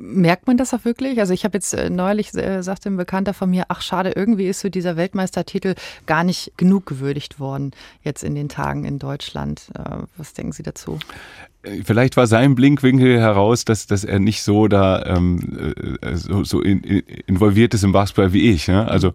Merkt 0.00 0.46
man 0.46 0.56
das 0.56 0.72
auch 0.72 0.84
wirklich? 0.84 1.20
Also 1.20 1.34
ich 1.34 1.44
habe 1.44 1.58
jetzt 1.58 1.74
äh, 1.74 1.90
neulich, 1.90 2.34
äh, 2.34 2.62
sagte 2.62 2.88
ein 2.88 2.96
Bekannter 2.96 3.34
von 3.34 3.50
mir, 3.50 3.64
ach 3.68 3.82
schade, 3.82 4.12
irgendwie 4.16 4.48
ist 4.48 4.60
so 4.60 4.68
dieser 4.68 4.96
Weltmeistertitel 4.96 5.74
gar 6.06 6.24
nicht 6.24 6.52
genug 6.56 6.86
gewürdigt 6.86 7.38
worden 7.38 7.72
jetzt 8.02 8.24
in 8.24 8.34
den 8.34 8.48
Tagen 8.48 8.84
in 8.84 8.98
Deutschland. 8.98 9.70
Äh, 9.74 10.04
was 10.16 10.32
denken 10.32 10.52
Sie 10.52 10.62
dazu? 10.62 10.98
Äh, 11.62 11.82
vielleicht 11.84 12.16
war 12.16 12.26
sein 12.26 12.54
Blinkwinkel 12.54 13.20
heraus, 13.20 13.64
dass, 13.64 13.86
dass 13.86 14.04
er 14.04 14.18
nicht 14.18 14.42
so 14.42 14.68
da 14.68 15.04
ähm, 15.04 15.74
äh, 16.00 16.16
so, 16.16 16.44
so 16.44 16.60
in, 16.60 16.80
in, 16.80 17.00
involviert 17.26 17.74
ist 17.74 17.84
im 17.84 17.92
Basketball 17.92 18.32
wie 18.32 18.50
ich. 18.50 18.68
Ne? 18.68 18.88
Also 18.88 19.12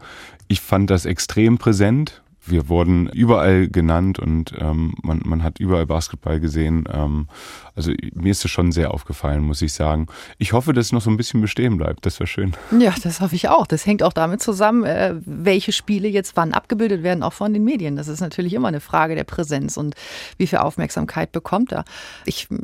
ich 0.48 0.62
fand 0.62 0.90
das 0.90 1.06
extrem 1.06 1.58
präsent 1.58 2.22
wir 2.48 2.70
wurden 2.70 3.08
überall 3.10 3.68
genannt 3.68 4.20
und 4.20 4.54
ähm, 4.60 4.96
man, 5.02 5.22
man 5.26 5.44
hat 5.44 5.60
überall 5.60 5.86
Basketball 5.86 6.40
gesehen. 6.40 6.86
Ähm, 6.92 7.28
also 7.76 7.92
mir 8.14 8.32
ist 8.32 8.46
es 8.46 8.52
schon 8.52 8.72
sehr 8.72 8.94
aufgefallen, 8.94 9.44
muss 9.44 9.62
ich 9.62 9.74
sagen. 9.74 10.08
Ich 10.38 10.54
hoffe, 10.54 10.74
dass 10.74 10.88
es 10.88 10.92
noch 10.92 11.02
so 11.02 11.10
ein 11.10 11.18
bisschen 11.18 11.42
bestehen 11.42 11.78
bleibt. 11.78 12.06
Das 12.06 12.20
wäre 12.20 12.28
schön. 12.28 12.54
Ja, 12.80 12.94
das 13.04 13.22
hoffe 13.22 13.36
ich 13.36 13.50
auch. 13.50 13.68
Das 13.68 13.86
hängt 13.86 14.04
auch 14.04 14.14
damit 14.14 14.42
zusammen, 14.42 14.84
äh, 14.84 15.16
welche 15.26 15.72
Spiele 15.72 16.08
jetzt 16.08 16.38
wann 16.38 16.54
abgebildet 16.54 17.04
werden, 17.04 17.24
auch 17.24 17.34
von 17.34 17.54
den 17.54 17.64
Medien. 17.64 17.96
Das 17.96 18.08
ist 18.08 18.22
natürlich 18.22 18.54
immer 18.54 18.68
eine 18.68 18.80
Frage 18.80 19.16
der 19.16 19.24
Präsenz 19.24 19.78
und 19.78 19.96
wie 20.38 20.48
viel 20.48 20.60
Aufmerksamkeit 20.60 21.32
bekommt 21.32 21.72
er. 21.72 21.86
Ich 22.26 22.48
äh, 22.52 22.58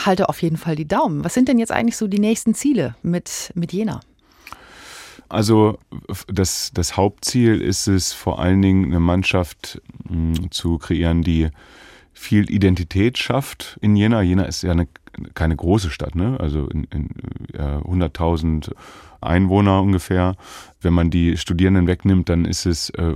halte 0.00 0.28
auf 0.28 0.42
jeden 0.42 0.56
Fall 0.56 0.76
die 0.76 0.88
Daumen. 0.88 1.24
Was 1.24 1.34
sind 1.34 1.48
denn 1.48 1.58
jetzt 1.58 1.72
eigentlich 1.72 1.96
so 1.96 2.06
die 2.06 2.20
nächsten 2.20 2.54
Ziele 2.54 2.94
mit, 3.02 3.52
mit 3.54 3.72
Jena? 3.72 4.00
Also 5.28 5.78
das, 6.28 6.70
das 6.74 6.96
Hauptziel 6.96 7.60
ist 7.60 7.86
es 7.86 8.12
vor 8.12 8.38
allen 8.38 8.62
Dingen, 8.62 8.86
eine 8.86 9.00
Mannschaft 9.00 9.80
mh, 10.08 10.38
hm, 10.38 10.50
zu 10.50 10.78
kreieren, 10.78 11.22
die 11.22 11.48
viel 12.12 12.50
Identität 12.50 13.18
schafft 13.18 13.78
in 13.80 13.96
Jena. 13.96 14.22
Jena 14.22 14.44
ist 14.44 14.62
ja 14.62 14.72
eine, 14.72 14.86
keine 15.34 15.56
große 15.56 15.90
Stadt, 15.90 16.14
ne? 16.14 16.38
also 16.38 16.68
in, 16.68 16.84
in 16.84 17.10
ja, 17.52 17.78
100.000 17.78 18.72
Einwohner 19.24 19.82
ungefähr. 19.82 20.36
Wenn 20.80 20.92
man 20.92 21.10
die 21.10 21.36
Studierenden 21.36 21.86
wegnimmt, 21.86 22.28
dann 22.28 22.44
ist 22.44 22.66
es 22.66 22.90
äh, 22.90 23.14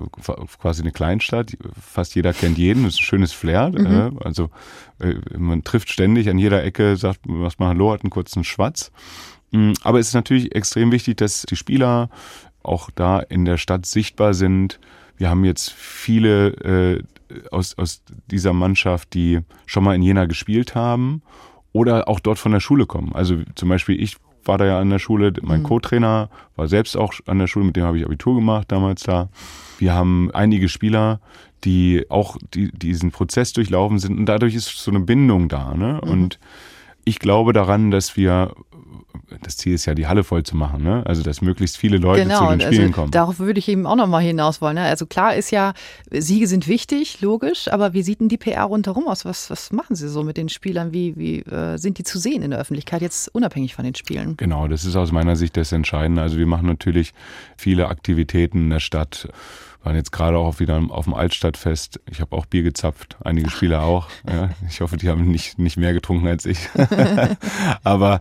quasi 0.61 0.83
eine 0.83 0.91
Kleinstadt. 0.91 1.57
Fast 1.81 2.15
jeder 2.15 2.33
kennt 2.33 2.59
jeden. 2.59 2.85
Das 2.85 2.95
ist 2.95 3.01
ein 3.01 3.05
schönes 3.05 3.33
Flair. 3.33 3.71
Mhm. 3.71 3.87
Äh, 3.87 4.25
also 4.25 4.51
äh, 5.01 5.15
man 5.37 5.65
trifft 5.65 5.91
ständig 5.91 6.29
an 6.29 6.39
jeder 6.39 6.65
Ecke, 6.65 6.97
sagt, 6.97 7.21
was 7.25 7.59
mal 7.59 7.69
Hallo, 7.69 7.93
hat 7.93 8.03
einen 8.03 8.11
kurzen 8.11 8.43
Schwatz. 8.43 8.91
Mm, 9.51 9.73
aber 9.83 9.99
es 9.99 10.09
ist 10.09 10.15
natürlich 10.15 10.55
extrem 10.55 10.93
wichtig, 10.93 11.17
dass 11.17 11.43
die 11.43 11.57
Spieler 11.57 12.11
auch 12.63 12.91
da 12.95 13.21
in 13.21 13.45
der 13.45 13.57
Stadt 13.57 13.87
sichtbar 13.87 14.35
sind. 14.35 14.79
Wir 15.17 15.31
haben 15.31 15.45
jetzt 15.45 15.73
viele 15.73 16.49
äh, 16.49 17.03
aus, 17.51 17.77
aus 17.77 18.03
dieser 18.31 18.53
Mannschaft, 18.53 19.15
die 19.15 19.41
schon 19.67 19.85
mal 19.85 19.95
in 19.95 20.03
Jena 20.03 20.27
gespielt 20.27 20.75
haben 20.75 21.23
oder 21.73 22.09
auch 22.09 22.21
dort 22.21 22.39
von 22.39 22.53
der 22.53 22.61
Schule 22.61 22.87
kommen. 22.87 23.13
Also 23.15 23.37
zum 23.55 23.69
Beispiel 23.69 24.01
ich 24.01 24.17
war 24.45 24.59
da 24.59 24.65
ja 24.65 24.81
an 24.81 24.91
der 24.91 24.99
Schule. 24.99 25.33
Mein 25.43 25.61
mhm. 25.61 25.65
Co-Trainer 25.65 26.31
war 26.57 26.69
selbst 26.69 26.97
auch 26.97 27.13
an 27.27 27.39
der 27.39 27.47
Schule, 27.47 27.67
mit 27.67 27.77
dem 27.77 27.85
habe 27.85 27.99
ich 27.99 28.05
Abitur 28.05 28.35
gemacht 28.35 28.73
damals 28.73 29.03
da. 29.03 29.29
Wir 29.79 29.95
haben 29.95 30.31
einige 30.33 30.69
Spieler, 30.69 31.21
die 31.65 32.07
auch 32.09 32.37
die, 32.55 32.73
diesen 32.73 33.11
Prozess 33.11 33.53
durchlaufen 33.53 33.99
sind 33.99 34.19
und 34.19 34.27
dadurch 34.27 34.55
ist 34.55 34.69
so 34.69 34.91
eine 34.91 35.01
Bindung 35.01 35.49
da. 35.49 35.75
Ne? 35.75 36.01
Mhm. 36.03 36.11
Und 36.11 36.39
ich 37.05 37.19
glaube 37.19 37.53
daran, 37.53 37.91
dass 37.91 38.17
wir 38.17 38.55
das 39.43 39.57
Ziel 39.57 39.75
ist 39.75 39.87
ja, 39.87 39.95
die 39.95 40.07
Halle 40.07 40.25
voll 40.25 40.43
zu 40.43 40.57
machen, 40.57 40.83
ne? 40.83 41.03
Also, 41.07 41.23
dass 41.23 41.43
möglichst 41.43 41.77
viele 41.77 41.99
Leute 41.99 42.23
genau, 42.23 42.51
zu 42.51 42.57
den 42.57 42.61
Spielen 42.61 42.83
also, 42.83 42.93
kommen. 42.93 43.11
Darauf 43.11 43.39
würde 43.39 43.59
ich 43.59 43.69
eben 43.69 43.87
auch 43.87 43.97
nochmal 43.97 44.23
hinaus 44.23 44.61
wollen. 44.61 44.77
Ne? 44.77 44.83
Also 44.83 45.07
klar 45.07 45.35
ist 45.35 45.51
ja, 45.51 45.75
Siege 46.11 46.47
sind 46.47 46.67
wichtig, 46.69 47.21
logisch, 47.21 47.69
aber 47.71 47.93
wie 47.93 48.03
sieht 48.03 48.21
denn 48.21 48.29
die 48.29 48.39
PR 48.39 48.65
rundherum 48.65 49.07
aus? 49.07 49.25
Was, 49.25 49.51
was 49.51 49.73
machen 49.73 49.97
Sie 49.97 50.09
so 50.09 50.23
mit 50.23 50.37
den 50.37 50.49
Spielern? 50.49 50.93
Wie, 50.93 51.17
wie 51.17 51.41
äh, 51.41 51.77
sind 51.77 51.99
die 51.99 52.05
zu 52.05 52.19
sehen 52.19 52.43
in 52.43 52.51
der 52.51 52.61
Öffentlichkeit, 52.61 53.03
jetzt 53.03 53.35
unabhängig 53.35 53.75
von 53.75 53.85
den 53.85 53.95
Spielen? 53.95 54.37
Genau, 54.37 54.69
das 54.69 54.85
ist 54.85 54.97
aus 54.97 55.13
meiner 55.13 55.37
Sicht 55.37 55.57
das 55.57 55.73
Entscheidende. 55.73 56.23
Also 56.23 56.39
wir 56.39 56.47
machen 56.47 56.67
natürlich 56.67 57.13
viele 57.57 57.89
Aktivitäten 57.89 58.59
in 58.65 58.71
der 58.71 58.81
Stadt 58.81 59.29
waren 59.83 59.95
jetzt 59.95 60.11
gerade 60.11 60.39
auch 60.39 60.59
wieder 60.59 60.83
auf 60.89 61.05
dem 61.05 61.15
Altstadtfest. 61.15 62.01
Ich 62.11 62.21
habe 62.21 62.37
auch 62.37 62.47
Bier 62.47 62.63
gezapft, 62.63 63.17
einige 63.25 63.49
Spieler 63.49 63.83
auch. 63.83 64.09
Ja, 64.29 64.51
ich 64.69 64.81
hoffe, 64.81 64.97
die 64.97 65.09
haben 65.09 65.31
nicht, 65.31 65.59
nicht 65.59 65.77
mehr 65.77 65.93
getrunken 65.93 66.27
als 66.27 66.47
ich. 66.47 66.69
aber 67.85 68.21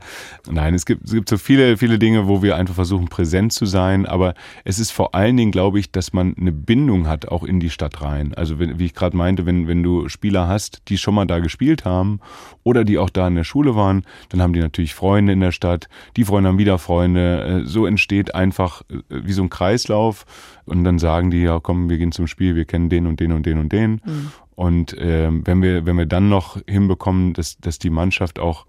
nein, 0.49 0.75
es 0.75 0.85
gibt, 0.85 1.05
es 1.05 1.11
gibt 1.11 1.29
so 1.29 1.37
viele, 1.37 1.77
viele 1.77 1.97
Dinge, 1.97 2.27
wo 2.27 2.43
wir 2.43 2.55
einfach 2.55 2.75
versuchen, 2.75 3.07
präsent 3.07 3.53
zu 3.53 3.65
sein. 3.65 4.05
Aber 4.05 4.35
es 4.65 4.77
ist 4.77 4.91
vor 4.91 5.15
allen 5.15 5.35
Dingen, 5.35 5.51
glaube 5.51 5.79
ich, 5.79 5.91
dass 5.91 6.13
man 6.13 6.35
eine 6.37 6.51
Bindung 6.51 7.07
hat, 7.07 7.27
auch 7.27 7.43
in 7.43 7.59
die 7.59 7.71
Stadt 7.71 8.01
rein. 8.01 8.33
Also 8.35 8.59
wie 8.59 8.85
ich 8.85 8.93
gerade 8.93 9.17
meinte, 9.17 9.45
wenn, 9.45 9.67
wenn 9.67 9.81
du 9.81 10.09
Spieler 10.09 10.47
hast, 10.47 10.83
die 10.89 10.97
schon 10.97 11.15
mal 11.15 11.25
da 11.25 11.39
gespielt 11.39 11.85
haben 11.85 12.19
oder 12.63 12.83
die 12.83 12.99
auch 12.99 13.09
da 13.09 13.27
in 13.27 13.35
der 13.35 13.43
Schule 13.43 13.75
waren, 13.75 14.03
dann 14.29 14.41
haben 14.41 14.53
die 14.53 14.59
natürlich 14.59 14.93
Freunde 14.93 15.33
in 15.33 15.39
der 15.39 15.51
Stadt. 15.51 15.89
Die 16.17 16.25
Freunde 16.25 16.49
haben 16.49 16.59
wieder 16.59 16.77
Freunde. 16.77 17.63
Äh, 17.63 17.67
so 17.67 17.85
entsteht 17.85 18.35
einfach 18.35 18.83
äh, 18.89 18.97
wie 19.09 19.33
so 19.33 19.41
ein 19.41 19.49
Kreislauf. 19.49 20.25
Und 20.67 20.83
dann 20.83 20.99
sagen 20.99 21.31
die, 21.31 21.41
ja 21.41 21.59
komm, 21.59 21.89
wir 21.89 21.97
gehen 21.97 22.11
zum 22.11 22.27
Spiel, 22.27 22.55
wir 22.55 22.65
kennen 22.65 22.89
den 22.89 23.07
und 23.07 23.19
den 23.19 23.31
und 23.31 23.45
den 23.45 23.59
und 23.59 23.71
den. 23.71 24.01
Mhm. 24.05 24.31
Und 24.55 24.97
äh, 24.97 25.29
wenn 25.31 25.61
wir, 25.61 25.85
wenn 25.85 25.97
wir 25.97 26.07
dann 26.07 26.29
noch 26.29 26.59
hinbekommen, 26.67 27.33
dass, 27.33 27.57
dass 27.59 27.79
die 27.79 27.91
Mannschaft 27.91 28.39
auch 28.39 28.65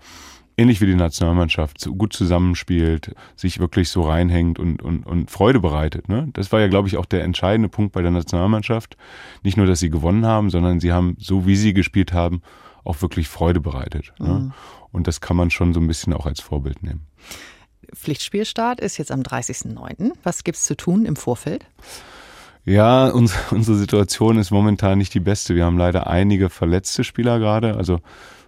ähnlich 0.58 0.80
wie 0.80 0.86
die 0.86 0.94
Nationalmannschaft 0.96 1.80
so 1.80 1.94
gut 1.94 2.12
zusammenspielt, 2.12 3.14
sich 3.36 3.60
wirklich 3.60 3.88
so 3.88 4.02
reinhängt 4.02 4.58
und, 4.58 4.82
und, 4.82 5.06
und 5.06 5.30
Freude 5.30 5.60
bereitet. 5.60 6.08
Ne? 6.08 6.28
Das 6.32 6.52
war 6.52 6.60
ja, 6.60 6.66
glaube 6.66 6.88
ich, 6.88 6.96
auch 6.96 7.06
der 7.06 7.22
entscheidende 7.22 7.68
Punkt 7.68 7.92
bei 7.92 8.02
der 8.02 8.10
Nationalmannschaft. 8.10 8.96
Nicht 9.44 9.56
nur, 9.56 9.66
dass 9.66 9.78
sie 9.78 9.88
gewonnen 9.88 10.26
haben, 10.26 10.50
sondern 10.50 10.80
sie 10.80 10.92
haben, 10.92 11.16
so 11.18 11.46
wie 11.46 11.56
sie 11.56 11.72
gespielt 11.72 12.12
haben, 12.12 12.42
auch 12.84 13.00
wirklich 13.00 13.28
Freude 13.28 13.60
bereitet. 13.60 14.12
Ne? 14.18 14.28
Mhm. 14.28 14.34
Ne? 14.34 14.52
Und 14.90 15.06
das 15.06 15.20
kann 15.20 15.36
man 15.36 15.50
schon 15.50 15.74
so 15.74 15.80
ein 15.80 15.86
bisschen 15.86 16.12
auch 16.12 16.26
als 16.26 16.40
Vorbild 16.40 16.82
nehmen. 16.82 17.06
Pflichtspielstart 17.94 18.80
ist 18.80 18.96
jetzt 18.96 19.12
am 19.12 19.20
30.09. 19.20 20.12
Was 20.22 20.44
gibt 20.44 20.58
es 20.58 20.64
zu 20.64 20.76
tun 20.76 21.04
im 21.04 21.16
Vorfeld? 21.16 21.66
Ja, 22.64 23.08
uns, 23.08 23.34
unsere 23.50 23.76
Situation 23.76 24.38
ist 24.38 24.50
momentan 24.50 24.98
nicht 24.98 25.14
die 25.14 25.20
beste. 25.20 25.54
Wir 25.54 25.64
haben 25.64 25.78
leider 25.78 26.06
einige 26.06 26.50
verletzte 26.50 27.04
Spieler 27.04 27.38
gerade. 27.38 27.76
Also 27.76 28.00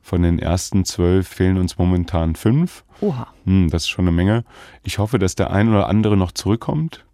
von 0.03 0.23
den 0.23 0.39
ersten 0.39 0.85
zwölf 0.85 1.29
fehlen 1.29 1.59
uns 1.59 1.79
momentan 1.79 2.35
fünf. 2.35 2.85
Oha. 3.01 3.29
Hm, 3.45 3.71
das 3.71 3.83
ist 3.83 3.89
schon 3.89 4.07
eine 4.07 4.17
Menge. 4.17 4.45
Ich 4.83 4.99
hoffe, 4.99 5.19
dass 5.19 5.35
der 5.35 5.51
ein 5.51 5.69
oder 5.69 5.89
andere 5.89 6.17
noch 6.17 6.33
zurückkommt. 6.33 7.05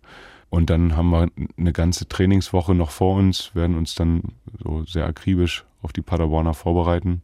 Und 0.49 0.71
dann 0.71 0.97
haben 0.97 1.11
wir 1.11 1.29
eine 1.59 1.73
ganze 1.73 2.09
Trainingswoche 2.09 2.75
noch 2.75 2.91
vor 2.91 3.17
uns, 3.17 3.55
werden 3.55 3.77
uns 3.77 3.95
dann 3.95 4.23
so 4.63 4.85
sehr 4.85 5.05
akribisch 5.05 5.65
auf 5.83 5.93
die 5.93 6.03
Paderborner 6.03 6.55
vorbereiten. 6.55 7.23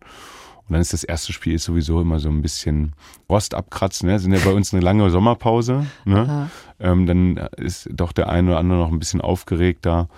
Und 0.68 0.74
dann 0.74 0.80
ist 0.80 0.92
das 0.92 1.04
erste 1.04 1.32
Spiel 1.32 1.54
ist 1.54 1.64
sowieso 1.64 2.00
immer 2.00 2.18
so 2.18 2.28
ein 2.28 2.40
bisschen 2.40 2.92
Rost 3.28 3.54
abkratzen. 3.54 4.08
Ne? 4.08 4.18
Sind 4.18 4.32
ja 4.32 4.40
bei 4.44 4.52
uns 4.52 4.72
eine 4.72 4.82
lange 4.82 5.10
Sommerpause. 5.10 5.86
Ne? 6.04 6.50
Ähm, 6.80 7.06
dann 7.06 7.36
ist 7.56 7.88
doch 7.92 8.12
der 8.12 8.28
eine 8.28 8.50
oder 8.50 8.58
andere 8.58 8.78
noch 8.78 8.90
ein 8.90 8.98
bisschen 8.98 9.20
aufgeregt 9.20 9.84
da. 9.84 10.08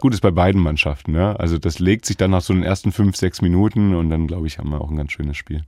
Gut 0.00 0.14
ist 0.14 0.20
bei 0.20 0.30
beiden 0.30 0.62
Mannschaften. 0.62 1.12
Ne? 1.12 1.38
Also 1.38 1.58
das 1.58 1.78
legt 1.78 2.06
sich 2.06 2.16
dann 2.16 2.30
nach 2.30 2.42
so 2.42 2.54
den 2.54 2.62
ersten 2.62 2.92
fünf, 2.92 3.16
sechs 3.16 3.42
Minuten 3.42 3.94
und 3.94 4.10
dann, 4.10 4.26
glaube 4.26 4.46
ich, 4.46 4.58
haben 4.58 4.70
wir 4.70 4.80
auch 4.80 4.90
ein 4.90 4.96
ganz 4.96 5.12
schönes 5.12 5.36
Spiel. 5.36 5.64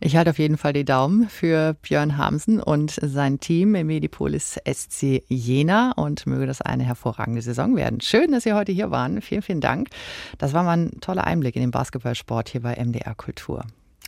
Ich 0.00 0.16
halte 0.16 0.30
auf 0.30 0.38
jeden 0.38 0.56
Fall 0.56 0.72
die 0.72 0.84
Daumen 0.84 1.28
für 1.28 1.74
Björn 1.82 2.16
Hamsen 2.16 2.60
und 2.60 2.98
sein 3.02 3.40
Team 3.40 3.74
im 3.74 3.86
Medipolis 3.88 4.58
SC 4.66 5.22
Jena 5.28 5.92
und 5.92 6.26
möge 6.26 6.46
das 6.46 6.60
eine 6.60 6.84
hervorragende 6.84 7.42
Saison 7.42 7.76
werden. 7.76 8.00
Schön, 8.00 8.32
dass 8.32 8.44
Sie 8.44 8.52
heute 8.52 8.72
hier 8.72 8.90
waren. 8.90 9.20
Vielen, 9.22 9.42
vielen 9.42 9.60
Dank. 9.60 9.88
Das 10.38 10.52
war 10.52 10.62
mal 10.62 10.76
ein 10.76 11.00
toller 11.00 11.24
Einblick 11.24 11.56
in 11.56 11.62
den 11.62 11.70
Basketballsport 11.70 12.48
hier 12.48 12.62
bei 12.62 12.76
MDR 12.76 13.14
Kultur. 13.14 13.64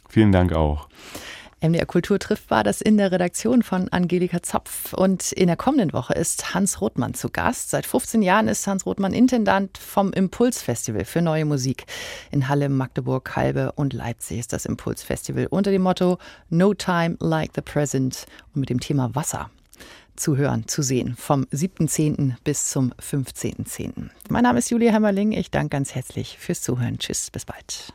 Vielen 0.08 0.32
Dank 0.32 0.52
auch. 0.52 0.88
MDR 1.62 1.84
Kultur 1.84 2.18
trifft 2.18 2.50
war 2.50 2.64
das 2.64 2.80
in 2.80 2.96
der 2.96 3.12
Redaktion 3.12 3.62
von 3.62 3.88
Angelika 3.90 4.42
Zapf. 4.42 4.94
Und 4.94 5.32
in 5.32 5.46
der 5.46 5.56
kommenden 5.56 5.92
Woche 5.92 6.14
ist 6.14 6.54
Hans 6.54 6.80
Rothmann 6.80 7.12
zu 7.12 7.28
Gast. 7.28 7.70
Seit 7.70 7.86
15 7.86 8.22
Jahren 8.22 8.48
ist 8.48 8.66
Hans 8.66 8.86
Rothmann 8.86 9.12
Intendant 9.12 9.76
vom 9.76 10.12
Impulsfestival 10.12 11.04
für 11.04 11.20
neue 11.20 11.44
Musik. 11.44 11.84
In 12.30 12.48
Halle, 12.48 12.70
Magdeburg, 12.70 13.36
Halbe 13.36 13.72
und 13.72 13.92
Leipzig 13.92 14.38
ist 14.38 14.52
das 14.52 14.64
Impulsfestival 14.64 15.48
unter 15.50 15.70
dem 15.70 15.82
Motto 15.82 16.18
No 16.48 16.72
Time 16.72 17.16
Like 17.20 17.50
the 17.54 17.61
Present 17.61 18.26
und 18.54 18.61
mit 18.61 18.70
dem 18.70 18.80
Thema 18.80 19.14
Wasser 19.14 19.50
zu 20.16 20.36
hören, 20.36 20.66
zu 20.66 20.82
sehen, 20.82 21.14
vom 21.16 21.44
7.10. 21.44 22.34
bis 22.44 22.70
zum 22.70 22.92
15.10. 22.94 24.11
Mein 24.28 24.42
Name 24.42 24.58
ist 24.58 24.70
Julia 24.70 24.92
Hämmerling. 24.92 25.32
Ich 25.32 25.50
danke 25.50 25.70
ganz 25.70 25.94
herzlich 25.94 26.38
fürs 26.38 26.61
Zuhören. 26.61 26.98
Tschüss, 26.98 27.30
bis 27.30 27.44
bald. 27.44 27.94